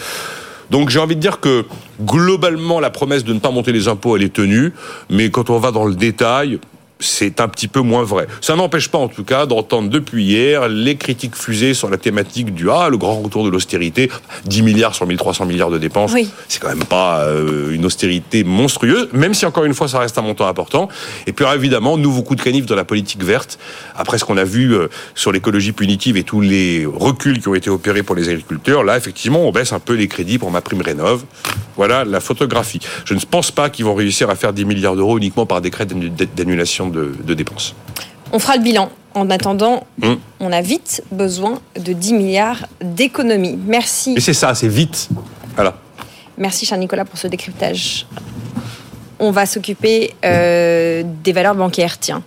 Donc 0.72 0.90
j'ai 0.90 1.00
envie 1.00 1.16
de 1.16 1.22
dire 1.22 1.40
que 1.40 1.66
globalement 2.02 2.80
la 2.80 2.90
promesse 2.90 3.24
de 3.24 3.34
ne 3.34 3.40
pas 3.40 3.52
monter 3.52 3.72
les 3.72 3.88
impôts 3.88 4.16
elle 4.16 4.24
est 4.24 4.34
tenue, 4.34 4.74
mais 5.10 5.30
quand 5.30 5.50
on 5.50 5.60
va 5.60 5.72
dans 5.72 5.86
le 5.86 5.96
détail, 5.96 6.60
c'est 7.00 7.40
un 7.42 7.48
petit 7.48 7.68
peu 7.68 7.82
moins 7.82 8.04
vrai. 8.04 8.28
Ça 8.42 8.56
n'empêche 8.56 8.90
pas, 8.90 8.98
en 8.98 9.08
tout 9.08 9.24
cas, 9.24 9.46
d'entendre 9.46 9.90
depuis 9.90 10.24
hier 10.24 10.68
les 10.70 10.96
critiques 10.96 11.36
fusées 11.36 11.74
sur 11.74 11.90
la 11.90 11.98
thématique 11.98 12.54
du 12.54 12.70
ah 12.70 12.88
le 12.90 12.98
grand 12.98 13.22
retour 13.22 13.44
de 13.44 13.50
l'austérité, 13.50 14.10
10 14.46 14.62
milliards 14.62 14.96
sur 14.96 15.06
1300 15.06 15.46
milliards 15.46 15.70
de 15.70 15.78
dépenses. 15.78 16.14
C'est 16.48 16.62
quand 16.62 16.70
même 16.70 16.86
pas 16.86 17.24
euh, 17.24 17.72
une 17.72 17.86
austérité 17.86 18.44
monstrueuse, 18.44 19.10
même 19.14 19.34
si 19.34 19.46
encore 19.46 19.66
une 19.66 19.74
fois 19.74 19.88
ça 19.88 20.00
reste 20.00 20.18
un 20.18 20.22
montant 20.22 20.48
important. 20.48 20.88
Et 21.28 21.34
puis 21.34 21.46
évidemment, 21.54 21.98
nouveau 21.98 22.24
coup 22.24 22.36
de 22.36 22.42
canif 22.42 22.66
dans 22.66 22.76
la 22.76 22.86
politique 22.86 23.24
verte. 23.24 23.60
Après 23.96 24.18
ce 24.18 24.26
qu'on 24.26 24.38
a 24.38 24.44
vu 24.44 24.74
euh, 24.74 24.88
sur 25.16 25.32
l'écologie 25.32 25.74
punitive 25.74 26.18
et 26.18 26.24
tous 26.24 26.42
les 26.42 26.86
reculs 26.86 27.40
qui 27.42 27.48
ont 27.48 27.56
été 27.56 27.70
opérés 27.70 28.04
pour 28.04 28.16
les 28.16 28.30
agriculteurs, 28.30 28.84
là 28.84 28.98
effectivement 28.98 29.48
on 29.48 29.52
baisse 29.52 29.74
un 29.74 29.80
peu 29.80 29.94
les 29.94 30.08
crédits 30.08 30.38
pour 30.38 30.52
ma 30.52 30.62
prime 30.62 30.82
rénov. 30.82 31.24
Voilà 31.76 32.06
la 32.06 32.20
photographie. 32.20 32.80
Je 33.04 33.14
ne 33.14 33.20
pense 33.20 33.52
pas 33.52 33.70
qu'ils 33.70 33.86
vont 33.86 33.96
réussir 33.96 34.30
à 34.30 34.36
faire 34.36 34.54
10 34.54 34.66
milliards 34.66 34.96
d'euros 34.96 35.18
uniquement 35.18 35.46
par 35.46 35.62
décret 35.62 35.86
d'annulation 35.86 36.85
de, 36.90 37.34
dépenses. 37.34 37.76
On 38.32 38.40
fera 38.40 38.58
le 38.58 38.64
bilan. 38.64 38.90
En 39.14 39.30
attendant, 39.30 39.88
hum. 40.04 40.18
on 40.42 40.52
a 40.52 40.62
vite 40.62 41.02
besoin 41.10 41.62
de 41.80 41.94
10 41.94 42.14
milliards 42.14 42.68
d'économies. 42.82 43.58
Merci. 43.66 44.14
Et 44.18 44.20
c'est 44.20 44.34
ça, 44.34 44.54
c'est 44.56 44.68
vite. 44.68 45.08
Voilà. 45.56 45.78
Merci, 46.38 46.66
cher 46.66 46.78
Nicolas, 46.78 47.06
pour 47.06 47.18
ce 47.18 47.28
décryptage. 47.28 48.06
On 49.20 49.32
va 49.32 49.46
s'occuper 49.46 50.14
euh, 50.26 51.04
des 51.24 51.32
valeurs 51.32 51.56
bancaires. 51.56 51.98
Tiens, 51.98 52.24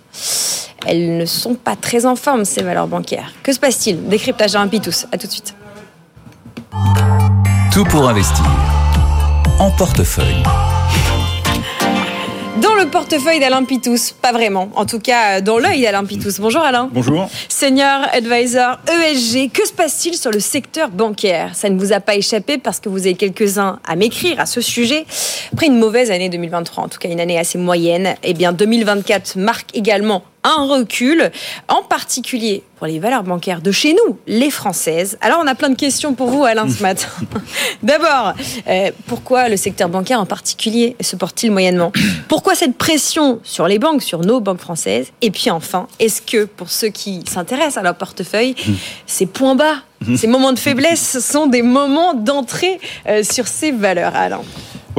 elles 0.87 1.17
ne 1.17 1.25
sont 1.25 1.53
pas 1.53 1.75
très 1.75 2.07
en 2.07 2.15
forme, 2.15 2.45
ces 2.45 2.63
valeurs 2.63 2.87
bancaires. 2.87 3.31
Que 3.43 3.53
se 3.53 3.59
passe-t-il? 3.59 4.07
Décryptage 4.07 4.53
d'un 4.53 4.67
Pitous. 4.67 5.05
À 5.11 5.17
tout 5.17 5.27
de 5.27 5.31
suite. 5.31 5.53
Tout 7.71 7.83
pour 7.85 8.09
investir. 8.09 8.45
En 9.59 9.69
portefeuille 9.71 10.43
le 12.83 12.87
portefeuille 12.87 13.39
d'Alain 13.41 13.65
Pitous 13.65 14.13
Pas 14.21 14.31
vraiment. 14.31 14.69
En 14.75 14.85
tout 14.85 14.99
cas, 14.99 15.41
dans 15.41 15.57
l'œil 15.57 15.81
d'Alain 15.81 16.05
Pitous. 16.05 16.39
Bonjour 16.39 16.61
Alain. 16.61 16.89
Bonjour. 16.93 17.27
Senior 17.49 18.07
Advisor 18.13 18.77
ESG. 18.87 19.51
Que 19.51 19.67
se 19.67 19.73
passe-t-il 19.73 20.15
sur 20.15 20.31
le 20.31 20.39
secteur 20.39 20.89
bancaire? 20.89 21.55
Ça 21.55 21.69
ne 21.69 21.77
vous 21.77 21.91
a 21.91 21.99
pas 21.99 22.15
échappé 22.15 22.57
parce 22.57 22.79
que 22.79 22.87
vous 22.87 22.99
avez 22.99 23.15
quelques-uns 23.15 23.79
à 23.85 23.95
m'écrire 23.97 24.39
à 24.39 24.45
ce 24.45 24.61
sujet. 24.61 25.05
Après 25.51 25.67
une 25.67 25.77
mauvaise 25.77 26.09
année 26.09 26.29
2023, 26.29 26.85
en 26.85 26.87
tout 26.87 26.99
cas 26.99 27.09
une 27.09 27.19
année 27.19 27.37
assez 27.37 27.57
moyenne, 27.57 28.15
eh 28.23 28.33
bien 28.33 28.53
2024 28.53 29.37
marque 29.37 29.75
également 29.75 30.23
un 30.43 30.65
recul, 30.65 31.31
en 31.67 31.83
particulier 31.83 32.63
pour 32.77 32.87
les 32.87 32.99
valeurs 32.99 33.23
bancaires 33.23 33.61
de 33.61 33.71
chez 33.71 33.93
nous, 33.93 34.17
les 34.25 34.49
françaises. 34.49 35.17
Alors 35.19 35.39
on 35.43 35.47
a 35.47 35.55
plein 35.55 35.69
de 35.69 35.75
questions 35.75 36.13
pour 36.13 36.29
vous 36.29 36.45
Alain 36.45 36.69
ce 36.69 36.81
matin. 36.81 37.09
D'abord, 37.83 38.33
euh, 38.67 38.91
pourquoi 39.07 39.49
le 39.49 39.57
secteur 39.57 39.89
bancaire 39.89 40.19
en 40.19 40.25
particulier 40.25 40.95
se 41.01 41.15
porte-t-il 41.15 41.51
moyennement 41.51 41.91
Pourquoi 42.29 42.55
cette 42.55 42.77
pression 42.77 43.39
sur 43.43 43.67
les 43.67 43.79
banques, 43.79 44.01
sur 44.01 44.21
nos 44.21 44.39
banques 44.39 44.61
françaises 44.61 45.11
Et 45.21 45.29
puis 45.29 45.49
enfin, 45.51 45.87
est-ce 45.99 46.21
que 46.21 46.45
pour 46.45 46.69
ceux 46.69 46.89
qui 46.89 47.21
s'intéressent 47.27 47.77
à 47.77 47.83
leur 47.83 47.95
portefeuille, 47.95 48.55
ces 49.05 49.25
points 49.25 49.55
bas, 49.55 49.75
ces 50.15 50.27
moments 50.27 50.53
de 50.53 50.59
faiblesse 50.59 51.19
sont 51.19 51.47
des 51.47 51.61
moments 51.61 52.13
d'entrée 52.13 52.79
euh, 53.07 53.23
sur 53.23 53.47
ces 53.47 53.71
valeurs 53.71 54.15
Alain 54.15 54.41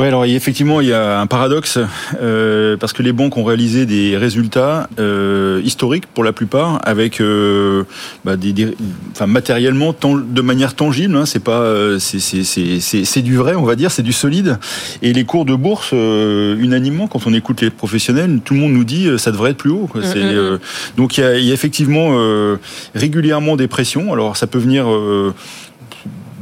oui, 0.01 0.07
alors 0.07 0.25
effectivement, 0.25 0.81
il 0.81 0.89
y 0.89 0.93
a 0.95 1.21
un 1.21 1.27
paradoxe 1.27 1.79
euh, 2.23 2.77
parce 2.79 2.95
que 2.95 3.03
les 3.03 3.13
banques 3.13 3.37
ont 3.37 3.45
réalisé 3.45 3.85
des 3.85 4.17
résultats 4.17 4.89
euh, 4.99 5.61
historiques 5.65 6.07
pour 6.07 6.25
la 6.25 6.33
plupart, 6.33 6.81
avec 6.85 7.21
euh, 7.21 7.85
bah, 8.25 8.37
des, 8.37 8.75
enfin, 9.13 9.27
matériellement, 9.27 9.95
de 10.03 10.41
manière 10.41 10.75
tangible. 10.75 11.17
Hein, 11.17 11.27
c'est 11.27 11.43
pas, 11.43 11.99
c'est 11.99 13.23
du 13.23 13.37
vrai, 13.37 13.57
on 13.57 13.65
va 13.65 13.75
dire, 13.75 13.91
c'est 13.91 14.03
du 14.03 14.15
solide. 14.15 14.59
Et 15.03 15.13
les 15.13 15.25
cours 15.25 15.45
de 15.45 15.55
bourse, 15.55 15.93
unanimement, 15.93 17.07
quand 17.07 17.27
on 17.27 17.35
écoute 17.35 17.61
les 17.61 17.71
professionnels, 17.71 18.41
tout 18.43 18.55
le 18.55 18.61
monde 18.61 18.73
nous 18.73 18.85
dit 18.85 19.07
ça 19.19 19.33
devrait 19.33 19.51
être 19.51 19.59
plus 19.59 19.71
haut. 19.71 19.89
Quoi. 19.91 20.01
Mm, 20.01 20.05
mm, 20.05 20.55
mm. 20.55 20.59
donc 20.97 21.19
il 21.19 21.21
y, 21.21 21.25
a, 21.25 21.37
il 21.37 21.45
y 21.45 21.51
a 21.51 21.55
effectivement 21.55 22.17
régulièrement 22.95 23.57
des 23.57 23.69
pressions. 23.69 24.13
Alors 24.15 24.39
ça 24.39 24.47
peut 24.47 24.59
venir 24.59 24.87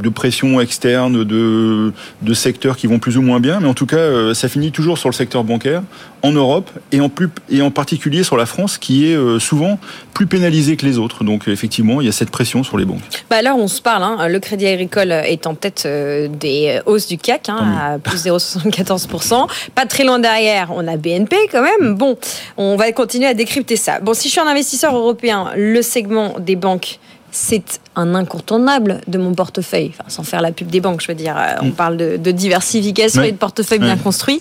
de 0.03 0.09
pression 0.09 0.61
externe, 0.61 1.25
de, 1.25 1.93
de 2.23 2.35
secteurs 2.35 2.77
qui 2.77 2.87
vont 2.87 2.99
plus 2.99 3.17
ou 3.19 3.23
moins 3.23 3.41
bien, 3.41 3.61
mais 3.61 3.69
en 3.69 3.75
tout 3.75 3.87
cas, 3.87 3.97
euh, 3.97 4.35
ça 4.35 4.49
finit 4.49 4.71
toujours 4.71 4.99
sur 4.99 5.09
le 5.09 5.15
secteur 5.15 5.45
bancaire, 5.45 5.83
en 6.23 6.33
Europe, 6.33 6.71
et 6.93 7.01
en, 7.01 7.09
plus, 7.09 7.29
et 7.51 7.63
en 7.63 7.71
particulier 7.71 8.23
sur 8.23 8.37
la 8.37 8.47
France, 8.47 8.79
qui 8.79 9.11
est 9.11 9.17
euh, 9.17 9.39
souvent 9.39 9.79
plus 10.15 10.27
pénalisée 10.27 10.77
que 10.77 10.87
les 10.87 10.99
autres. 10.99 11.25
Donc 11.25 11.49
effectivement, 11.49 12.01
il 12.01 12.07
y 12.07 12.09
a 12.09 12.13
cette 12.13 12.31
pression 12.31 12.63
sur 12.63 12.79
les 12.79 12.85
banques. 12.85 13.01
Bah 13.31 13.43
là, 13.43 13.55
on 13.55 13.69
se 13.69 13.81
parle, 13.81 14.03
hein, 14.03 14.29
le 14.29 14.39
Crédit 14.41 14.67
Agricole 14.67 15.13
est 15.13 15.47
en 15.47 15.55
tête 15.55 15.85
euh, 15.87 16.29
des 16.29 16.81
hausses 16.87 17.07
du 17.07 17.19
CAC, 17.19 17.49
hein, 17.49 17.95
à 17.95 17.99
plus 17.99 18.27
0,74%. 18.27 19.49
Pas 19.75 19.87
très 19.87 20.05
loin 20.05 20.19
derrière, 20.19 20.71
on 20.75 20.87
a 20.87 20.97
BNP 20.97 21.37
quand 21.51 21.63
même. 21.63 21.95
Bon, 21.95 22.17
on 22.57 22.77
va 22.77 22.91
continuer 22.93 23.27
à 23.27 23.35
décrypter 23.35 23.77
ça. 23.77 24.01
Bon, 24.01 24.15
si 24.15 24.29
je 24.29 24.33
suis 24.33 24.41
un 24.41 24.47
investisseur 24.47 24.97
européen, 24.97 25.51
le 25.57 25.83
segment 25.83 26.37
des 26.39 26.57
banques 26.57 26.99
c'est 27.31 27.81
un 27.97 28.15
incontournable 28.15 29.01
de 29.07 29.19
mon 29.19 29.35
portefeuille, 29.35 29.93
enfin, 29.93 30.09
sans 30.09 30.23
faire 30.23 30.41
la 30.41 30.53
pub 30.53 30.69
des 30.69 30.81
banques, 30.81 31.03
je 31.03 31.09
veux 31.09 31.15
dire, 31.15 31.37
euh, 31.37 31.57
on 31.61 31.67
mm. 31.67 31.73
parle 31.73 31.97
de, 31.97 32.31
diversification 32.31 33.23
et 33.23 33.33
de 33.33 33.37
portefeuille 33.37 33.79
bien 33.79 33.97
construit. 33.97 34.41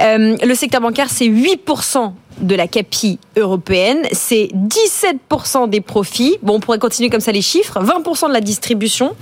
Euh, 0.00 0.36
le 0.42 0.54
secteur 0.54 0.80
bancaire, 0.80 1.10
c'est 1.10 1.26
8% 1.26 2.12
de 2.40 2.54
la 2.54 2.66
CAPI 2.66 3.18
européenne, 3.36 4.02
c'est 4.12 4.48
17% 4.54 5.68
des 5.68 5.80
profits. 5.80 6.38
Bon, 6.42 6.54
on 6.54 6.60
pourrait 6.60 6.78
continuer 6.78 7.10
comme 7.10 7.20
ça 7.20 7.32
les 7.32 7.42
chiffres, 7.42 7.80
20% 7.80 8.28
de 8.28 8.32
la 8.32 8.40
distribution. 8.40 9.14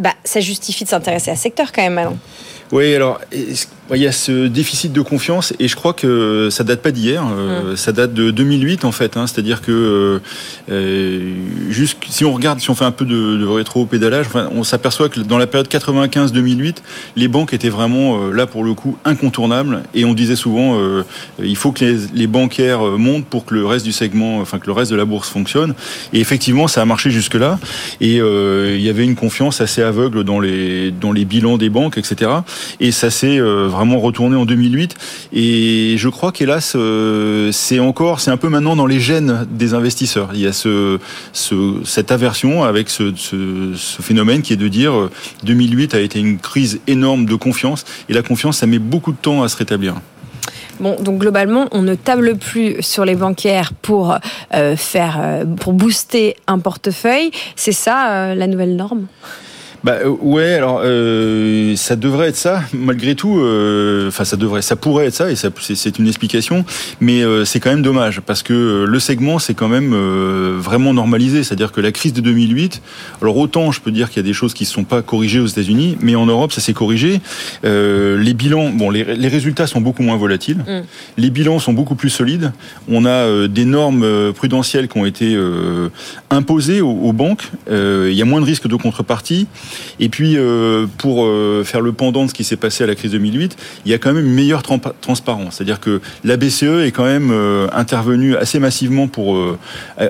Bah, 0.00 0.12
ça 0.24 0.40
justifie 0.40 0.84
de 0.84 0.88
s'intéresser 0.88 1.30
à 1.30 1.36
ce 1.36 1.42
secteur 1.42 1.72
quand 1.72 1.88
même. 1.88 2.16
Oui, 2.72 2.94
alors 2.94 3.20
il 3.92 4.00
y 4.00 4.06
a 4.06 4.12
ce 4.12 4.46
déficit 4.46 4.92
de 4.92 5.00
confiance 5.02 5.52
et 5.58 5.68
je 5.68 5.76
crois 5.76 5.92
que 5.92 6.48
ça 6.50 6.64
date 6.64 6.80
pas 6.80 6.90
d'hier, 6.90 7.22
euh, 7.30 7.72
mm. 7.72 7.76
ça 7.76 7.92
date 7.92 8.14
de 8.14 8.30
2008 8.30 8.84
en 8.84 8.92
fait. 8.92 9.16
Hein, 9.16 9.26
C'est-à-dire 9.26 9.60
que 9.60 9.72
euh, 9.72 10.18
euh, 10.70 11.34
juste 11.68 11.98
si 12.08 12.24
on 12.24 12.32
regarde, 12.32 12.60
si 12.60 12.70
on 12.70 12.74
fait 12.74 12.86
un 12.86 12.92
peu 12.92 13.04
de, 13.04 13.36
de 13.36 13.46
rétro-pédalage, 13.46 14.26
enfin, 14.26 14.48
on 14.52 14.64
s'aperçoit 14.64 15.10
que 15.10 15.20
dans 15.20 15.36
la 15.36 15.46
période 15.46 15.68
95-2008, 15.68 16.76
les 17.16 17.28
banques 17.28 17.52
étaient 17.52 17.68
vraiment 17.68 18.30
là 18.30 18.46
pour 18.46 18.64
le 18.64 18.72
coup 18.72 18.96
incontournables 19.04 19.82
et 19.94 20.06
on 20.06 20.14
disait 20.14 20.36
souvent 20.36 20.78
il 21.42 21.56
faut 21.56 21.72
que 21.72 21.84
les, 21.84 21.96
les, 22.14 22.26
bancaires 22.26 22.80
montent 22.80 23.26
pour 23.26 23.44
que 23.44 23.54
le 23.54 23.66
reste 23.66 23.84
du 23.84 23.92
segment, 23.92 24.38
enfin 24.40 24.58
que 24.58 24.66
le 24.66 24.72
reste 24.72 24.90
de 24.90 24.96
la 24.96 25.04
bourse 25.04 25.28
fonctionne. 25.28 25.74
Et 26.12 26.20
effectivement, 26.20 26.68
ça 26.68 26.80
a 26.80 26.84
marché 26.84 27.10
jusque 27.10 27.34
là 27.34 27.58
et 28.00 28.16
il 28.16 28.80
y 28.80 28.88
avait 28.88 29.04
une 29.04 29.16
confiance 29.16 29.60
assez 29.60 29.82
aveugle 29.82 30.24
dans 30.24 30.40
les 30.40 30.90
dans 30.90 31.12
les 31.12 31.24
bilans 31.24 31.58
des 31.58 31.68
banques, 31.68 31.98
etc. 31.98 32.30
Et 32.80 32.92
ça 32.92 33.10
s'est 33.10 33.40
vraiment 33.74 33.98
retourné 33.98 34.36
en 34.36 34.44
2008. 34.44 34.94
Et 35.32 35.96
je 35.98 36.08
crois 36.08 36.32
qu'hélas, 36.32 36.72
euh, 36.76 37.50
c'est 37.52 37.80
encore, 37.80 38.20
c'est 38.20 38.30
un 38.30 38.36
peu 38.36 38.48
maintenant 38.48 38.76
dans 38.76 38.86
les 38.86 39.00
gènes 39.00 39.46
des 39.50 39.74
investisseurs. 39.74 40.30
Il 40.34 40.40
y 40.40 40.46
a 40.46 40.52
ce, 40.52 40.98
cette 41.84 42.12
aversion 42.12 42.64
avec 42.64 42.88
ce, 42.88 43.12
phénomène 44.00 44.42
qui 44.42 44.52
est 44.52 44.56
de 44.56 44.68
dire 44.68 44.92
2008 45.44 45.94
euh, 45.94 45.98
a 45.98 46.00
été 46.00 46.18
une 46.20 46.38
crise 46.38 46.80
énorme 46.86 47.26
de 47.26 47.34
confiance. 47.34 47.84
Et 48.08 48.12
la 48.12 48.22
confiance, 48.22 48.58
ça 48.58 48.66
met 48.66 48.78
beaucoup 48.78 49.12
de 49.12 49.18
temps 49.18 49.42
à 49.42 49.48
se 49.48 49.56
rétablir. 49.56 49.94
Bon, 50.80 50.96
donc 51.00 51.18
globalement, 51.18 51.68
on 51.70 51.82
ne 51.82 51.94
table 51.94 52.36
plus 52.36 52.82
sur 52.82 53.04
les 53.04 53.14
bancaires 53.14 53.72
pour 53.80 54.16
euh, 54.54 54.76
faire, 54.76 55.44
pour 55.60 55.72
booster 55.72 56.36
un 56.48 56.58
portefeuille. 56.58 57.30
C'est 57.54 57.72
ça 57.72 58.34
la 58.34 58.46
nouvelle 58.46 58.74
norme? 58.74 59.06
Bah 59.84 59.98
euh, 60.02 60.16
ouais, 60.22 60.54
alors 60.54 60.80
euh, 60.82 61.76
ça 61.76 61.94
devrait 61.94 62.28
être 62.28 62.36
ça. 62.36 62.62
Malgré 62.72 63.14
tout, 63.14 63.38
euh, 63.38 64.08
enfin 64.08 64.24
ça 64.24 64.38
devrait, 64.38 64.62
ça 64.62 64.76
pourrait 64.76 65.06
être 65.06 65.14
ça 65.14 65.30
et 65.30 65.36
ça 65.36 65.50
c'est 65.60 65.98
une 65.98 66.08
explication, 66.08 66.64
mais 67.00 67.22
euh, 67.22 67.44
c'est 67.44 67.60
quand 67.60 67.68
même 67.68 67.82
dommage 67.82 68.22
parce 68.22 68.42
que 68.42 68.86
le 68.88 68.98
segment 68.98 69.38
c'est 69.38 69.52
quand 69.52 69.68
même 69.68 69.94
vraiment 70.56 70.94
normalisé. 70.94 71.44
C'est-à-dire 71.44 71.70
que 71.70 71.82
la 71.82 71.92
crise 71.92 72.14
de 72.14 72.22
2008, 72.22 72.80
alors 73.20 73.36
autant 73.36 73.72
je 73.72 73.80
peux 73.82 73.90
dire 73.90 74.08
qu'il 74.08 74.16
y 74.16 74.24
a 74.24 74.26
des 74.26 74.32
choses 74.32 74.54
qui 74.54 74.64
ne 74.64 74.68
sont 74.68 74.84
pas 74.84 75.02
corrigées 75.02 75.40
aux 75.40 75.46
États-Unis, 75.46 75.98
mais 76.00 76.14
en 76.14 76.24
Europe 76.24 76.52
ça 76.52 76.62
s'est 76.62 76.72
corrigé. 76.72 77.20
les 77.62 78.34
bilans, 78.34 78.70
bon, 78.70 78.88
les, 78.88 79.04
les, 79.04 79.28
résultats 79.28 79.66
sont 79.66 79.82
beaucoup 79.82 80.02
moins 80.02 80.16
volatiles, 80.16 80.64
mm. 80.66 80.82
les 81.18 81.28
bilans 81.28 81.58
sont 81.58 81.74
beaucoup 81.74 81.94
plus 81.94 82.10
solides. 82.10 82.52
On 82.88 83.04
a 83.04 83.48
des 83.48 83.66
normes 83.66 84.32
prudentielles 84.32 84.88
qui 84.88 84.96
ont 84.96 85.04
été 85.04 85.38
imposées 86.30 86.80
aux, 86.80 86.90
aux 86.90 87.12
banques. 87.12 87.50
Il 87.70 88.14
y 88.14 88.22
a 88.22 88.24
moins 88.24 88.40
de 88.40 88.46
risques 88.46 88.66
de 88.66 88.76
contrepartie. 88.76 89.46
Et 90.00 90.08
puis, 90.08 90.34
euh, 90.36 90.86
pour 90.98 91.24
euh, 91.24 91.64
faire 91.64 91.80
le 91.80 91.92
pendant 91.92 92.24
de 92.24 92.28
ce 92.30 92.34
qui 92.34 92.44
s'est 92.44 92.56
passé 92.56 92.84
à 92.84 92.86
la 92.86 92.94
crise 92.94 93.12
2008, 93.12 93.56
il 93.84 93.90
y 93.90 93.94
a 93.94 93.98
quand 93.98 94.12
même 94.12 94.24
une 94.26 94.32
meilleure 94.32 94.62
transparence. 94.62 95.56
C'est-à-dire 95.56 95.80
que 95.80 96.00
la 96.24 96.36
BCE 96.36 96.84
est 96.84 96.92
quand 96.92 97.04
même 97.04 97.30
euh, 97.30 97.68
intervenue 97.72 98.36
assez 98.36 98.58
massivement 98.58 99.08
pour 99.08 99.36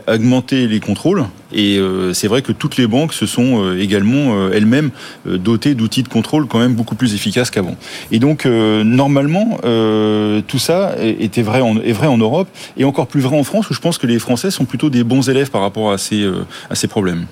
augmenter 0.08 0.66
les 0.66 0.80
contrôles. 0.80 1.24
Et 1.52 1.78
c'est 2.12 2.26
vrai 2.26 2.42
que 2.42 2.52
toutes 2.52 2.76
les 2.76 2.86
banques 2.86 3.12
se 3.12 3.26
sont 3.26 3.74
également 3.76 4.50
elles-mêmes 4.50 4.90
dotées 5.24 5.74
d'outils 5.74 6.02
de 6.02 6.08
contrôle 6.08 6.46
quand 6.46 6.58
même 6.58 6.74
beaucoup 6.74 6.94
plus 6.94 7.14
efficaces 7.14 7.50
qu'avant. 7.50 7.76
Et 8.10 8.18
donc, 8.18 8.44
normalement, 8.46 9.58
tout 9.62 10.58
ça 10.58 10.94
était 11.00 11.42
vrai 11.42 11.60
en, 11.60 11.76
est 11.76 11.92
vrai 11.92 12.06
en 12.06 12.18
Europe 12.18 12.48
et 12.76 12.84
encore 12.84 13.06
plus 13.06 13.20
vrai 13.20 13.38
en 13.38 13.44
France, 13.44 13.70
où 13.70 13.74
je 13.74 13.80
pense 13.80 13.98
que 13.98 14.06
les 14.06 14.18
Français 14.18 14.50
sont 14.50 14.64
plutôt 14.64 14.90
des 14.90 15.04
bons 15.04 15.28
élèves 15.28 15.50
par 15.50 15.60
rapport 15.60 15.92
à 15.92 15.98
ces, 15.98 16.28
à 16.70 16.74
ces 16.74 16.88
problèmes. 16.88 17.26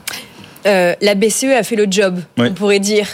Euh, 0.67 0.95
la 1.01 1.15
BCE 1.15 1.45
a 1.59 1.63
fait 1.63 1.77
le 1.77 1.87
job, 1.91 2.21
on 2.39 2.53
pourrait 2.53 2.81
dire, 2.81 3.07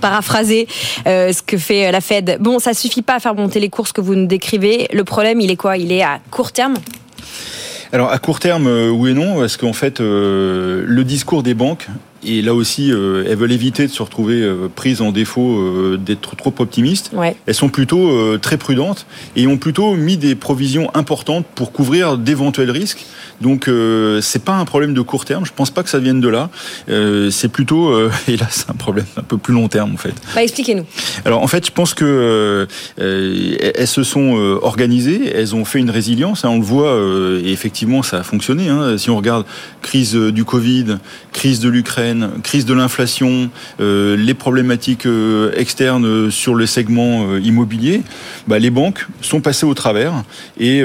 paraphraser 0.00 0.68
euh, 1.06 1.32
ce 1.32 1.42
que 1.42 1.56
fait 1.56 1.86
euh, 1.86 1.90
la 1.90 2.00
Fed. 2.00 2.38
Bon, 2.40 2.58
ça 2.58 2.74
suffit 2.74 3.02
pas 3.02 3.16
à 3.16 3.20
faire 3.20 3.34
monter 3.34 3.60
les 3.60 3.68
courses 3.68 3.92
que 3.92 4.00
vous 4.00 4.14
nous 4.14 4.26
décrivez. 4.26 4.88
Le 4.92 5.04
problème, 5.04 5.40
il 5.40 5.50
est 5.50 5.56
quoi? 5.56 5.76
Il 5.76 5.92
est 5.92 6.02
à 6.02 6.20
court 6.30 6.52
terme? 6.52 6.74
Alors 7.92 8.10
à 8.10 8.18
court 8.18 8.40
terme, 8.40 8.66
oui 8.66 9.12
et 9.12 9.14
non, 9.14 9.38
parce 9.38 9.56
qu'en 9.56 9.72
fait, 9.72 10.00
le 10.00 11.02
discours 11.02 11.44
des 11.44 11.54
banques 11.54 11.86
et 12.24 12.42
là 12.42 12.52
aussi, 12.52 12.90
elles 12.90 13.36
veulent 13.36 13.52
éviter 13.52 13.86
de 13.86 13.92
se 13.92 14.02
retrouver 14.02 14.44
prises 14.74 15.00
en 15.00 15.12
défaut 15.12 15.96
d'être 15.96 16.34
trop 16.34 16.52
optimistes. 16.58 17.12
Elles 17.46 17.54
sont 17.54 17.68
plutôt 17.68 18.36
très 18.38 18.56
prudentes 18.56 19.06
et 19.36 19.46
ont 19.46 19.56
plutôt 19.56 19.94
mis 19.94 20.16
des 20.16 20.34
provisions 20.34 20.90
importantes 20.94 21.46
pour 21.54 21.70
couvrir 21.70 22.18
d'éventuels 22.18 22.72
risques. 22.72 23.06
Donc 23.40 23.68
euh, 23.68 24.20
c'est 24.20 24.44
pas 24.44 24.54
un 24.54 24.64
problème 24.64 24.94
de 24.94 25.00
court 25.00 25.24
terme. 25.24 25.44
Je 25.44 25.52
pense 25.54 25.70
pas 25.70 25.82
que 25.82 25.90
ça 25.90 25.98
vienne 25.98 26.20
de 26.20 26.28
là. 26.28 26.50
Euh, 26.88 27.30
c'est 27.30 27.48
plutôt, 27.48 27.90
euh, 27.90 28.10
et 28.28 28.36
là 28.36 28.46
c'est 28.50 28.70
un 28.70 28.74
problème 28.74 29.06
un 29.16 29.22
peu 29.22 29.38
plus 29.38 29.54
long 29.54 29.68
terme 29.68 29.94
en 29.94 29.96
fait. 29.96 30.14
Bah 30.34 30.42
expliquez-nous. 30.42 30.84
Alors 31.24 31.42
en 31.42 31.46
fait, 31.46 31.66
je 31.66 31.72
pense 31.72 31.94
que 31.94 32.66
euh, 32.98 33.72
elles 33.74 33.86
se 33.86 34.02
sont 34.02 34.38
euh, 34.38 34.58
organisées, 34.62 35.32
elles 35.34 35.54
ont 35.54 35.64
fait 35.64 35.78
une 35.78 35.90
résilience. 35.90 36.44
Hein, 36.44 36.50
on 36.50 36.58
le 36.58 36.64
voit 36.64 36.96
et 37.42 37.52
effectivement 37.52 38.02
ça 38.02 38.18
a 38.18 38.22
fonctionné. 38.22 38.68
Hein. 38.68 38.98
Si 38.98 39.10
on 39.10 39.16
regarde 39.16 39.44
crise 39.82 40.14
du 40.14 40.44
Covid, 40.44 40.98
crise 41.32 41.60
de 41.60 41.68
l'Ukraine, 41.68 42.30
crise 42.42 42.64
de 42.64 42.74
l'inflation, 42.74 43.50
les 43.78 44.34
problématiques 44.34 45.06
externes 45.56 46.30
sur 46.30 46.54
le 46.54 46.66
segment 46.66 47.36
immobilier, 47.36 48.02
bah, 48.46 48.58
les 48.58 48.70
banques 48.70 49.06
sont 49.20 49.40
passées 49.40 49.66
au 49.66 49.74
travers 49.74 50.22
et 50.58 50.82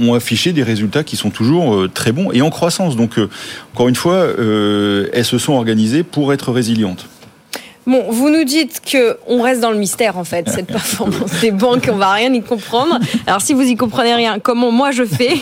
ont 0.00 0.14
affiché 0.14 0.52
des 0.52 0.62
résultats 0.62 1.04
qui 1.04 1.16
sont 1.16 1.30
toujours 1.30 1.74
euh, 1.74 1.88
très 1.92 2.12
bons 2.12 2.32
et 2.32 2.42
en 2.42 2.50
croissance. 2.50 2.96
Donc, 2.96 3.18
euh, 3.18 3.28
encore 3.74 3.88
une 3.88 3.96
fois, 3.96 4.14
euh, 4.14 5.08
elles 5.12 5.24
se 5.24 5.38
sont 5.38 5.54
organisées 5.54 6.02
pour 6.02 6.32
être 6.32 6.52
résilientes. 6.52 7.08
Bon, 7.86 8.04
vous 8.10 8.30
nous 8.30 8.42
dites 8.42 8.82
que 8.84 9.16
on 9.28 9.42
reste 9.42 9.60
dans 9.60 9.70
le 9.70 9.78
mystère 9.78 10.18
en 10.18 10.24
fait, 10.24 10.48
cette 10.48 10.66
performance 10.66 11.40
des 11.40 11.52
banques, 11.52 11.88
on 11.92 11.96
va 11.96 12.12
rien 12.12 12.32
y 12.32 12.42
comprendre. 12.42 12.98
Alors 13.28 13.40
si 13.40 13.54
vous 13.54 13.62
y 13.62 13.76
comprenez 13.76 14.14
rien, 14.14 14.40
comment 14.40 14.72
moi 14.72 14.90
je 14.90 15.04
fais? 15.04 15.36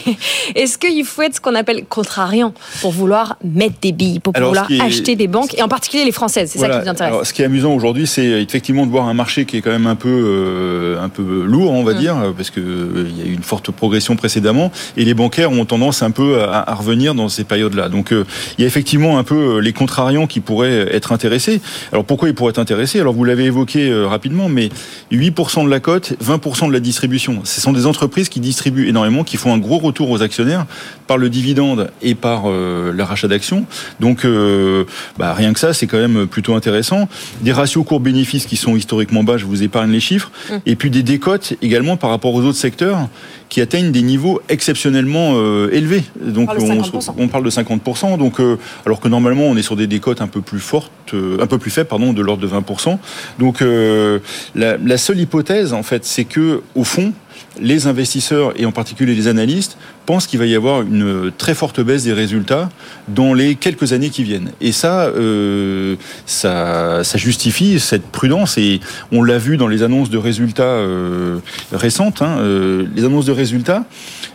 Est-ce 0.55 0.77
qu'il 0.77 1.07
faut 1.07 1.23
être 1.23 1.37
ce 1.37 1.41
qu'on 1.41 1.55
appelle 1.55 1.87
contrariant 1.89 2.53
pour 2.83 2.93
vouloir 2.93 3.39
mettre 3.43 3.77
des 3.81 3.93
billes, 3.93 4.21
pour 4.21 4.35
vouloir 4.35 4.69
acheter 4.81 5.17
des 5.17 5.27
banques 5.27 5.55
et 5.55 5.63
en 5.63 5.69
particulier 5.69 6.05
les 6.05 6.13
françaises 6.13 6.51
C'est 6.53 6.59
ça 6.59 6.69
qui 6.69 6.81
vous 6.81 6.89
intéresse? 6.89 7.13
Alors, 7.13 7.27
ce 7.27 7.33
qui 7.33 7.41
est 7.41 7.47
amusant 7.47 7.73
aujourd'hui, 7.73 8.07
c'est 8.07 8.43
effectivement 8.43 8.85
de 8.85 8.91
voir 8.91 9.09
un 9.09 9.15
marché 9.15 9.47
qui 9.47 9.57
est 9.57 9.61
quand 9.63 9.71
même 9.71 9.87
un 9.87 9.97
peu 9.97 10.09
euh, 10.09 11.03
un 11.03 11.09
peu 11.09 11.45
lourd, 11.47 11.73
on 11.73 11.83
va 11.83 11.95
mm. 11.95 11.99
dire, 11.99 12.17
parce 12.37 12.51
que 12.51 12.61
euh, 12.61 13.09
il 13.09 13.19
y 13.19 13.23
a 13.23 13.31
eu 13.31 13.33
une 13.33 13.43
forte 13.43 13.71
progression 13.71 14.17
précédemment 14.17 14.71
et 14.99 15.07
les 15.07 15.15
bancaires 15.15 15.51
ont 15.51 15.65
tendance 15.65 16.03
un 16.03 16.11
peu 16.11 16.43
à, 16.43 16.75
revenir 16.75 17.15
dans 17.15 17.31
ces 17.31 17.45
périodes-là. 17.45 17.89
Donc 17.89 18.13
euh, 18.13 18.27
il 18.59 18.63
y 18.63 18.65
a 18.65 18.67
effectivement 18.67 19.17
un 19.17 19.25
peu 19.25 19.61
les 19.61 19.73
contrariants 19.73 20.27
qui 20.27 20.41
pourraient 20.41 20.95
être 20.95 21.13
intéressés. 21.13 21.63
Alors 21.91 22.05
pourquoi 22.05 22.29
pour 22.35 22.49
être 22.49 22.59
intéressé. 22.59 23.01
Alors 23.01 23.15
vous 23.15 23.25
l'avez 23.25 23.45
évoqué 23.45 23.89
euh, 23.89 24.07
rapidement, 24.07 24.49
mais 24.49 24.69
8% 25.13 25.65
de 25.65 25.71
la 25.71 25.81
cote, 25.81 26.15
20% 26.23 26.69
de 26.69 26.73
la 26.73 26.81
distribution. 26.81 27.41
Ce 27.45 27.61
sont 27.61 27.73
des 27.73 27.87
entreprises 27.87 28.29
qui 28.29 28.41
distribuent 28.41 28.89
énormément, 28.89 29.25
qui 29.25 29.37
font 29.37 29.53
un 29.53 29.59
gros 29.59 29.79
retour 29.79 30.11
aux 30.11 30.23
actionnaires 30.23 30.67
par 31.07 31.19
le 31.19 31.31
dividende 31.31 31.91
et 32.03 32.15
par 32.15 32.45
euh, 32.47 32.93
le 32.93 33.03
rachat 33.03 33.29
d'actions. 33.29 33.65
Donc 34.01 34.25
euh, 34.25 34.85
bah, 35.19 35.33
rien 35.35 35.53
que 35.53 35.61
ça, 35.61 35.73
c'est 35.73 35.87
quand 35.87 35.99
même 35.99 36.27
plutôt 36.27 36.55
intéressant. 36.55 37.09
Des 37.41 37.53
ratios 37.53 37.85
cours-bénéfices 37.85 38.47
qui 38.47 38.57
sont 38.57 38.77
historiquement 38.77 39.25
bas, 39.25 39.37
je 39.37 39.47
vous 39.47 39.63
épargne 39.63 39.91
les 39.91 40.01
chiffres. 40.01 40.31
Mmh. 40.51 40.55
Et 40.67 40.77
puis 40.77 40.91
des 40.91 41.03
décotes 41.03 41.55
également 41.63 41.97
par 41.97 42.11
rapport 42.11 42.35
aux 42.35 42.43
autres 42.43 42.59
secteurs 42.59 43.09
qui 43.49 43.61
atteignent 43.61 43.93
des 43.93 44.03
niveaux 44.03 44.41
exceptionnellement 44.49 45.35
élevés. 45.69 46.03
Donc 46.21 46.51
on 46.51 47.29
parle, 47.29 47.45
de 47.45 47.51
50%. 47.51 48.19
Donc 48.19 48.41
alors 48.85 48.99
que 48.99 49.07
normalement 49.07 49.45
on 49.45 49.57
est 49.57 49.63
sur 49.63 49.77
des 49.77 49.87
décotes 49.87 50.21
un 50.21 50.27
peu 50.27 50.41
plus 50.41 50.59
fortes, 50.59 50.91
un 51.13 51.47
peu 51.47 51.59
plus 51.59 51.71
faibles, 51.71 51.89
pardon, 51.89 52.13
de 52.13 52.23
l'ordre 52.25 52.43
de 52.43 52.49
20%. 52.49 52.99
Donc 53.39 53.63
euh, 53.63 54.19
la, 54.55 54.77
la, 54.77 54.99
seule 54.99 55.21
hypothèse, 55.21 55.73
en 55.73 55.83
fait, 55.83 56.05
c'est 56.05 56.25
que 56.25 56.63
au 56.75 56.85
fond, 56.85 57.13
les 57.61 57.87
investisseurs 57.87 58.53
et 58.61 58.67
en 58.67 58.73
particulier 58.73 59.15
les 59.15 59.29
analystes 59.29 59.77
pensent 60.07 60.27
qu'il 60.27 60.39
va 60.39 60.47
y 60.47 60.55
avoir 60.55 60.83
une 60.83 61.31
très 61.37 61.55
forte 61.55 61.81
baisse 61.81 62.05
des 62.05 62.13
résultats 62.13 62.69
dans 63.09 63.33
les 63.35 63.55
quelques 63.55 63.93
années 63.93 64.11
qui 64.11 64.23
viennent. 64.23 64.53
Et 64.61 64.73
ça, 64.73 65.05
euh, 65.05 65.97
ça, 66.27 67.03
justifie 67.17 67.81
cette 67.81 68.07
prudence. 68.07 68.59
Et 68.59 68.81
on 69.13 69.23
l'a 69.23 69.39
vu 69.39 69.57
dans 69.57 69.69
les 69.69 69.83
annonces 69.83 70.11
de 70.11 70.19
résultats 70.19 70.63
euh, 70.63 71.39
récentes. 71.73 72.23
Hein, 72.23 72.37
euh, 72.41 72.87
les 72.95 73.05
annonces 73.05 73.27
de 73.27 73.33
résultats, 73.33 73.85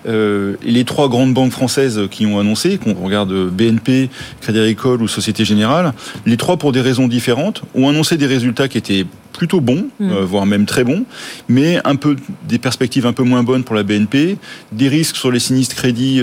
les 0.06 0.86
trois 0.86 1.08
grandes 1.08 1.34
banques 1.34 1.52
françaises 1.52 2.02
qui 2.10 2.26
ont 2.26 2.40
annoncé, 2.40 2.78
qu'on 2.78 2.94
regarde 2.94 3.32
BNP, 3.50 4.10
Crédit 4.42 4.60
Agricole 4.60 5.02
ou 5.02 5.08
Société 5.08 5.46
Générale, 5.46 5.94
les 6.26 6.38
trois 6.38 6.58
pour 6.58 6.72
des 6.72 6.82
raisons 6.82 7.08
différentes 7.08 7.62
ont 7.76 7.90
annoncé 7.90 8.18
des 8.18 8.26
résultats 8.26 8.68
qui 8.68 8.78
étaient 8.78 9.06
plutôt 9.40 9.62
bons, 9.62 9.86
mm. 10.02 10.20
voire 10.20 10.46
même 10.46 10.66
très 10.66 10.84
bons, 10.84 11.06
mais 11.48 11.80
un 11.86 11.96
peu 11.96 12.18
des 12.46 12.60
perspectives 12.60 13.06
un 13.06 13.14
peu 13.14 13.24
moins 13.24 13.42
bonnes 13.42 13.64
pour 13.64 13.74
la 13.74 13.84
BNP, 13.84 14.38
des 14.74 14.90
risques 14.90 15.16
sur 15.16 15.32
les 15.32 15.40
sinistres 15.40 15.76
crédits 15.76 16.22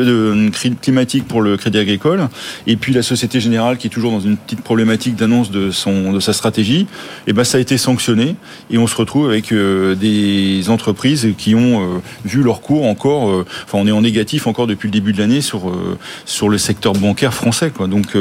climatiques 0.82 1.26
pour 1.26 1.40
le 1.40 1.56
Crédit 1.56 1.78
Agricole, 1.78 2.28
et 2.66 2.76
puis 2.76 2.92
la 2.92 3.02
Société 3.02 3.40
Générale 3.40 3.78
qui 3.78 3.86
est 3.86 3.90
toujours 3.90 4.12
dans 4.12 4.20
une 4.20 4.36
petite 4.36 4.60
problématique 4.60 5.16
d'annonce 5.16 5.50
de 5.50 5.70
son 5.70 6.12
de 6.12 6.20
sa 6.20 6.34
stratégie. 6.34 6.80
Et 6.80 7.30
eh 7.30 7.32
ben 7.32 7.42
ça 7.42 7.56
a 7.56 7.60
été 7.60 7.78
sanctionné 7.78 8.36
et 8.70 8.76
on 8.76 8.86
se 8.86 8.94
retrouve 8.94 9.30
avec 9.30 9.52
des 9.52 10.68
entreprises 10.68 11.28
qui 11.38 11.54
ont 11.54 12.02
vu 12.24 12.42
leur 12.42 12.60
cours 12.60 12.84
encore, 12.84 13.44
enfin 13.64 13.78
on 13.78 13.86
est 13.86 13.92
en 13.92 14.02
négatif 14.02 14.46
encore 14.46 14.66
depuis 14.66 14.88
le 14.88 14.92
début 14.92 15.14
de 15.14 15.18
l'année 15.18 15.40
sur 15.40 15.72
sur 16.26 16.50
le 16.50 16.58
secteur 16.58 16.92
bancaire 16.92 17.32
français. 17.32 17.70
Quoi. 17.70 17.86
Donc 17.86 18.14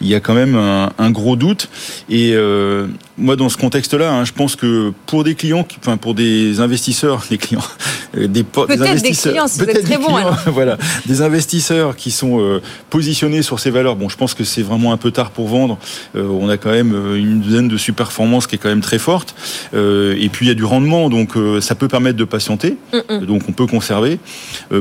il 0.00 0.06
y 0.08 0.14
a 0.14 0.20
quand 0.20 0.34
même 0.34 0.56
un, 0.56 1.10
gros 1.10 1.36
doute. 1.36 1.68
Et 2.08 2.32
euh, 2.34 2.86
moi, 3.18 3.36
dans 3.36 3.48
ce 3.48 3.56
contexte-là, 3.56 4.12
hein, 4.14 4.24
je 4.24 4.32
pense 4.32 4.56
que 4.56 4.92
pour 5.06 5.24
des 5.24 5.34
clients, 5.34 5.66
enfin 5.78 5.96
pour 5.96 6.14
des 6.14 6.60
investisseurs, 6.60 7.24
des 7.28 7.38
clients, 7.38 7.62
euh, 8.16 8.26
des, 8.26 8.42
des 8.42 8.82
investisseurs, 8.82 9.46
des 9.48 9.66
clients, 9.66 9.82
très 9.82 9.96
voilà, 10.50 10.78
des 11.06 11.22
investisseurs 11.22 11.96
qui 11.96 12.10
sont 12.10 12.40
euh, 12.40 12.60
positionnés 12.90 13.42
sur 13.42 13.60
ces 13.60 13.70
valeurs. 13.70 13.96
Bon, 13.96 14.08
je 14.08 14.16
pense 14.16 14.34
que 14.34 14.44
c'est 14.44 14.62
vraiment 14.62 14.92
un 14.92 14.96
peu 14.96 15.10
tard 15.10 15.30
pour 15.30 15.48
vendre. 15.48 15.78
on 16.14 16.48
a 16.48 16.56
quand 16.56 16.70
même 16.70 16.94
une 17.16 17.40
douzaine 17.40 17.68
de 17.68 17.76
super-performances 17.76 18.46
qui 18.46 18.56
est 18.56 18.58
quand 18.58 18.68
même 18.68 18.80
très 18.80 18.98
forte. 18.98 19.34
et 19.72 20.28
puis 20.32 20.46
il 20.46 20.48
y 20.48 20.52
a 20.52 20.54
du 20.54 20.64
rendement, 20.64 21.08
donc 21.08 21.32
ça 21.60 21.74
peut 21.74 21.88
permettre 21.88 22.16
de 22.16 22.24
patienter. 22.24 22.76
Donc 23.22 23.42
on 23.48 23.52
peut 23.52 23.66
conserver. 23.66 24.18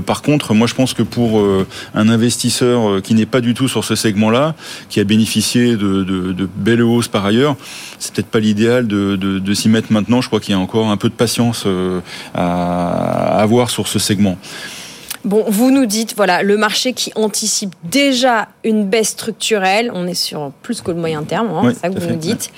par 0.06 0.22
contre, 0.22 0.54
moi, 0.54 0.68
je 0.68 0.74
pense 0.74 0.94
que 0.94 1.04
pour 1.04 1.44
un 1.94 2.10
investisseur 2.10 3.02
qui 3.02 3.14
n'est 3.14 3.26
pas 3.26 3.42
du 3.42 3.54
tout 3.54 3.68
sur 3.68 3.84
ce 3.84 3.96
segment-là, 3.96 4.56
qui 4.90 5.00
a 5.00 5.04
bénéficié 5.04 5.76
de, 5.76 6.04
de, 6.04 6.50
belles 6.56 6.82
hausses 6.82 7.08
par 7.08 7.26
ailleurs, 7.26 7.56
c'est 8.00 8.14
peut-être 8.14 8.28
pas 8.28 8.40
l'idéal 8.40 8.88
de, 8.88 9.16
s'y 9.54 9.70
mettre 9.70 9.92
maintenant. 9.92 10.22
Je 10.22 10.28
crois 10.28 10.40
qu'il 10.40 10.54
y 10.54 10.58
a 10.58 10.60
encore 10.60 10.88
un 10.88 10.98
peu 10.98 11.10
de 11.10 11.14
patience 11.14 11.64
euh, 11.66 12.00
à 12.34 13.40
avoir 13.42 13.70
sur 13.70 13.88
ce 13.88 14.00
segment. 14.00 14.38
Bon, 15.26 15.46
vous 15.48 15.72
nous 15.72 15.86
dites, 15.86 16.16
voilà, 16.18 16.44
le 16.44 16.58
marché 16.58 16.92
qui 16.94 17.12
anticipe 17.16 17.74
déjà 17.84 18.50
une 18.66 18.86
baisse 18.86 19.10
structurelle, 19.10 19.90
on 19.94 20.06
est 20.06 20.16
sur 20.16 20.52
plus 20.62 20.82
que 20.82 20.92
le 20.92 20.98
moyen 20.98 21.24
terme, 21.24 21.50
hein, 21.50 21.72
c'est 21.74 21.80
ça 21.80 21.90
que 21.90 21.98
vous 21.98 22.10
nous 22.10 22.18
dites. 22.18 22.52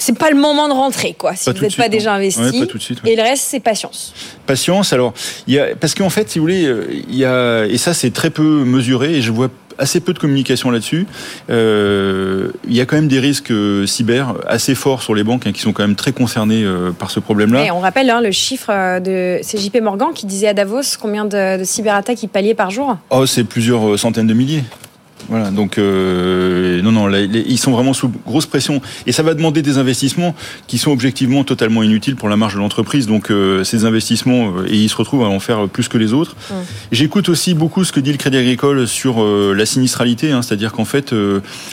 C'est 0.00 0.16
pas 0.16 0.30
le 0.30 0.36
moment 0.36 0.68
de 0.68 0.74
rentrer, 0.74 1.14
quoi, 1.18 1.34
si 1.34 1.50
vous 1.50 1.60
n'êtes 1.60 1.76
pas 1.76 1.88
déjà 1.88 2.14
investi. 2.14 2.68
Et 3.04 3.16
le 3.16 3.22
reste, 3.22 3.42
c'est 3.48 3.58
patience. 3.58 4.14
Patience, 4.46 4.92
alors, 4.92 5.12
y 5.48 5.58
a, 5.58 5.74
parce 5.74 5.96
qu'en 5.96 6.08
fait, 6.08 6.30
si 6.30 6.38
vous 6.38 6.44
voulez, 6.44 6.66
euh, 6.66 6.86
il 6.88 7.16
y 7.16 7.24
a, 7.24 7.66
et 7.66 7.78
ça, 7.78 7.94
c'est 7.94 8.12
très 8.12 8.30
peu 8.30 8.64
mesuré, 8.64 9.14
et 9.14 9.22
je 9.22 9.32
vois 9.32 9.50
assez 9.78 10.00
peu 10.00 10.12
de 10.12 10.18
communication 10.18 10.70
là-dessus. 10.70 11.06
Euh, 11.50 12.50
il 12.66 12.74
y 12.74 12.80
a 12.80 12.86
quand 12.86 12.96
même 12.96 13.08
des 13.08 13.20
risques 13.20 13.50
euh, 13.50 13.86
cyber 13.86 14.34
assez 14.46 14.74
forts 14.74 15.02
sur 15.02 15.14
les 15.14 15.24
banques 15.24 15.46
hein, 15.46 15.52
qui 15.52 15.60
sont 15.60 15.72
quand 15.72 15.82
même 15.82 15.96
très 15.96 16.12
concernées 16.12 16.64
euh, 16.64 16.90
par 16.90 17.10
ce 17.10 17.20
problème-là. 17.20 17.64
Et 17.64 17.70
on 17.70 17.80
rappelle 17.80 18.10
hein, 18.10 18.20
le 18.20 18.30
chiffre 18.30 18.98
de 19.00 19.40
CJP 19.42 19.80
Morgan 19.80 20.08
qui 20.14 20.26
disait 20.26 20.48
à 20.48 20.54
Davos 20.54 20.96
combien 21.00 21.24
de, 21.24 21.58
de 21.58 21.64
cyberattaques 21.64 22.22
il 22.22 22.28
palliait 22.28 22.54
par 22.54 22.70
jour? 22.70 22.96
Oh, 23.10 23.26
c'est 23.26 23.44
plusieurs 23.44 23.98
centaines 23.98 24.26
de 24.26 24.34
milliers. 24.34 24.64
Voilà, 25.28 25.50
donc 25.50 25.76
euh, 25.76 26.80
non, 26.80 26.92
non, 26.92 27.10
ils 27.10 27.58
sont 27.58 27.70
vraiment 27.70 27.92
sous 27.92 28.10
grosse 28.26 28.46
pression. 28.46 28.80
Et 29.06 29.12
ça 29.12 29.22
va 29.22 29.34
demander 29.34 29.60
des 29.60 29.76
investissements 29.76 30.34
qui 30.66 30.78
sont 30.78 30.90
objectivement 30.90 31.44
totalement 31.44 31.82
inutiles 31.82 32.16
pour 32.16 32.30
la 32.30 32.36
marge 32.36 32.54
de 32.54 32.58
l'entreprise. 32.58 33.06
Donc 33.06 33.30
euh, 33.30 33.62
ces 33.62 33.84
investissements 33.84 34.54
euh, 34.56 34.66
et 34.68 34.76
ils 34.76 34.88
se 34.88 34.96
retrouvent 34.96 35.24
à 35.24 35.28
en 35.28 35.38
faire 35.38 35.68
plus 35.68 35.88
que 35.88 35.98
les 35.98 36.14
autres. 36.14 36.34
J'écoute 36.92 37.28
aussi 37.28 37.52
beaucoup 37.52 37.84
ce 37.84 37.92
que 37.92 38.00
dit 38.00 38.12
le 38.12 38.16
Crédit 38.16 38.38
Agricole 38.38 38.86
sur 38.86 39.22
la 39.24 39.66
sinistralité, 39.66 40.32
hein, 40.32 40.42
c'est-à-dire 40.42 40.72
qu'en 40.72 40.84
fait 40.84 41.14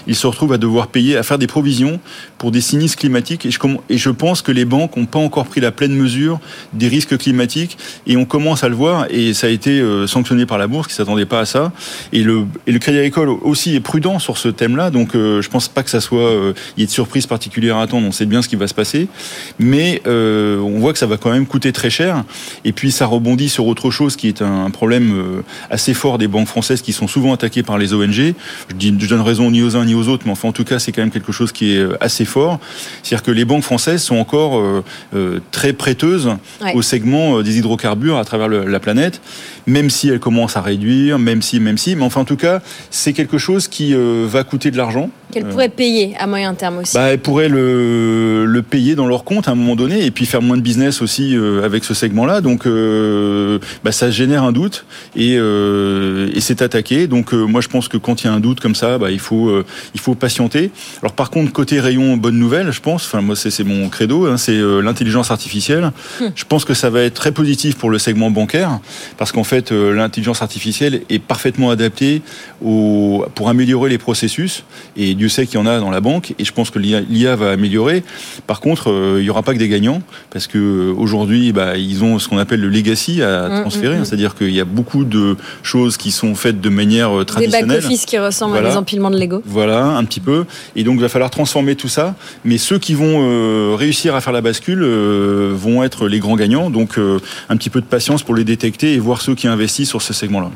ils 0.08 0.16
se 0.16 0.28
retrouvent 0.28 0.54
à 0.54 0.58
devoir 0.58 0.88
payer, 0.88 1.18
à 1.18 1.24
faire 1.24 1.38
des 1.38 1.48
provisions 1.48 2.00
pour 2.38 2.52
des 2.52 2.62
sinistres 2.62 2.98
climatiques. 2.98 3.46
Et 3.46 3.52
je, 3.52 3.60
et 3.90 3.98
je 3.98 4.10
pense 4.10 4.42
que 4.42 4.52
les 4.52 4.66
banques 4.66 4.98
n'ont 4.98 5.06
pas 5.06 5.20
encore 5.20 5.46
pris 5.46 5.62
la 5.62 5.72
pleine 5.72 5.94
mesure 5.94 6.40
des 6.74 6.88
risques 6.88 7.18
climatiques. 7.18 7.78
Et 8.08 8.18
on 8.18 8.26
commence 8.26 8.64
à 8.64 8.70
le 8.70 8.76
voir. 8.76 9.06
Et 9.10 9.34
ça 9.34 9.48
a 9.48 9.50
été 9.50 9.84
sanctionné 10.08 10.46
par 10.46 10.58
la 10.58 10.68
bourse 10.68 10.88
qui 10.88 10.94
s'attendait 10.94 11.26
pas 11.26 11.40
à 11.40 11.46
ça. 11.46 11.72
Et 12.12 12.24
le, 12.24 12.46
et 12.68 12.72
le 12.72 12.80
Crédit 12.80 12.98
Agricole 12.98 13.30
aussi 13.46 13.80
prudent 13.80 14.20
sur 14.20 14.38
ce 14.38 14.50
thème-là, 14.50 14.90
donc 14.90 15.16
euh, 15.16 15.42
je 15.42 15.50
pense 15.50 15.68
pas 15.68 15.84
que 15.84 15.90
ça 15.90 16.02
soit 16.02 16.30
euh, 16.30 16.54
il 16.76 16.82
y 16.82 16.84
ait 16.84 16.88
de 16.88 16.92
surprise 16.92 17.28
particulière 17.28 17.78
à 17.78 17.84
attendre. 17.84 18.08
On 18.08 18.12
sait 18.12 18.26
bien 18.26 18.42
ce 18.42 18.50
qui 18.50 18.56
va 18.56 18.68
se 18.68 18.74
passer, 18.74 19.08
mais 19.60 20.02
euh, 20.08 20.60
on 20.60 20.80
voit 20.80 20.94
que 20.94 21.00
ça 21.00 21.06
va 21.06 21.18
quand 21.18 21.32
même 21.32 21.46
coûter 21.46 21.72
très 21.72 21.90
cher. 21.90 22.24
Et 22.64 22.72
puis 22.72 22.92
ça 22.92 23.06
rebondit 23.06 23.50
sur 23.50 23.68
autre 23.68 23.92
chose 23.92 24.16
qui 24.16 24.28
est 24.28 24.42
un 24.42 24.70
problème 24.70 25.44
assez 25.70 25.94
fort 25.94 26.18
des 26.18 26.28
banques 26.28 26.48
françaises 26.48 26.82
qui 26.82 26.94
sont 26.94 27.08
souvent 27.08 27.34
attaquées 27.34 27.64
par 27.64 27.78
les 27.78 27.94
ONG. 27.94 28.12
Je, 28.12 28.34
dis, 28.76 28.94
je 28.98 29.08
donne 29.08 29.22
raison 29.22 29.52
ni 29.52 29.62
aux 29.62 29.76
uns 29.76 29.86
ni 29.86 29.94
aux 29.94 30.08
autres, 30.08 30.24
mais 30.26 30.32
enfin 30.32 30.50
en 30.50 30.52
tout 30.52 30.64
cas 30.64 30.80
c'est 30.80 30.92
quand 30.92 31.02
même 31.02 31.12
quelque 31.12 31.32
chose 31.32 31.52
qui 31.52 31.76
est 31.76 31.86
assez 32.02 32.26
fort. 32.26 32.60
C'est-à-dire 33.04 33.24
que 33.24 33.32
les 33.32 33.46
banques 33.46 33.64
françaises 33.64 34.02
sont 34.02 34.18
encore 34.18 34.62
très 35.52 35.74
prêteuses 35.74 36.30
au 36.74 36.82
segment 36.82 37.42
des 37.42 37.58
hydrocarbures 37.58 38.18
à 38.18 38.26
travers 38.26 38.48
la 38.48 38.80
planète, 38.80 39.22
même 39.68 39.90
si 39.90 40.10
elles 40.10 40.20
commencent 40.20 40.58
à 40.58 40.62
réduire, 40.62 41.20
même 41.20 41.42
si, 41.42 41.60
même 41.60 41.78
si, 41.78 41.96
mais 41.96 42.04
enfin 42.04 42.22
en 42.22 42.26
tout 42.26 42.36
cas 42.36 42.62
c'est 42.92 43.14
quelque 43.14 43.38
chose 43.38 43.68
qui 43.68 43.94
euh, 43.94 44.26
va 44.28 44.44
coûter 44.44 44.72
de 44.72 44.78
l'argent. 44.78 45.10
Qu'elle 45.32 45.46
pourrait 45.46 45.70
payer 45.70 46.16
à 46.18 46.28
moyen 46.28 46.54
terme 46.54 46.78
aussi. 46.78 46.94
Bah, 46.94 47.08
elle 47.12 47.20
pourrait 47.20 47.50
le, 47.50 48.46
le, 48.46 48.62
payer 48.62 48.96
dans 48.96 49.08
leur 49.08 49.24
compte 49.24 49.48
à 49.48 49.52
un 49.52 49.56
moment 49.56 49.76
donné 49.76 50.06
et 50.06 50.12
puis 50.12 50.26
faire 50.26 50.42
moins 50.42 50.56
de 50.56 50.62
business 50.62 51.02
aussi 51.02 51.36
euh, 51.36 51.64
avec 51.64 51.84
ce 51.84 51.94
segment-là. 51.94 52.42
Donc 52.42 52.66
euh, 52.66 53.60
bah, 53.84 53.92
ça 53.92 54.12
génère 54.12 54.44
un 54.44 54.52
doute 54.52 54.86
et, 55.16 55.34
et 55.34 56.42
c'est 56.42 56.62
attaqué. 56.62 57.08
Donc 57.08 57.34
moi 57.34 57.62
je 57.62 57.68
pense 57.68 57.88
que 57.88 57.98
quand 57.98 58.24
il 58.24 58.28
y 58.28 58.30
a 58.30 58.34
un 58.34 58.40
doute 58.40 58.60
comme 58.60 58.76
ça, 58.76 58.98
bah, 58.98 59.12
il, 59.12 59.20
faut, 59.20 59.52
il 59.94 60.00
faut 60.00 60.16
patienter. 60.16 60.72
Alors 61.02 61.14
par 61.14 61.32
contre, 61.32 61.52
côté 61.52 61.80
rayon, 61.80 62.18
bonne 62.18 62.38
nouvelle, 62.38 62.72
je 62.72 62.82
pense, 62.82 63.06
enfin 63.06 63.22
moi 63.22 63.36
c'est 63.36 63.64
mon 63.64 63.90
credo, 63.90 64.28
hein, 64.28 64.38
c'est 64.38 64.58
l'intelligence 64.82 65.32
artificielle. 65.32 65.92
Hum. 66.22 66.32
Je 66.36 66.46
pense 66.46 66.66
que 66.66 66.74
ça 66.74 66.90
va 66.90 67.02
être 67.02 67.16
très 67.16 67.32
positif 67.32 67.76
pour 67.76 67.90
le 67.90 68.00
segment 68.00 68.32
bancaire 68.32 68.80
parce 69.18 69.32
qu'en 69.32 69.44
fait 69.44 69.55
l'intelligence 69.72 70.42
artificielle 70.42 71.02
est 71.10 71.20
parfaitement 71.20 71.70
adaptée 71.70 72.22
au 72.64 72.96
pour, 73.36 73.50
améliorer 73.50 73.90
les 73.90 73.98
processus. 73.98 74.64
Et 74.98 75.14
Dieu 75.14 75.30
sait 75.30 75.46
qu'il 75.46 75.60
y 75.60 75.62
en 75.62 75.66
a 75.66 75.80
dans 75.80 75.90
la 75.90 76.02
banque. 76.02 76.34
Et 76.40 76.46
je 76.46 76.52
pense 76.52 76.70
que 76.70 76.80
l'IA 76.80 77.36
va 77.36 77.52
améliorer. 77.52 78.04
Par 78.48 78.60
contre, 78.60 78.92
euh, 78.92 79.18
il 79.20 79.24
n'y 79.24 79.30
aura 79.30 79.44
pas 79.44 79.54
que 79.54 79.60
des 79.60 79.70
gagnants. 79.70 80.02
Parce 80.32 80.48
que 80.48 80.58
euh, 80.58 80.94
aujourd'hui, 80.98 81.52
bah, 81.52 81.78
ils 81.78 82.04
ont 82.04 82.20
ce 82.20 82.28
qu'on 82.28 82.38
appelle 82.38 82.62
le 82.62 82.70
legacy 82.70 83.22
à 83.22 83.50
mm, 83.50 83.62
transférer. 83.62 83.96
Mm, 83.96 84.02
mm. 84.02 84.06
C'est-à-dire 84.06 84.36
qu'il 84.36 84.54
y 84.54 84.60
a 84.60 84.66
beaucoup 84.66 85.06
de 85.06 85.38
choses 85.64 85.98
qui 85.98 86.12
sont 86.12 86.36
faites 86.36 86.62
de 86.62 86.70
manière 86.70 87.10
traditionnelle. 87.26 87.68
Des 87.68 87.76
back-office 87.76 88.06
qui 88.06 88.18
ressemblent 88.18 88.58
à 88.58 88.62
des 88.62 88.78
empilements 88.78 89.12
de 89.12 89.20
Lego. 89.20 89.42
Voilà, 89.46 89.86
un 89.86 90.04
petit 90.06 90.20
peu. 90.20 90.46
Et 90.76 90.84
donc, 90.84 90.96
il 90.96 91.02
va 91.02 91.10
falloir 91.10 91.30
transformer 91.30 91.76
tout 91.76 91.88
ça. 91.88 92.16
Mais 92.44 92.58
ceux 92.58 92.80
qui 92.80 92.94
vont 92.94 93.20
euh, 93.22 93.76
réussir 93.78 94.16
à 94.16 94.22
faire 94.22 94.34
la 94.34 94.42
bascule 94.42 94.84
vont 94.84 95.84
être 95.84 96.08
les 96.08 96.20
grands 96.20 96.36
gagnants. 96.36 96.70
Donc, 96.70 96.98
un 96.98 97.58
petit 97.58 97.70
peu 97.70 97.82
de 97.82 97.86
patience 97.86 98.24
pour 98.24 98.36
les 98.36 98.44
détecter 98.44 98.94
et 98.94 99.00
voir 99.00 99.22
ceux 99.22 99.36
qui 99.36 99.45
investissent 99.48 99.90
sur 99.90 100.02
ce 100.02 100.14
segment-là. 100.14 100.52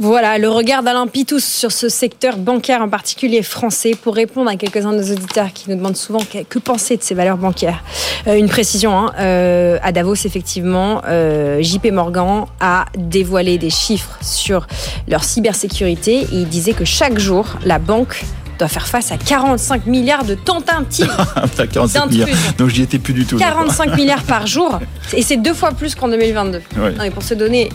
Voilà, 0.00 0.38
le 0.38 0.48
regard 0.48 0.82
d'Alain 0.82 1.06
Pitous 1.06 1.38
sur 1.38 1.70
ce 1.70 1.88
secteur 1.88 2.36
bancaire 2.36 2.82
en 2.82 2.88
particulier 2.88 3.42
français 3.42 3.92
pour 4.00 4.16
répondre 4.16 4.50
à 4.50 4.56
quelques-uns 4.56 4.92
de 4.92 4.96
nos 4.96 5.12
auditeurs 5.12 5.52
qui 5.52 5.70
nous 5.70 5.76
demandent 5.76 5.96
souvent 5.96 6.18
que, 6.18 6.58
penser 6.58 6.96
de 6.96 7.02
ces 7.02 7.14
valeurs 7.14 7.36
bancaires. 7.36 7.84
Euh, 8.26 8.34
une 8.34 8.48
précision, 8.48 8.96
hein, 8.98 9.12
euh, 9.20 9.78
à 9.82 9.92
Davos, 9.92 10.14
effectivement, 10.14 11.00
euh, 11.06 11.62
JP 11.62 11.92
Morgan 11.92 12.46
a 12.58 12.86
dévoilé 12.98 13.56
des 13.56 13.70
chiffres 13.70 14.18
sur 14.20 14.66
leur 15.06 15.22
cybersécurité 15.22 16.22
et 16.22 16.28
il 16.32 16.48
disait 16.48 16.72
que 16.72 16.84
chaque 16.84 17.20
jour, 17.20 17.46
la 17.64 17.78
banque 17.78 18.24
doit 18.58 18.68
faire 18.68 18.88
face 18.88 19.12
à 19.12 19.16
45 19.16 19.86
milliards 19.86 20.24
de 20.24 20.34
tentatives 20.34 21.14
45 21.72 22.10
milliards. 22.10 22.28
Donc 22.58 22.68
j'y 22.70 22.82
étais 22.82 22.98
plus 22.98 23.14
du 23.14 23.26
tout. 23.26 23.36
45 23.36 23.94
milliards 23.96 24.22
par 24.24 24.48
jour. 24.48 24.80
Et 25.12 25.22
c'est 25.22 25.36
deux 25.36 25.54
fois 25.54 25.70
plus 25.70 25.94
qu'en 25.94 26.08
2022. 26.08 26.62
et 27.04 27.10
pour 27.10 27.22
se 27.22 27.34
donner 27.34 27.70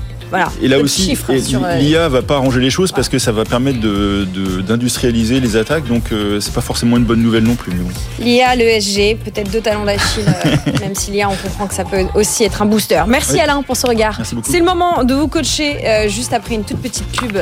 et 0.61 0.67
là 0.67 0.79
aussi, 0.79 1.17
euh, 1.29 1.75
l'IA 1.77 2.09
va 2.09 2.21
pas 2.21 2.35
arranger 2.35 2.59
les 2.59 2.69
choses 2.69 2.91
parce 2.91 3.09
que 3.09 3.19
ça 3.19 3.31
va 3.31 3.45
permettre 3.45 3.79
d'industrialiser 3.79 5.39
les 5.39 5.55
attaques, 5.55 5.87
donc 5.87 6.11
euh, 6.11 6.39
c'est 6.39 6.53
pas 6.53 6.61
forcément 6.61 6.97
une 6.97 7.03
bonne 7.03 7.21
nouvelle 7.21 7.43
non 7.43 7.55
plus. 7.55 7.71
L'IA, 8.19 8.55
l'ESG, 8.55 9.17
peut-être 9.17 9.51
deux 9.51 9.61
talons 9.61 9.85
d'Achille, 9.85 10.25
euh, 10.27 10.71
même 10.81 10.95
si 10.95 11.11
l'IA, 11.11 11.29
on 11.29 11.35
comprend 11.35 11.67
que 11.67 11.73
ça 11.73 11.83
peut 11.83 12.05
aussi 12.15 12.43
être 12.43 12.61
un 12.61 12.65
booster. 12.65 13.03
Merci 13.07 13.39
Alain 13.39 13.61
pour 13.63 13.75
ce 13.75 13.87
regard. 13.87 14.19
C'est 14.43 14.59
le 14.59 14.65
moment 14.65 15.03
de 15.03 15.13
vous 15.13 15.27
coacher 15.27 16.07
juste 16.09 16.33
après 16.33 16.55
une 16.55 16.63
toute 16.63 16.81
petite 16.81 17.07
pub. 17.11 17.37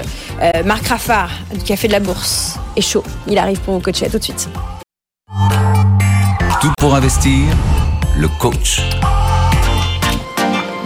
Marc 0.66 0.88
Raffard 0.88 1.32
du 1.54 1.64
Café 1.64 1.88
de 1.88 1.94
la 1.94 2.00
Bourse 2.00 2.58
est 2.76 2.82
chaud. 2.82 3.04
Il 3.28 3.38
arrive 3.38 3.60
pour 3.60 3.74
vous 3.76 3.80
coacher. 3.80 4.06
À 4.06 4.10
tout 4.10 4.20
de 4.20 4.24
suite. 4.24 4.50
Tout 6.62 6.72
pour 6.78 6.96
investir, 6.96 7.44
le 8.18 8.28
coach. 8.40 8.82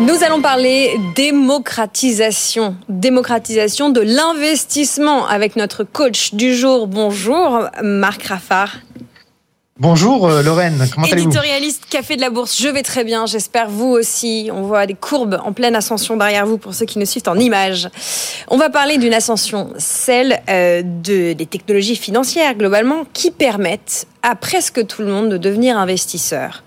Nous 0.02 0.24
allons 0.24 0.42
parler 0.42 1.00
démocratisation, 1.16 2.76
démocratisation 2.90 3.92
de 3.92 4.02
l'investissement 4.02 5.28
avec 5.28 5.56
notre 5.56 5.84
coach 5.84 6.34
du 6.34 6.56
jour. 6.56 6.88
Bonjour, 6.88 7.68
Marc 7.84 8.24
Raffard. 8.24 8.78
Bonjour 9.82 10.28
euh, 10.28 10.44
Lorraine, 10.44 10.88
comment 10.94 11.08
allez-vous 11.08 11.30
Éditorialiste 11.30 11.88
Café 11.90 12.16
de 12.16 12.22
la 12.22 12.30
Bourse, 12.30 12.62
je 12.62 12.68
vais 12.68 12.84
très 12.84 13.04
bien, 13.04 13.26
j'espère 13.26 13.68
vous 13.68 13.88
aussi. 13.88 14.52
On 14.54 14.62
voit 14.62 14.86
des 14.86 14.94
courbes 14.94 15.42
en 15.44 15.54
pleine 15.54 15.76
ascension 15.76 16.18
derrière 16.18 16.46
vous 16.46 16.60
pour 16.60 16.76
ceux 16.76 16.86
qui 16.86 17.00
nous 17.00 17.08
suivent 17.08 17.28
en 17.28 17.36
images. 17.40 17.90
On 18.48 18.58
va 18.58 18.70
parler 18.70 19.00
d'une 19.00 19.16
ascension, 19.16 19.74
celle 19.80 20.40
euh, 20.50 20.84
de, 20.84 21.34
des 21.34 21.48
technologies 21.48 21.96
financières 21.96 22.54
globalement 22.54 23.06
qui 23.12 23.32
permettent 23.32 24.06
à 24.22 24.36
presque 24.36 24.86
tout 24.86 25.02
le 25.02 25.08
monde 25.08 25.30
de 25.30 25.38
devenir 25.38 25.80
investisseur. 25.80 26.64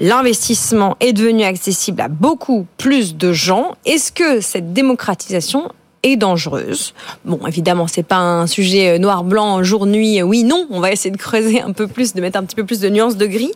L'investissement 0.00 0.96
est 0.98 1.12
devenu 1.12 1.44
accessible 1.44 2.00
à 2.00 2.08
beaucoup 2.08 2.66
plus 2.76 3.16
de 3.16 3.32
gens. 3.32 3.76
Est-ce 3.84 4.10
que 4.10 4.40
cette 4.40 4.72
démocratisation 4.72 5.70
est 6.12 6.16
dangereuse. 6.16 6.94
Bon, 7.24 7.40
évidemment, 7.46 7.86
c'est 7.86 8.02
pas 8.02 8.18
un 8.18 8.46
sujet 8.46 8.94
euh, 8.94 8.98
noir-blanc, 8.98 9.62
jour-nuit, 9.62 10.20
euh, 10.20 10.24
oui, 10.24 10.44
non. 10.44 10.66
On 10.70 10.80
va 10.80 10.92
essayer 10.92 11.10
de 11.10 11.16
creuser 11.16 11.60
un 11.60 11.72
peu 11.72 11.86
plus, 11.86 12.14
de 12.14 12.20
mettre 12.20 12.38
un 12.38 12.44
petit 12.44 12.56
peu 12.56 12.64
plus 12.64 12.80
de 12.80 12.88
nuances 12.88 13.16
de 13.16 13.26
gris. 13.26 13.52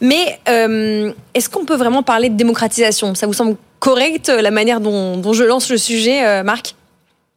Mais 0.00 0.38
euh, 0.48 1.12
est-ce 1.34 1.48
qu'on 1.48 1.64
peut 1.64 1.76
vraiment 1.76 2.02
parler 2.02 2.28
de 2.28 2.36
démocratisation? 2.36 3.14
Ça 3.14 3.26
vous 3.26 3.32
semble 3.32 3.56
correct 3.80 4.28
la 4.28 4.50
manière 4.50 4.80
dont 4.80 5.32
je 5.32 5.44
lance 5.44 5.70
le 5.70 5.78
sujet, 5.78 6.42
Marc? 6.42 6.74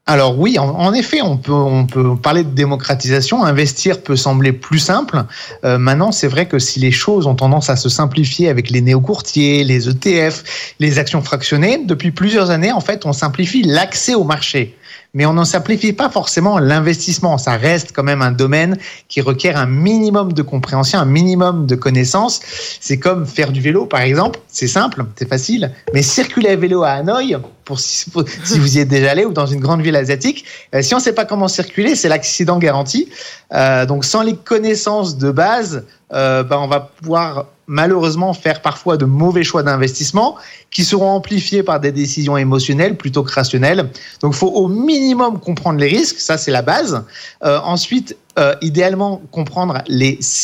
Alors 0.07 0.37
oui, 0.37 0.57
en, 0.57 0.93
effet, 0.93 1.21
on 1.21 1.37
peut, 1.37 1.53
on 1.53 1.85
peut 1.85 2.15
parler 2.17 2.43
de 2.43 2.49
démocratisation. 2.49 3.45
Investir 3.45 4.01
peut 4.01 4.15
sembler 4.15 4.51
plus 4.51 4.79
simple. 4.79 5.23
Euh, 5.63 5.77
maintenant, 5.77 6.11
c'est 6.11 6.27
vrai 6.27 6.47
que 6.47 6.57
si 6.59 6.79
les 6.79 6.91
choses 6.91 7.27
ont 7.27 7.35
tendance 7.35 7.69
à 7.69 7.75
se 7.75 7.87
simplifier 7.87 8.49
avec 8.49 8.71
les 8.71 8.81
néo-courtiers, 8.81 9.63
les 9.63 9.87
ETF, 9.87 10.73
les 10.79 10.97
actions 10.97 11.21
fractionnées, 11.21 11.83
depuis 11.85 12.11
plusieurs 12.11 12.49
années, 12.49 12.71
en 12.71 12.81
fait, 12.81 13.05
on 13.05 13.13
simplifie 13.13 13.61
l'accès 13.61 14.15
au 14.15 14.23
marché 14.23 14.75
mais 15.13 15.25
on 15.25 15.33
n'en 15.33 15.45
simplifie 15.45 15.93
pas 15.93 16.09
forcément 16.09 16.57
l'investissement. 16.57 17.37
Ça 17.37 17.57
reste 17.57 17.91
quand 17.93 18.03
même 18.03 18.21
un 18.21 18.31
domaine 18.31 18.77
qui 19.09 19.21
requiert 19.21 19.57
un 19.57 19.65
minimum 19.65 20.33
de 20.33 20.41
compréhension, 20.41 20.99
un 20.99 21.05
minimum 21.05 21.65
de 21.65 21.75
connaissances. 21.75 22.39
C'est 22.79 22.97
comme 22.97 23.25
faire 23.25 23.51
du 23.51 23.61
vélo, 23.61 23.85
par 23.85 24.01
exemple. 24.01 24.39
C'est 24.47 24.67
simple, 24.67 25.05
c'est 25.15 25.27
facile. 25.27 25.71
Mais 25.93 26.01
circuler 26.01 26.49
à 26.49 26.55
vélo 26.55 26.83
à 26.83 26.91
Hanoï, 26.91 27.37
si, 27.79 28.09
vous 28.11 28.77
y 28.77 28.79
êtes 28.79 28.87
déjà 28.87 29.11
allé 29.11 29.25
ou 29.25 29.33
dans 29.33 29.45
une 29.45 29.59
grande 29.59 29.81
ville 29.81 29.95
asiatique, 29.95 30.45
euh, 30.75 30.81
si 30.81 30.93
on 30.93 30.97
ne 30.97 31.03
sait 31.03 31.13
pas 31.13 31.25
comment 31.25 31.47
circuler, 31.47 31.95
c'est 31.95 32.09
l'accident 32.09 32.57
garanti. 32.57 33.09
Euh, 33.53 33.85
donc 33.85 34.05
sans 34.05 34.21
les 34.21 34.35
connaissances 34.35 35.17
de 35.17 35.31
base, 35.31 35.85
euh, 36.13 36.43
ben, 36.43 36.57
on 36.57 36.67
va 36.67 36.79
pouvoir 36.79 37.45
malheureusement 37.67 38.33
faire 38.33 38.61
parfois 38.61 38.97
de 38.97 39.05
mauvais 39.05 39.43
choix 39.43 39.63
d'investissement 39.63 40.35
qui 40.71 40.83
seront 40.83 41.09
amplifiés 41.11 41.63
par 41.63 41.79
des 41.79 41.91
décisions 41.91 42.35
émotionnelles 42.35 42.97
plutôt 42.97 43.23
que 43.23 43.31
rationnelles. 43.31 43.89
Donc 44.21 44.33
il 44.33 44.37
faut 44.37 44.49
au 44.49 44.67
minimum 44.67 45.39
comprendre 45.39 45.79
les 45.79 45.87
risques, 45.87 46.19
ça 46.19 46.37
c'est 46.37 46.51
la 46.51 46.63
base. 46.63 47.05
Ensuite, 47.41 48.17
idéalement 48.61 49.21
comprendre 49.31 49.81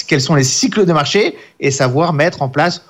quels 0.08 0.22
sont 0.22 0.36
les 0.36 0.46
cycles 0.46 0.86
de 0.86 0.94
marché 0.94 1.36
et 1.60 1.70
savoir 1.70 2.14
mettre 2.14 2.42
en 2.42 2.50
place 2.50 2.82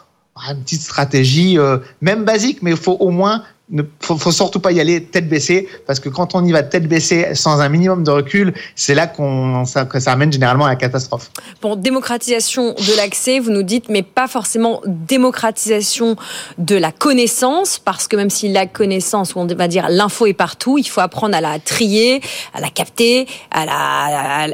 une 0.52 0.62
petite 0.62 0.82
stratégie, 0.82 1.58
même 2.02 2.24
basique, 2.24 2.62
mais 2.62 2.72
il 2.72 2.78
faut 2.78 2.98
au 3.00 3.10
moins 3.10 3.44
ne 3.70 3.84
faut, 4.00 4.32
surtout 4.32 4.60
pas 4.60 4.72
y 4.72 4.80
aller 4.80 5.04
tête 5.04 5.28
baissée 5.28 5.68
parce 5.86 6.00
que 6.00 6.10
quand 6.10 6.36
on 6.36 6.46
y 6.46 6.52
va 6.52 6.64
tête 6.64 6.88
baissée 6.88 7.36
sans 7.36 7.60
un 7.60 7.70
minimum 7.70 8.04
de 8.04 8.12
recul, 8.12 8.54
c'est 8.76 8.96
là 8.96 9.08
qu'on 9.08 9.66
ça, 9.66 9.86
que 9.86 10.00
ça 10.00 10.14
amène 10.14 10.32
généralement 10.32 10.66
à 10.66 10.70
la 10.70 10.76
catastrophe. 10.76 11.32
Bon, 11.62 11.76
démocratisation 11.76 12.74
de 12.74 12.98
l'accès, 12.98 13.40
vous 13.40 13.52
nous 13.52 13.64
dites, 13.64 13.90
mais 13.90 14.04
pas 14.04 14.28
forcément 14.28 14.82
démocratisation 14.86 16.16
de 16.58 16.76
la 16.76 16.92
connaissance 16.92 17.80
parce 17.80 18.08
que 18.08 18.16
même 18.16 18.30
si 18.30 18.50
la 18.50 18.68
connaissance 18.68 19.36
on 19.36 19.46
va 19.46 19.68
dire 19.68 19.88
l'info 19.90 20.26
est 20.28 20.34
partout, 20.34 20.78
il 20.78 20.88
faut 20.88 21.02
apprendre 21.02 21.36
à 21.36 21.42
la 21.42 21.60
trier, 21.60 22.22
à 22.54 22.62
la 22.62 22.70
capter, 22.70 23.28
à 23.52 23.66
la 23.66 23.98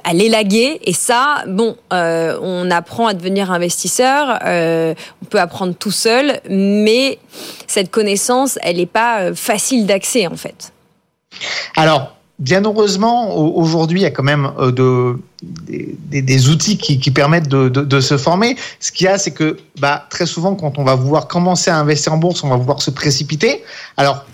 à, 0.03 0.14
l'élaguer 0.14 0.80
et 0.84 0.93
ça, 0.93 1.43
bon, 1.47 1.76
euh, 1.91 2.38
on 2.41 2.70
apprend 2.72 3.07
à 3.07 3.14
devenir 3.14 3.51
investisseur, 3.51 4.39
euh, 4.45 4.93
on 5.22 5.26
peut 5.26 5.39
apprendre 5.39 5.74
tout 5.74 5.91
seul, 5.91 6.39
mais 6.49 7.20
cette 7.68 7.91
connaissance, 7.91 8.59
elle 8.61 8.78
n'est 8.78 8.86
pas 8.86 9.03
euh, 9.20 9.36
facile 9.36 9.86
d'accès 9.86 10.28
en 10.28 10.36
fait. 10.36 10.72
Alors, 11.76 12.16
bien 12.39 12.64
heureusement, 12.64 13.36
aujourd'hui, 13.36 14.01
il 14.01 14.04
y 14.04 14.08
a 14.08 14.12
quand 14.12 14.24
même 14.24 14.51
euh, 14.60 14.72
de, 14.72 15.20
des, 15.41 16.49
outils 16.49 16.78
qui, 16.78 17.12
permettent 17.12 17.47
de, 17.47 17.99
se 18.01 18.18
former. 18.18 18.56
Ce 18.80 18.91
qu'il 18.91 19.06
y 19.06 19.08
a, 19.08 19.18
c'est 19.18 19.32
que 19.32 19.58
bah, 19.80 20.06
très 20.10 20.26
souvent, 20.26 20.56
quand 20.56 20.78
on 20.78 20.84
va 20.84 20.95
vouloir 20.95 21.28
commencer 21.28 21.72
à 21.72 21.78
investir 21.78 22.14
en 22.14 22.18
bourse, 22.18 22.43
on 22.43 22.49
va 22.49 22.58
vouloir 22.58 22.82
se 22.82 22.91
précipiter. 22.91 23.64
Alors, 23.97 24.26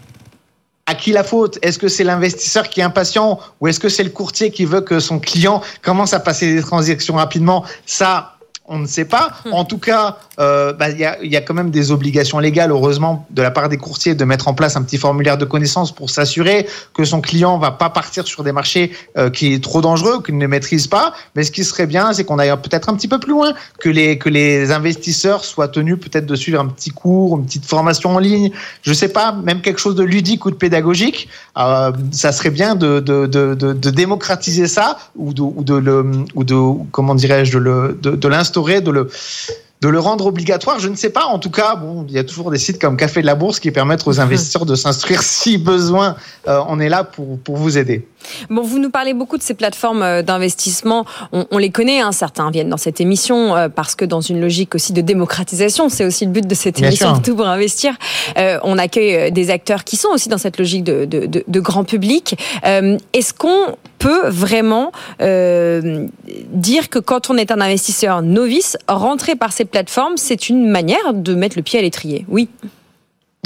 à 0.86 0.96
qui 0.96 1.12
la 1.12 1.24
faute? 1.24 1.60
Est-ce 1.62 1.78
que 1.78 1.88
c'est 1.88 2.04
l'investisseur 2.04 2.68
qui 2.68 2.80
est 2.80 2.84
impatient 2.84 3.40
ou 3.62 3.68
est-ce 3.68 3.80
que 3.80 3.90
c'est 3.90 4.04
le 4.04 4.10
courtier 4.10 4.50
qui 4.50 4.66
veut 4.66 4.82
que 4.82 5.00
son 5.00 5.20
client 5.20 5.62
commence 5.84 6.14
à 6.14 6.20
passer 6.20 6.52
des 6.52 6.62
transactions 6.62 7.16
rapidement? 7.16 7.64
Ça, 7.86 8.39
on 8.70 8.78
ne 8.80 8.88
sait 8.88 9.06
pas. 9.06 9.32
Hmm. 9.46 9.54
En 9.54 9.66
tout 9.66 9.80
cas, 9.80 10.18
euh, 10.40 10.72
bah, 10.74 10.90
il 10.90 11.00
y, 11.00 11.06
a, 11.06 11.18
y, 11.24 11.36
a, 11.36 11.42
quand 11.42 11.56
même 11.56 11.72
des 11.72 11.92
obligations 11.92 12.40
légales, 12.40 12.72
heureusement, 12.72 13.26
de 13.32 13.42
la 13.42 13.52
part 13.52 13.68
des 13.68 13.78
courtiers 13.78 14.16
de 14.16 14.24
mettre 14.24 14.48
en 14.48 14.54
place 14.54 14.76
un 14.78 14.84
petit 14.84 14.98
formulaire 14.98 15.38
de 15.38 15.46
connaissance 15.46 15.92
pour 15.92 16.10
s'assurer 16.10 16.68
que 16.94 17.04
son 17.04 17.20
client 17.20 17.58
va 17.58 17.72
pas 17.72 17.90
partir 17.90 18.28
sur 18.28 18.44
des 18.44 18.52
marchés 18.52 18.92
euh, 19.18 19.30
qui 19.30 19.54
est 19.54 19.64
trop 19.64 19.82
dangereux, 19.82 20.22
qu'il 20.24 20.38
ne 20.38 20.48
maîtrise 20.48 20.88
pas. 20.88 21.14
Mais 21.36 21.44
ce 21.44 21.52
qui 21.52 21.64
serait 21.64 21.88
bien, 21.88 22.14
c'est 22.14 22.24
qu'on 22.24 22.38
aille 22.38 22.56
peut-être 22.62 22.90
un 22.90 22.96
petit 22.96 23.08
peu 23.08 23.20
plus 23.20 23.32
loin, 23.32 23.54
que 23.80 23.90
les, 23.90 24.18
que 24.20 24.30
les 24.30 24.72
investisseurs 24.72 25.44
soient 25.44 25.68
tenus 25.68 26.00
peut-être 26.00 26.28
de 26.28 26.36
suivre 26.36 26.62
un 26.62 26.68
petit 26.68 26.92
cours, 26.92 27.38
une 27.38 27.46
petite 27.46 27.66
formation 27.66 28.16
en 28.16 28.20
ligne, 28.20 28.52
je 28.84 28.94
sais 28.94 29.10
pas, 29.10 29.32
même 29.32 29.62
quelque 29.62 29.80
chose 29.80 29.96
de 29.96 30.04
ludique 30.04 30.46
ou 30.46 30.52
de 30.52 30.56
pédagogique. 30.56 31.28
Euh, 31.58 31.92
ça 32.12 32.32
serait 32.32 32.52
bien 32.52 32.76
de, 32.76 33.00
de, 33.00 33.26
de, 33.26 33.56
de, 33.56 33.90
démocratiser 33.90 34.68
ça 34.68 34.98
ou 35.16 35.34
de, 35.34 35.42
ou 35.42 35.64
de, 35.64 35.74
le, 35.74 36.06
ou 36.36 36.44
de 36.44 36.56
comment 36.92 37.16
dirais-je, 37.16 37.58
de 37.58 38.28
l'instaurer, 38.28 38.59
de 38.60 38.92
le 38.92 39.10
de 39.82 39.88
le 39.88 40.00
rendre 40.00 40.26
obligatoire, 40.26 40.80
je 40.80 40.90
ne 40.90 40.96
sais 40.96 41.10
pas. 41.10 41.26
En 41.26 41.40
tout 41.40 41.52
cas, 41.52 41.76
bon, 41.76 42.06
il 42.10 42.14
y 42.14 42.20
a 42.20 42.26
toujours 42.26 42.52
des 42.52 42.58
sites 42.58 42.82
comme 42.82 42.98
Café 42.98 43.22
de 43.22 43.26
la 43.26 43.36
Bourse 43.36 43.62
qui 43.62 43.72
permettent 43.72 44.06
aux 44.06 44.20
investisseurs 44.20 44.66
de 44.66 44.76
s'instruire 44.76 45.24
si 45.24 45.58
besoin. 45.58 46.16
Euh, 46.48 46.60
on 46.68 46.80
est 46.80 46.90
là 46.90 47.04
pour, 47.06 47.40
pour 47.40 47.56
vous 47.56 47.78
aider. 47.78 48.06
Bon, 48.50 48.62
vous 48.62 48.80
nous 48.80 48.90
parlez 48.90 49.14
beaucoup 49.14 49.38
de 49.38 49.44
ces 49.44 49.54
plateformes 49.54 50.04
euh, 50.04 50.22
d'investissement. 50.22 51.06
On, 51.32 51.58
les 51.58 51.70
connaît, 51.70 52.02
hein, 52.02 52.12
certains 52.12 52.52
viennent 52.52 52.70
dans 52.70 52.78
cette 52.78 53.00
émission 53.00 53.56
euh, 53.56 53.70
parce 53.70 53.96
que 53.96 54.04
dans 54.04 54.20
une 54.20 54.42
logique 54.42 54.76
aussi 54.76 54.92
de 54.92 55.02
démocratisation, 55.02 55.88
c'est 55.88 56.06
aussi 56.06 56.26
le 56.26 56.32
but 56.32 56.46
de 56.46 56.56
cette 56.56 56.80
émission, 56.80 57.20
tout 57.20 57.36
pour 57.36 57.48
investir. 57.48 57.94
on 58.36 58.78
accueille 58.78 59.32
des 59.32 59.50
acteurs 59.50 59.86
qui 59.86 59.96
sont 59.96 60.10
aussi 60.10 60.28
dans 60.28 60.38
cette 60.38 60.58
logique 60.58 60.84
de, 60.84 61.06
de, 61.06 61.26
de, 61.26 61.44
de 61.48 61.60
grand 61.60 61.86
public. 61.86 62.36
Est-ce 62.64 63.34
qu'on 63.34 63.76
peut 64.00 64.28
vraiment 64.30 64.92
dire 65.20 66.90
que 66.90 67.00
quand 67.00 67.30
on 67.30 67.38
est 67.38 67.52
un 67.52 67.62
investisseur 67.62 68.22
novice, 68.22 68.78
rentrer 68.88 69.36
par 69.36 69.52
ces 69.52 69.66
plateforme, 69.66 70.18
c'est 70.18 70.50
une 70.50 70.68
manière 70.70 71.14
de 71.14 71.36
mettre 71.36 71.58
le 71.58 71.64
pied 71.64 71.78
à 71.78 71.82
l'étrier. 71.82 72.26
Oui. 72.28 72.50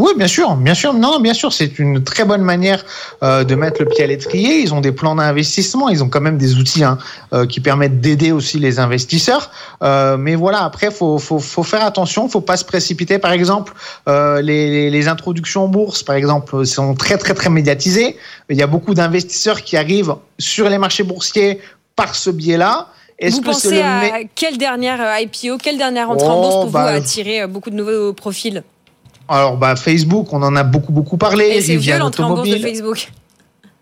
Oui, 0.02 0.10
bien 0.18 0.28
sûr, 0.28 0.56
bien 0.56 0.74
sûr. 0.74 0.96
Non, 0.96 1.20
bien 1.20 1.36
sûr, 1.36 1.54
c'est 1.54 1.78
une 1.78 2.04
très 2.04 2.26
bonne 2.26 2.42
manière 2.42 2.84
euh, 3.22 3.44
de 3.44 3.54
mettre 3.54 3.84
le 3.84 3.88
pied 3.88 4.04
à 4.04 4.08
l'étrier. 4.08 4.60
Ils 4.60 4.74
ont 4.74 4.82
des 4.82 4.92
plans 4.92 5.14
d'investissement, 5.14 5.88
ils 5.88 6.04
ont 6.04 6.10
quand 6.10 6.20
même 6.20 6.40
des 6.40 6.56
outils 6.56 6.84
hein, 6.84 6.98
euh, 7.32 7.46
qui 7.46 7.60
permettent 7.60 8.02
d'aider 8.02 8.32
aussi 8.32 8.58
les 8.58 8.80
investisseurs. 8.80 9.52
Euh, 9.84 10.18
mais 10.18 10.34
voilà, 10.34 10.64
après, 10.64 10.90
faut, 10.90 11.20
faut, 11.20 11.38
faut 11.38 11.62
faire 11.62 11.86
attention, 11.86 12.28
faut 12.28 12.42
pas 12.42 12.58
se 12.58 12.66
précipiter. 12.66 13.20
Par 13.20 13.34
exemple, 13.34 13.74
les, 14.08 14.90
les, 14.90 15.08
introductions 15.08 15.66
en 15.66 15.68
bourse, 15.68 16.02
par 16.02 16.16
exemple, 16.16 16.66
sont 16.66 16.96
très 16.96 17.20
très 17.20 17.36
très 17.36 17.52
médiatisées. 17.52 18.18
Il 18.50 18.58
y 18.58 18.64
a 18.64 18.68
beaucoup 18.68 18.96
d'investisseurs 18.96 19.62
qui 19.62 19.78
arrivent 19.78 20.16
sur 20.40 20.70
les 20.70 20.80
marchés 20.80 21.04
boursiers 21.04 21.60
par 21.96 22.16
ce 22.16 22.32
biais-là. 22.32 22.88
Vous 23.22 23.42
pensez 23.42 23.80
à 23.82 24.22
quelle 24.34 24.58
dernière 24.58 25.20
IPO, 25.20 25.60
quelle 25.60 25.78
dernière 25.78 26.10
entrée 26.10 26.28
en 26.28 26.42
bourse 26.42 26.56
pour 26.56 26.72
bah, 26.72 26.90
vous 26.90 26.98
attirer 26.98 27.46
beaucoup 27.46 27.70
de 27.70 27.76
nouveaux 27.76 28.14
profils? 28.14 28.64
Alors, 29.28 29.58
bah, 29.58 29.76
Facebook, 29.76 30.32
on 30.32 30.44
en 30.44 30.56
a 30.56 30.64
beaucoup, 30.64 30.92
beaucoup 30.92 31.18
parlé. 31.18 31.46
Et 31.46 31.62
c'est 31.62 31.76
vieux 31.76 31.98
l'entrée 31.98 32.24
en 32.24 32.36
bourse 32.36 32.50
de 32.50 32.58
Facebook 32.58 33.10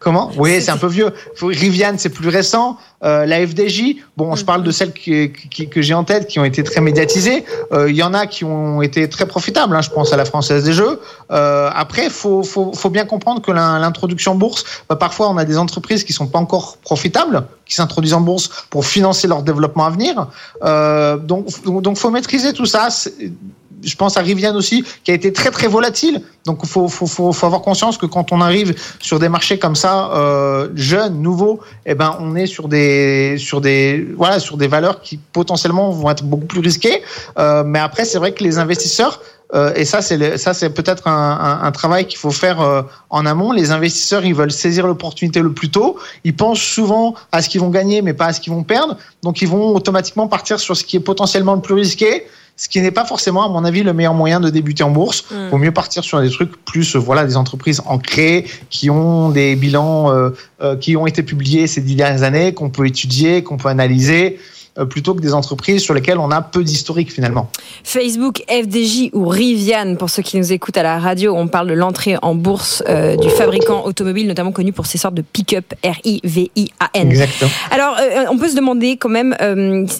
Comment? 0.01 0.31
Oui, 0.35 0.59
c'est 0.59 0.71
un 0.71 0.77
peu 0.77 0.87
vieux. 0.87 1.13
Rivian, 1.39 1.93
c'est 1.97 2.09
plus 2.09 2.29
récent. 2.29 2.75
Euh, 3.03 3.27
la 3.27 3.45
FDJ, 3.45 3.97
bon, 4.17 4.35
je 4.35 4.43
parle 4.43 4.63
de 4.63 4.71
celles 4.71 4.93
qui, 4.93 5.31
que 5.31 5.81
j'ai 5.83 5.93
en 5.93 6.03
tête, 6.03 6.27
qui 6.27 6.39
ont 6.39 6.43
été 6.43 6.63
très 6.63 6.81
médiatisées. 6.81 7.45
Euh, 7.71 7.87
il 7.87 7.95
y 7.95 8.01
en 8.01 8.15
a 8.15 8.25
qui 8.25 8.43
ont 8.43 8.81
été 8.81 9.07
très 9.09 9.27
profitables. 9.27 9.75
Hein, 9.75 9.81
je 9.81 9.91
pense 9.91 10.11
à 10.11 10.17
la 10.17 10.25
Française 10.25 10.63
des 10.63 10.73
Jeux. 10.73 10.99
Euh, 11.29 11.69
après, 11.75 12.09
faut, 12.09 12.41
faut, 12.41 12.73
faut 12.73 12.89
bien 12.89 13.05
comprendre 13.05 13.43
que 13.43 13.51
l'introduction 13.51 14.31
en 14.31 14.35
bourse, 14.35 14.65
bah, 14.89 14.95
parfois, 14.95 15.29
on 15.29 15.37
a 15.37 15.45
des 15.45 15.59
entreprises 15.59 16.03
qui 16.03 16.13
sont 16.13 16.25
pas 16.25 16.39
encore 16.39 16.77
profitables, 16.77 17.43
qui 17.67 17.75
s'introduisent 17.75 18.15
en 18.15 18.21
bourse 18.21 18.49
pour 18.71 18.87
financer 18.87 19.27
leur 19.27 19.43
développement 19.43 19.85
à 19.85 19.91
venir. 19.91 20.27
Euh, 20.63 21.17
donc, 21.17 21.45
donc, 21.63 21.99
faut 21.99 22.09
maîtriser 22.09 22.53
tout 22.53 22.65
ça 22.65 22.87
je 23.83 23.95
pense 23.95 24.17
à 24.17 24.21
Rivian 24.21 24.55
aussi, 24.55 24.83
qui 25.03 25.11
a 25.11 25.13
été 25.13 25.33
très 25.33 25.51
très 25.51 25.67
volatile. 25.67 26.21
Donc 26.45 26.59
il 26.63 26.69
faut, 26.69 26.87
faut, 26.87 27.07
faut, 27.07 27.31
faut, 27.31 27.45
avoir 27.45 27.61
conscience 27.61 27.97
que 27.97 28.05
quand 28.05 28.31
on 28.31 28.41
arrive 28.41 28.75
sur 28.99 29.19
des 29.19 29.29
marchés 29.29 29.59
comme 29.59 29.75
ça, 29.75 30.11
euh, 30.13 30.69
jeunes, 30.75 31.21
nouveaux, 31.21 31.59
eh 31.85 31.95
ben 31.95 32.17
on 32.19 32.35
est 32.35 32.47
sur 32.47 32.67
des 32.67 33.37
sur 33.37 33.61
des 33.61 34.07
voilà 34.17 34.39
sur 34.39 34.57
des 34.57 34.67
valeurs 34.67 35.01
qui 35.01 35.17
potentiellement 35.17 35.91
vont 35.91 36.09
être 36.09 36.23
beaucoup 36.23 36.47
plus 36.47 36.61
risquées. 36.61 37.01
Euh, 37.37 37.63
mais 37.65 37.79
après, 37.79 38.05
c'est 38.05 38.17
vrai 38.17 38.33
que 38.33 38.43
les 38.43 38.57
investisseurs 38.57 39.21
euh, 39.53 39.73
et 39.75 39.85
ça 39.85 40.01
c'est 40.01 40.37
ça 40.37 40.53
c'est 40.53 40.69
peut-être 40.69 41.07
un, 41.07 41.59
un, 41.63 41.71
travail 41.71 42.07
qu'il 42.07 42.17
faut 42.17 42.31
faire 42.31 42.61
euh, 42.61 42.83
en 43.09 43.25
amont. 43.25 43.51
Les 43.51 43.71
investisseurs 43.71 44.23
ils 44.25 44.35
veulent 44.35 44.51
saisir 44.51 44.87
l'opportunité 44.87 45.41
le 45.41 45.51
plus 45.51 45.69
tôt. 45.69 45.97
Ils 46.23 46.35
pensent 46.35 46.61
souvent 46.61 47.15
à 47.31 47.41
ce 47.41 47.49
qu'ils 47.49 47.61
vont 47.61 47.69
gagner, 47.69 48.01
mais 48.01 48.13
pas 48.13 48.27
à 48.27 48.33
ce 48.33 48.39
qu'ils 48.39 48.53
vont 48.53 48.63
perdre. 48.63 48.97
Donc 49.23 49.41
ils 49.41 49.47
vont 49.47 49.75
automatiquement 49.75 50.27
partir 50.27 50.59
sur 50.59 50.77
ce 50.77 50.83
qui 50.83 50.97
est 50.97 51.01
potentiellement 51.01 51.55
le 51.55 51.61
plus 51.61 51.75
risqué 51.75 52.25
ce 52.61 52.69
qui 52.69 52.79
n'est 52.79 52.91
pas 52.91 53.05
forcément, 53.05 53.43
à 53.43 53.49
mon 53.49 53.65
avis, 53.65 53.81
le 53.81 53.91
meilleur 53.91 54.13
moyen 54.13 54.39
de 54.39 54.51
débuter 54.51 54.83
en 54.83 54.91
bourse. 54.91 55.25
Il 55.31 55.37
mm. 55.37 55.49
vaut 55.49 55.57
mieux 55.57 55.71
partir 55.71 56.03
sur 56.03 56.21
des 56.21 56.29
trucs 56.29 56.63
plus, 56.63 56.95
voilà, 56.95 57.25
des 57.25 57.35
entreprises 57.35 57.81
ancrées 57.87 58.45
qui 58.69 58.91
ont 58.91 59.29
des 59.29 59.55
bilans 59.55 60.11
euh, 60.11 60.29
euh, 60.61 60.75
qui 60.75 60.95
ont 60.95 61.07
été 61.07 61.23
publiés 61.23 61.65
ces 61.65 61.81
dix 61.81 61.95
dernières 61.95 62.21
années, 62.21 62.53
qu'on 62.53 62.69
peut 62.69 62.85
étudier, 62.85 63.43
qu'on 63.43 63.57
peut 63.57 63.69
analyser 63.69 64.37
euh, 64.37 64.60
plutôt 64.89 65.13
que 65.13 65.21
des 65.21 65.33
entreprises 65.33 65.81
sur 65.81 65.93
lesquelles 65.93 66.17
on 66.17 66.31
a 66.31 66.41
peu 66.41 66.63
d'historique 66.63 67.11
finalement. 67.11 67.49
Facebook, 67.83 68.43
FDJ 68.49 69.09
ou 69.13 69.27
Rivian, 69.27 69.95
pour 69.95 70.09
ceux 70.09 70.23
qui 70.23 70.37
nous 70.37 70.53
écoutent 70.53 70.77
à 70.77 70.83
la 70.83 70.99
radio, 70.99 71.35
on 71.35 71.47
parle 71.47 71.67
de 71.67 71.73
l'entrée 71.73 72.15
en 72.21 72.35
bourse 72.35 72.83
du 73.21 73.29
fabricant 73.29 73.85
automobile, 73.85 74.27
notamment 74.27 74.51
connu 74.51 74.71
pour 74.71 74.85
ses 74.85 74.97
sortes 74.97 75.15
de 75.15 75.21
pick-up 75.21 75.73
R-I-V-I-A-N. 75.83 77.09
Exactement. 77.09 77.51
Alors, 77.71 77.97
on 78.31 78.37
peut 78.37 78.49
se 78.49 78.55
demander 78.55 78.97
quand 78.97 79.09
même 79.09 79.35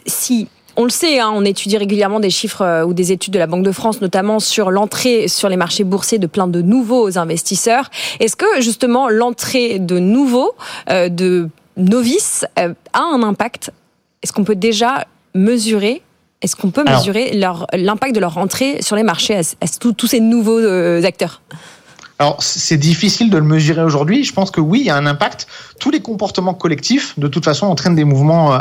si 0.06 0.48
on 0.78 0.84
le 0.84 0.90
sait, 0.90 1.20
hein, 1.20 1.32
on 1.34 1.44
étudie 1.44 1.78
régulièrement 1.78 2.20
des 2.20 2.30
chiffres 2.30 2.62
euh, 2.62 2.86
ou 2.86 2.94
des 2.94 3.12
études 3.12 3.34
de 3.34 3.40
la 3.40 3.48
Banque 3.48 3.64
de 3.64 3.72
France, 3.72 4.02
notamment 4.02 4.40
sur 4.40 4.72
l'entrée 4.72 5.28
sur 5.28 5.50
les 5.50 5.58
marchés 5.58 5.84
boursiers 5.84 6.18
de 6.18 6.28
plein 6.28 6.48
de 6.48 6.62
nouveaux 6.62 7.18
investisseurs. 7.18 7.90
Est-ce 8.20 8.36
que 8.36 8.62
justement 8.62 9.10
l'entrée 9.10 9.80
de 9.80 10.00
nouveaux, 10.00 10.54
euh, 10.90 11.10
de 11.10 11.50
novices, 11.78 12.46
euh, 12.58 12.74
a 12.94 13.02
un 13.02 13.22
impact 13.24 13.72
Est-ce 14.24 14.34
qu'on 14.34 14.44
peut 14.44 14.56
déjà 14.56 15.06
mesurer 15.34 16.02
Est-ce 16.42 16.56
qu'on 16.56 16.72
peut 16.72 16.84
mesurer 16.84 17.32
l'impact 17.74 18.16
de 18.16 18.20
leur 18.20 18.38
entrée 18.38 18.82
sur 18.82 18.96
les 18.96 19.04
marchés? 19.04 19.36
À, 19.36 19.68
tous 19.68 20.08
ces 20.08 20.20
nouveaux 20.20 20.60
acteurs? 21.06 21.42
Alors, 22.22 22.38
c'est 22.44 22.78
difficile 22.78 23.32
de 23.32 23.38
le 23.40 23.44
mesurer 23.44 23.82
aujourd'hui. 23.82 24.24
Je 24.24 24.32
pense 24.32 24.52
que 24.52 24.62
oui, 24.62 24.82
il 24.82 24.86
y 24.86 24.92
a 24.92 24.96
un 24.96 25.08
impact. 25.08 25.48
Tous 25.80 25.90
les 25.90 26.02
comportements 26.02 26.54
collectifs, 26.54 27.18
de 27.18 27.28
toute 27.28 27.44
façon, 27.44 27.66
entraînent 27.66 27.96
des 27.96 28.04
mouvements 28.04 28.54
euh, 28.54 28.60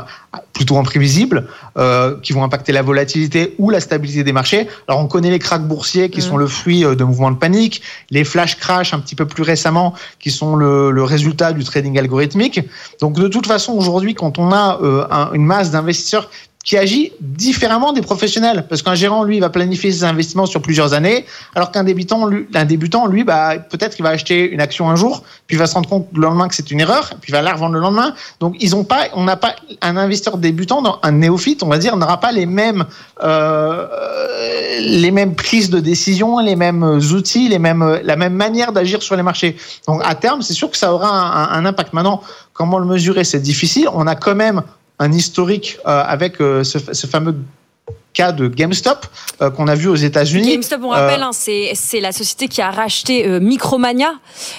plutôt 0.54 0.78
imprévisibles 0.78 1.46
euh, 1.76 2.16
qui 2.22 2.32
vont 2.32 2.42
impacter 2.42 2.72
la 2.72 2.80
volatilité 2.80 3.54
ou 3.58 3.68
la 3.68 3.80
stabilité 3.80 4.24
des 4.24 4.32
marchés. 4.32 4.66
Alors, 4.88 5.02
on 5.02 5.08
connaît 5.08 5.28
les 5.28 5.38
cracks 5.38 5.68
boursiers 5.68 6.08
qui 6.08 6.22
sont 6.22 6.36
mm. 6.36 6.40
le 6.40 6.46
fruit 6.46 6.84
euh, 6.86 6.94
de 6.94 7.04
mouvements 7.04 7.32
de 7.32 7.36
panique, 7.36 7.82
les 8.08 8.24
flash 8.24 8.56
crash 8.56 8.94
un 8.94 8.98
petit 8.98 9.14
peu 9.14 9.26
plus 9.26 9.42
récemment 9.42 9.92
qui 10.20 10.30
sont 10.30 10.56
le, 10.56 10.90
le 10.90 11.04
résultat 11.04 11.52
du 11.52 11.62
trading 11.62 11.98
algorithmique. 11.98 12.62
Donc, 13.02 13.12
de 13.12 13.28
toute 13.28 13.46
façon, 13.46 13.74
aujourd'hui, 13.74 14.14
quand 14.14 14.38
on 14.38 14.54
a 14.54 14.78
une 15.34 15.44
masse 15.44 15.70
d'investisseurs 15.70 16.30
qui 16.64 16.76
agit 16.76 17.12
différemment 17.20 17.92
des 17.92 18.02
professionnels. 18.02 18.66
Parce 18.68 18.82
qu'un 18.82 18.94
gérant, 18.94 19.24
lui, 19.24 19.40
va 19.40 19.48
planifier 19.48 19.90
ses 19.90 20.04
investissements 20.04 20.46
sur 20.46 20.60
plusieurs 20.60 20.92
années, 20.92 21.24
alors 21.54 21.70
qu'un 21.70 21.84
débutant, 21.84 22.26
lui, 22.26 22.46
débutant, 22.66 23.06
lui, 23.06 23.24
bah, 23.24 23.58
peut-être 23.58 23.96
qu'il 23.96 24.02
va 24.02 24.10
acheter 24.10 24.50
une 24.50 24.60
action 24.60 24.90
un 24.90 24.96
jour, 24.96 25.24
puis 25.46 25.56
il 25.56 25.58
va 25.58 25.66
se 25.66 25.74
rendre 25.74 25.88
compte 25.88 26.08
le 26.12 26.20
lendemain 26.20 26.48
que 26.48 26.54
c'est 26.54 26.70
une 26.70 26.80
erreur, 26.80 27.10
puis 27.20 27.30
il 27.30 27.32
va 27.32 27.40
la 27.40 27.54
revendre 27.54 27.74
le 27.74 27.80
lendemain. 27.80 28.14
Donc, 28.40 28.56
ils 28.60 28.76
ont 28.76 28.84
pas, 28.84 29.04
on 29.14 29.24
n'a 29.24 29.36
pas 29.36 29.56
un 29.80 29.96
investisseur 29.96 30.36
débutant, 30.36 30.82
un 31.02 31.12
néophyte, 31.12 31.62
on 31.62 31.68
va 31.68 31.78
dire, 31.78 31.96
n'aura 31.96 32.20
pas 32.20 32.30
les 32.30 32.46
mêmes, 32.46 32.84
euh, 33.22 33.86
les 34.80 35.10
mêmes 35.10 35.34
prises 35.34 35.70
de 35.70 35.80
décision, 35.80 36.40
les 36.40 36.56
mêmes 36.56 36.82
outils, 36.82 37.48
les 37.48 37.58
mêmes, 37.58 38.00
la 38.04 38.16
même 38.16 38.34
manière 38.34 38.72
d'agir 38.72 39.02
sur 39.02 39.16
les 39.16 39.22
marchés. 39.22 39.56
Donc, 39.88 40.02
à 40.04 40.14
terme, 40.14 40.42
c'est 40.42 40.52
sûr 40.54 40.70
que 40.70 40.76
ça 40.76 40.92
aura 40.92 41.08
un, 41.08 41.58
un 41.58 41.64
impact. 41.64 41.94
Maintenant, 41.94 42.20
comment 42.52 42.78
le 42.78 42.86
mesurer, 42.86 43.24
c'est 43.24 43.40
difficile. 43.40 43.88
On 43.94 44.06
a 44.06 44.14
quand 44.14 44.34
même 44.34 44.62
un 45.00 45.12
historique 45.12 45.78
euh, 45.86 46.02
avec 46.06 46.40
euh, 46.40 46.62
ce, 46.62 47.06
fameux 47.06 47.34
cas 48.12 48.32
de 48.32 48.48
GameStop 48.48 49.06
euh, 49.40 49.50
qu'on 49.50 49.66
a 49.66 49.74
vu 49.74 49.88
aux 49.88 49.96
États-Unis. 49.96 50.52
GameStop, 50.52 50.80
on 50.84 50.90
rappelle, 50.90 51.22
hein, 51.22 51.30
c'est 51.32 52.00
la 52.00 52.12
société 52.12 52.48
qui 52.48 52.60
a 52.60 52.70
racheté 52.70 53.26
Micromania. 53.40 54.12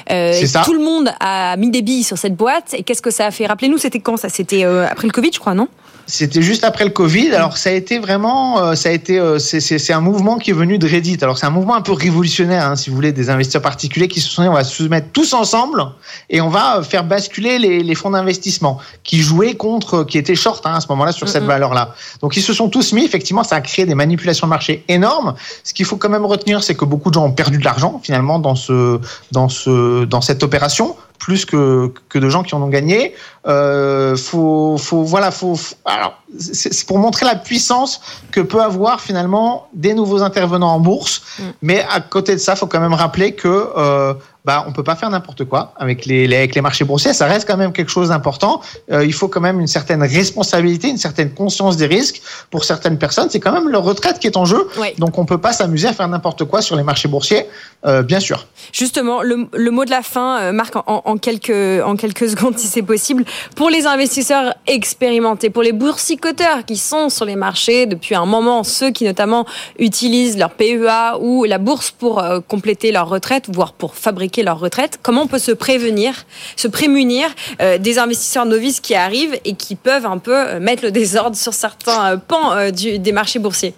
Ça. 0.07 0.63
Tout 0.65 0.73
le 0.73 0.83
monde 0.83 1.13
a 1.19 1.55
mis 1.57 1.69
des 1.69 1.81
billes 1.81 2.03
sur 2.03 2.17
cette 2.17 2.35
boîte. 2.35 2.73
Et 2.73 2.83
qu'est-ce 2.83 3.01
que 3.01 3.11
ça 3.11 3.27
a 3.27 3.31
fait? 3.31 3.45
Rappelez-nous, 3.45 3.77
c'était 3.77 3.99
quand 3.99 4.17
ça? 4.17 4.29
C'était 4.29 4.63
après 4.63 5.07
le 5.07 5.13
Covid, 5.13 5.29
je 5.31 5.39
crois, 5.39 5.53
non? 5.53 5.67
C'était 6.11 6.41
juste 6.41 6.65
après 6.65 6.83
le 6.83 6.89
Covid. 6.89 7.33
Alors 7.33 7.55
ça 7.55 7.69
a 7.69 7.73
été 7.73 7.97
vraiment, 7.97 8.59
euh, 8.59 8.75
ça 8.75 8.89
a 8.89 8.91
été, 8.91 9.17
euh, 9.17 9.39
c'est 9.39 9.93
un 9.93 10.01
mouvement 10.01 10.39
qui 10.39 10.49
est 10.49 10.53
venu 10.53 10.77
de 10.77 10.85
Reddit. 10.85 11.17
Alors 11.21 11.37
c'est 11.37 11.45
un 11.45 11.51
mouvement 11.51 11.75
un 11.75 11.81
peu 11.81 11.93
révolutionnaire, 11.93 12.65
hein, 12.65 12.75
si 12.75 12.89
vous 12.89 12.97
voulez, 12.97 13.13
des 13.13 13.29
investisseurs 13.29 13.61
particuliers 13.61 14.09
qui 14.09 14.19
se 14.19 14.29
sont 14.29 14.41
dit 14.41 14.49
on 14.49 14.53
va 14.53 14.65
se 14.65 14.83
mettre 14.83 15.07
tous 15.13 15.33
ensemble 15.33 15.85
et 16.29 16.41
on 16.41 16.49
va 16.49 16.83
faire 16.83 17.05
basculer 17.05 17.59
les, 17.59 17.81
les 17.81 17.95
fonds 17.95 18.09
d'investissement 18.09 18.77
qui 19.03 19.19
jouaient 19.19 19.55
contre, 19.55 20.03
qui 20.03 20.17
étaient 20.17 20.35
short 20.35 20.65
hein, 20.65 20.73
à 20.75 20.81
ce 20.81 20.87
moment-là 20.89 21.13
sur 21.13 21.29
cette 21.29 21.45
valeur-là. 21.45 21.95
Donc 22.21 22.35
ils 22.35 22.43
se 22.43 22.51
sont 22.51 22.67
tous 22.67 22.91
mis. 22.91 23.05
Effectivement, 23.05 23.45
ça 23.45 23.55
a 23.55 23.61
créé 23.61 23.85
des 23.85 23.95
manipulations 23.95 24.47
de 24.47 24.49
marché 24.49 24.83
énormes. 24.89 25.35
Ce 25.63 25.73
qu'il 25.73 25.85
faut 25.85 25.95
quand 25.95 26.09
même 26.09 26.25
retenir, 26.25 26.61
c'est 26.61 26.75
que 26.75 26.83
beaucoup 26.83 27.09
de 27.09 27.13
gens 27.13 27.25
ont 27.25 27.31
perdu 27.31 27.57
de 27.57 27.63
l'argent 27.63 28.01
finalement 28.03 28.37
dans 28.37 28.55
ce, 28.55 28.99
dans 29.31 29.47
ce, 29.47 30.03
dans 30.03 30.19
cette 30.19 30.43
opération 30.43 30.97
plus 31.21 31.45
que, 31.45 31.93
que 32.09 32.17
de 32.17 32.29
gens 32.29 32.41
qui 32.41 32.55
en 32.55 32.63
ont 32.63 32.67
gagné. 32.67 33.13
Euh, 33.45 34.17
faut, 34.17 34.77
faut, 34.79 35.03
voilà, 35.03 35.29
faut, 35.29 35.55
alors, 35.85 36.15
c'est 36.39 36.85
pour 36.87 36.97
montrer 36.97 37.27
la 37.27 37.35
puissance 37.35 38.01
que 38.31 38.41
peut 38.41 38.61
avoir 38.61 39.01
finalement 39.01 39.67
des 39.73 39.93
nouveaux 39.93 40.23
intervenants 40.23 40.73
en 40.73 40.79
bourse. 40.79 41.21
Mm. 41.37 41.43
Mais 41.61 41.85
à 41.89 42.01
côté 42.01 42.33
de 42.33 42.39
ça, 42.39 42.55
faut 42.55 42.65
quand 42.65 42.79
même 42.79 42.95
rappeler 42.95 43.33
que 43.33 43.69
euh, 43.77 44.15
bah, 44.43 44.65
on 44.67 44.71
peut 44.71 44.83
pas 44.83 44.95
faire 44.95 45.09
n'importe 45.09 45.45
quoi 45.45 45.73
avec 45.77 46.05
les, 46.05 46.25
avec 46.35 46.55
les 46.55 46.61
marchés 46.61 46.83
boursiers. 46.83 47.13
Ça 47.13 47.25
reste 47.27 47.47
quand 47.47 47.57
même 47.57 47.73
quelque 47.73 47.91
chose 47.91 48.09
d'important. 48.09 48.61
Euh, 48.91 49.05
il 49.05 49.13
faut 49.13 49.27
quand 49.27 49.41
même 49.41 49.59
une 49.59 49.67
certaine 49.67 50.01
responsabilité, 50.01 50.89
une 50.89 50.97
certaine 50.97 51.31
conscience 51.31 51.77
des 51.77 51.85
risques. 51.85 52.21
Pour 52.49 52.63
certaines 52.63 52.97
personnes, 52.97 53.29
c'est 53.29 53.39
quand 53.39 53.51
même 53.51 53.69
leur 53.69 53.83
retraite 53.83 54.19
qui 54.19 54.27
est 54.27 54.37
en 54.37 54.45
jeu. 54.45 54.67
Donc, 54.97 55.17
on 55.17 55.25
peut 55.25 55.37
pas 55.37 55.53
s'amuser 55.53 55.87
à 55.87 55.93
faire 55.93 56.07
n'importe 56.07 56.45
quoi 56.45 56.61
sur 56.61 56.75
les 56.75 56.83
marchés 56.83 57.07
boursiers, 57.07 57.45
euh, 57.85 58.01
bien 58.01 58.19
sûr. 58.19 58.47
Justement, 58.73 59.21
le, 59.21 59.47
le, 59.53 59.71
mot 59.71 59.85
de 59.85 59.91
la 59.91 60.01
fin, 60.01 60.39
euh, 60.41 60.51
Marc, 60.51 60.75
en, 60.75 60.83
en, 60.87 61.17
quelques, 61.17 61.83
en 61.85 61.95
quelques 61.95 62.29
secondes, 62.29 62.57
si 62.57 62.67
c'est 62.67 62.81
possible. 62.81 63.25
Pour 63.55 63.69
les 63.69 63.85
investisseurs 63.85 64.55
expérimentés, 64.65 65.51
pour 65.51 65.63
les 65.63 65.71
boursicoteurs 65.71 66.65
qui 66.65 66.77
sont 66.77 67.09
sur 67.09 67.25
les 67.25 67.35
marchés 67.35 67.85
depuis 67.85 68.15
un 68.15 68.25
moment, 68.25 68.63
ceux 68.63 68.89
qui 68.89 69.05
notamment 69.05 69.45
utilisent 69.77 70.37
leur 70.37 70.51
PEA 70.51 71.19
ou 71.19 71.43
la 71.43 71.59
bourse 71.59 71.91
pour 71.91 72.23
compléter 72.47 72.91
leur 72.91 73.07
retraite, 73.07 73.45
voire 73.53 73.73
pour 73.73 73.95
fabriquer 73.95 74.30
leur 74.37 74.59
retraite, 74.59 74.99
comment 75.01 75.23
on 75.23 75.27
peut 75.27 75.39
se 75.39 75.51
prévenir, 75.51 76.25
se 76.55 76.67
prémunir 76.67 77.27
euh, 77.61 77.77
des 77.77 77.99
investisseurs 77.99 78.45
novices 78.45 78.79
qui 78.79 78.95
arrivent 78.95 79.37
et 79.43 79.55
qui 79.55 79.75
peuvent 79.75 80.05
un 80.05 80.17
peu 80.17 80.35
euh, 80.35 80.59
mettre 80.59 80.83
le 80.83 80.91
désordre 80.91 81.35
sur 81.35 81.53
certains 81.53 82.13
euh, 82.13 82.17
pans 82.17 82.71
des 82.71 83.11
marchés 83.11 83.39
boursiers? 83.39 83.73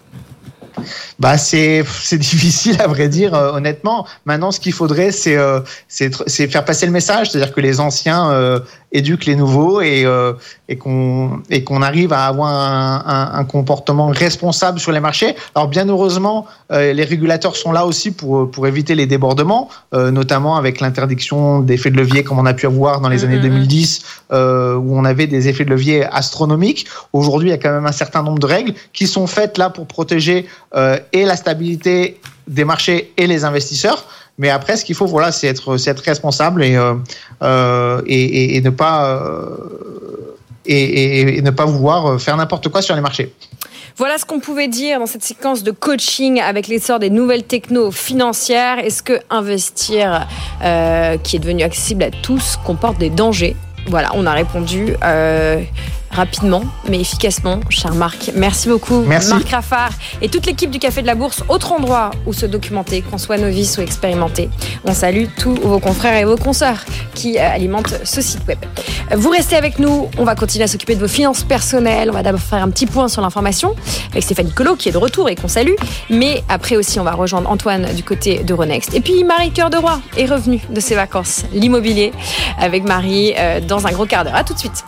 Bah 1.20 1.38
c'est 1.38 1.84
c'est 2.02 2.18
difficile 2.32 2.82
à 2.82 2.88
vrai 2.88 3.08
dire 3.08 3.34
honnêtement. 3.34 4.06
Maintenant 4.26 4.52
ce 4.52 4.60
qu'il 4.60 4.74
faudrait 4.74 5.12
c'est 5.12 5.38
c'est 5.88 6.48
faire 6.48 6.66
passer 6.66 6.86
le 6.86 6.92
message, 6.92 7.32
c'est-à-dire 7.32 7.54
que 7.54 7.62
les 7.62 7.80
anciens 7.80 8.62
éduque 8.94 9.26
les 9.26 9.36
nouveaux 9.36 9.82
et, 9.82 10.06
euh, 10.06 10.34
et 10.70 10.78
qu'on 10.78 11.82
arrive 11.82 12.14
à 12.14 12.26
avoir 12.26 12.50
un, 12.50 13.32
un, 13.34 13.44
comportement 13.44 14.08
responsable 14.08 14.80
sur 14.80 14.92
les 14.92 15.00
marchés. 15.00 15.36
Alors 15.56 15.68
bien 15.68 15.90
heureusement, 15.90 16.46
euh, 16.72 16.94
les 16.94 17.04
régulateurs 17.04 17.56
sont 17.56 17.72
là 17.72 17.86
aussi 17.86 18.12
pour 18.12 18.50
pour 18.50 18.68
éviter 18.68 18.96
les 18.96 19.08
débordements, 19.08 19.70
euh, 19.94 20.12
notamment 20.12 20.56
avec 20.56 20.80
l'interdiction 20.80 21.60
d'effets 21.60 21.90
de 21.90 21.98
levier 21.98 22.24
comme 22.24 22.40
on 22.40 22.46
a 22.46 22.54
pu 22.54 22.68
avoir 22.68 23.02
dans 23.02 23.10
les 23.10 23.26
années 23.26 23.40
2010 23.40 24.02
mm-hmm. 24.32 24.76
où 24.76 24.98
on 24.98 25.06
avait 25.06 25.28
des 25.28 25.48
effets 25.50 25.66
de 25.66 25.72
levier 25.72 26.06
astronomiques. 26.06 26.86
Aujourd'hui, 27.12 27.50
il 27.50 27.52
y 27.52 27.56
a 27.56 27.58
quand 27.58 27.74
même 27.74 27.88
un 27.88 27.92
certain 27.92 28.22
nombre 28.22 28.40
de 28.40 28.46
règles 28.46 28.74
qui 28.94 29.08
sont 29.08 29.28
faites 29.28 29.58
là 29.58 29.70
pour 29.70 29.88
protéger 29.88 30.46
et 31.12 31.26
la 31.26 31.36
stabilité 31.36 32.20
des 32.48 32.66
marchés 32.66 33.14
et 33.18 33.28
les 33.28 33.46
investisseurs. 33.46 34.06
Mais 34.38 34.50
après, 34.50 34.78
ce 34.78 34.86
qu'il 34.86 34.96
faut, 34.96 35.06
voilà, 35.06 35.32
c'est 35.32 35.48
être, 35.48 35.78
être 35.88 36.00
responsable 36.00 36.64
et, 36.64 36.76
euh, 36.76 36.96
euh, 37.44 38.02
et, 38.08 38.58
et, 38.58 38.62
ne 38.62 38.70
pas 38.72 39.10
euh, 39.12 39.58
et, 40.66 41.42
ne 41.42 41.52
pas 41.52 41.66
vouloir 41.66 42.20
faire 42.20 42.36
n'importe 42.36 42.70
quoi 42.70 42.82
sur 42.82 42.96
les 42.96 43.02
marchés. 43.02 43.34
Voilà 43.96 44.18
ce 44.18 44.26
qu'on 44.26 44.40
pouvait 44.40 44.68
dire 44.68 44.98
dans 44.98 45.06
cette 45.06 45.24
séquence 45.24 45.62
de 45.62 45.70
coaching 45.70 46.42
avec 46.42 46.68
l'essor 46.68 46.98
des 46.98 47.12
nouvelles 47.12 47.44
techno 47.44 47.92
financières. 47.92 48.80
Est-ce 48.80 49.04
que 49.04 49.20
investir, 49.30 50.28
qui 51.22 51.36
est 51.36 51.40
devenu 51.40 51.62
accessible 51.62 52.04
à 52.04 52.10
tous, 52.10 52.58
comporte 52.66 52.98
des 52.98 53.12
dangers? 53.12 53.56
Voilà, 53.88 54.10
on 54.16 54.26
a 54.26 54.32
répondu. 54.32 54.96
Rapidement 56.14 56.64
mais 56.90 57.00
efficacement, 57.00 57.60
cher 57.70 57.94
Marc. 57.96 58.32
Merci 58.36 58.70
beaucoup, 58.70 59.02
Merci. 59.02 59.30
Marc 59.30 59.50
Raffard 59.50 59.92
et 60.22 60.30
toute 60.30 60.46
l'équipe 60.46 60.70
du 60.70 60.80
Café 60.80 61.02
de 61.02 61.08
la 61.08 61.16
Bourse. 61.16 61.44
Autre 61.50 61.72
endroit 61.72 62.12
où 62.26 62.34
se 62.34 62.46
documenter, 62.46 63.02
qu'on 63.02 63.18
soit 63.18 63.38
novice 63.38 63.78
ou 63.78 63.82
expérimenté. 63.82 64.50
On 64.86 64.94
salue 64.94 65.26
tous 65.38 65.56
vos 65.56 65.80
confrères 65.80 66.16
et 66.16 66.26
vos 66.26 66.38
consoeurs 66.38 66.84
qui 67.14 67.38
euh, 67.38 67.50
alimentent 67.50 67.96
ce 68.04 68.22
site 68.22 68.42
web. 68.48 68.60
Vous 69.16 69.30
restez 69.30 69.56
avec 69.56 69.80
nous, 69.80 70.10
on 70.18 70.24
va 70.24 70.36
continuer 70.36 70.64
à 70.64 70.68
s'occuper 70.68 70.96
de 70.96 71.00
vos 71.00 71.08
finances 71.08 71.44
personnelles. 71.44 72.10
On 72.10 72.14
va 72.14 72.24
d'abord 72.24 72.42
faire 72.42 72.64
un 72.64 72.70
petit 72.70 72.86
point 72.86 73.08
sur 73.08 73.22
l'information 73.22 73.76
avec 74.12 74.24
Stéphanie 74.24 74.52
Collot 74.52 74.76
qui 74.76 74.90
est 74.90 74.94
de 74.94 74.98
retour 74.98 75.30
et 75.30 75.36
qu'on 75.36 75.48
salue. 75.48 75.76
Mais 76.10 76.44
après 76.50 76.76
aussi, 76.76 77.00
on 77.00 77.04
va 77.04 77.14
rejoindre 77.14 77.50
Antoine 77.50 77.88
du 77.96 78.04
côté 78.04 78.44
de 78.44 78.54
Renext. 78.54 78.94
Et 78.94 79.02
puis 79.02 79.24
Marie 79.24 79.52
Cœur 79.52 79.70
de 79.70 79.78
Roi 79.78 80.00
est 80.18 80.26
revenue 80.26 80.62
de 80.70 80.80
ses 80.80 80.96
vacances, 80.96 81.44
l'immobilier, 81.54 82.12
avec 82.60 82.84
Marie 82.84 83.34
euh, 83.38 83.60
dans 83.62 83.86
un 83.88 83.92
gros 83.92 84.06
quart 84.06 84.24
d'heure. 84.24 84.36
À 84.36 84.44
tout 84.44 84.54
de 84.54 84.60
suite. 84.60 84.84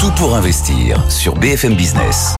Tout 0.00 0.10
pour 0.16 0.34
investir 0.34 1.02
sur 1.10 1.34
BFM 1.34 1.74
Business. 1.74 2.34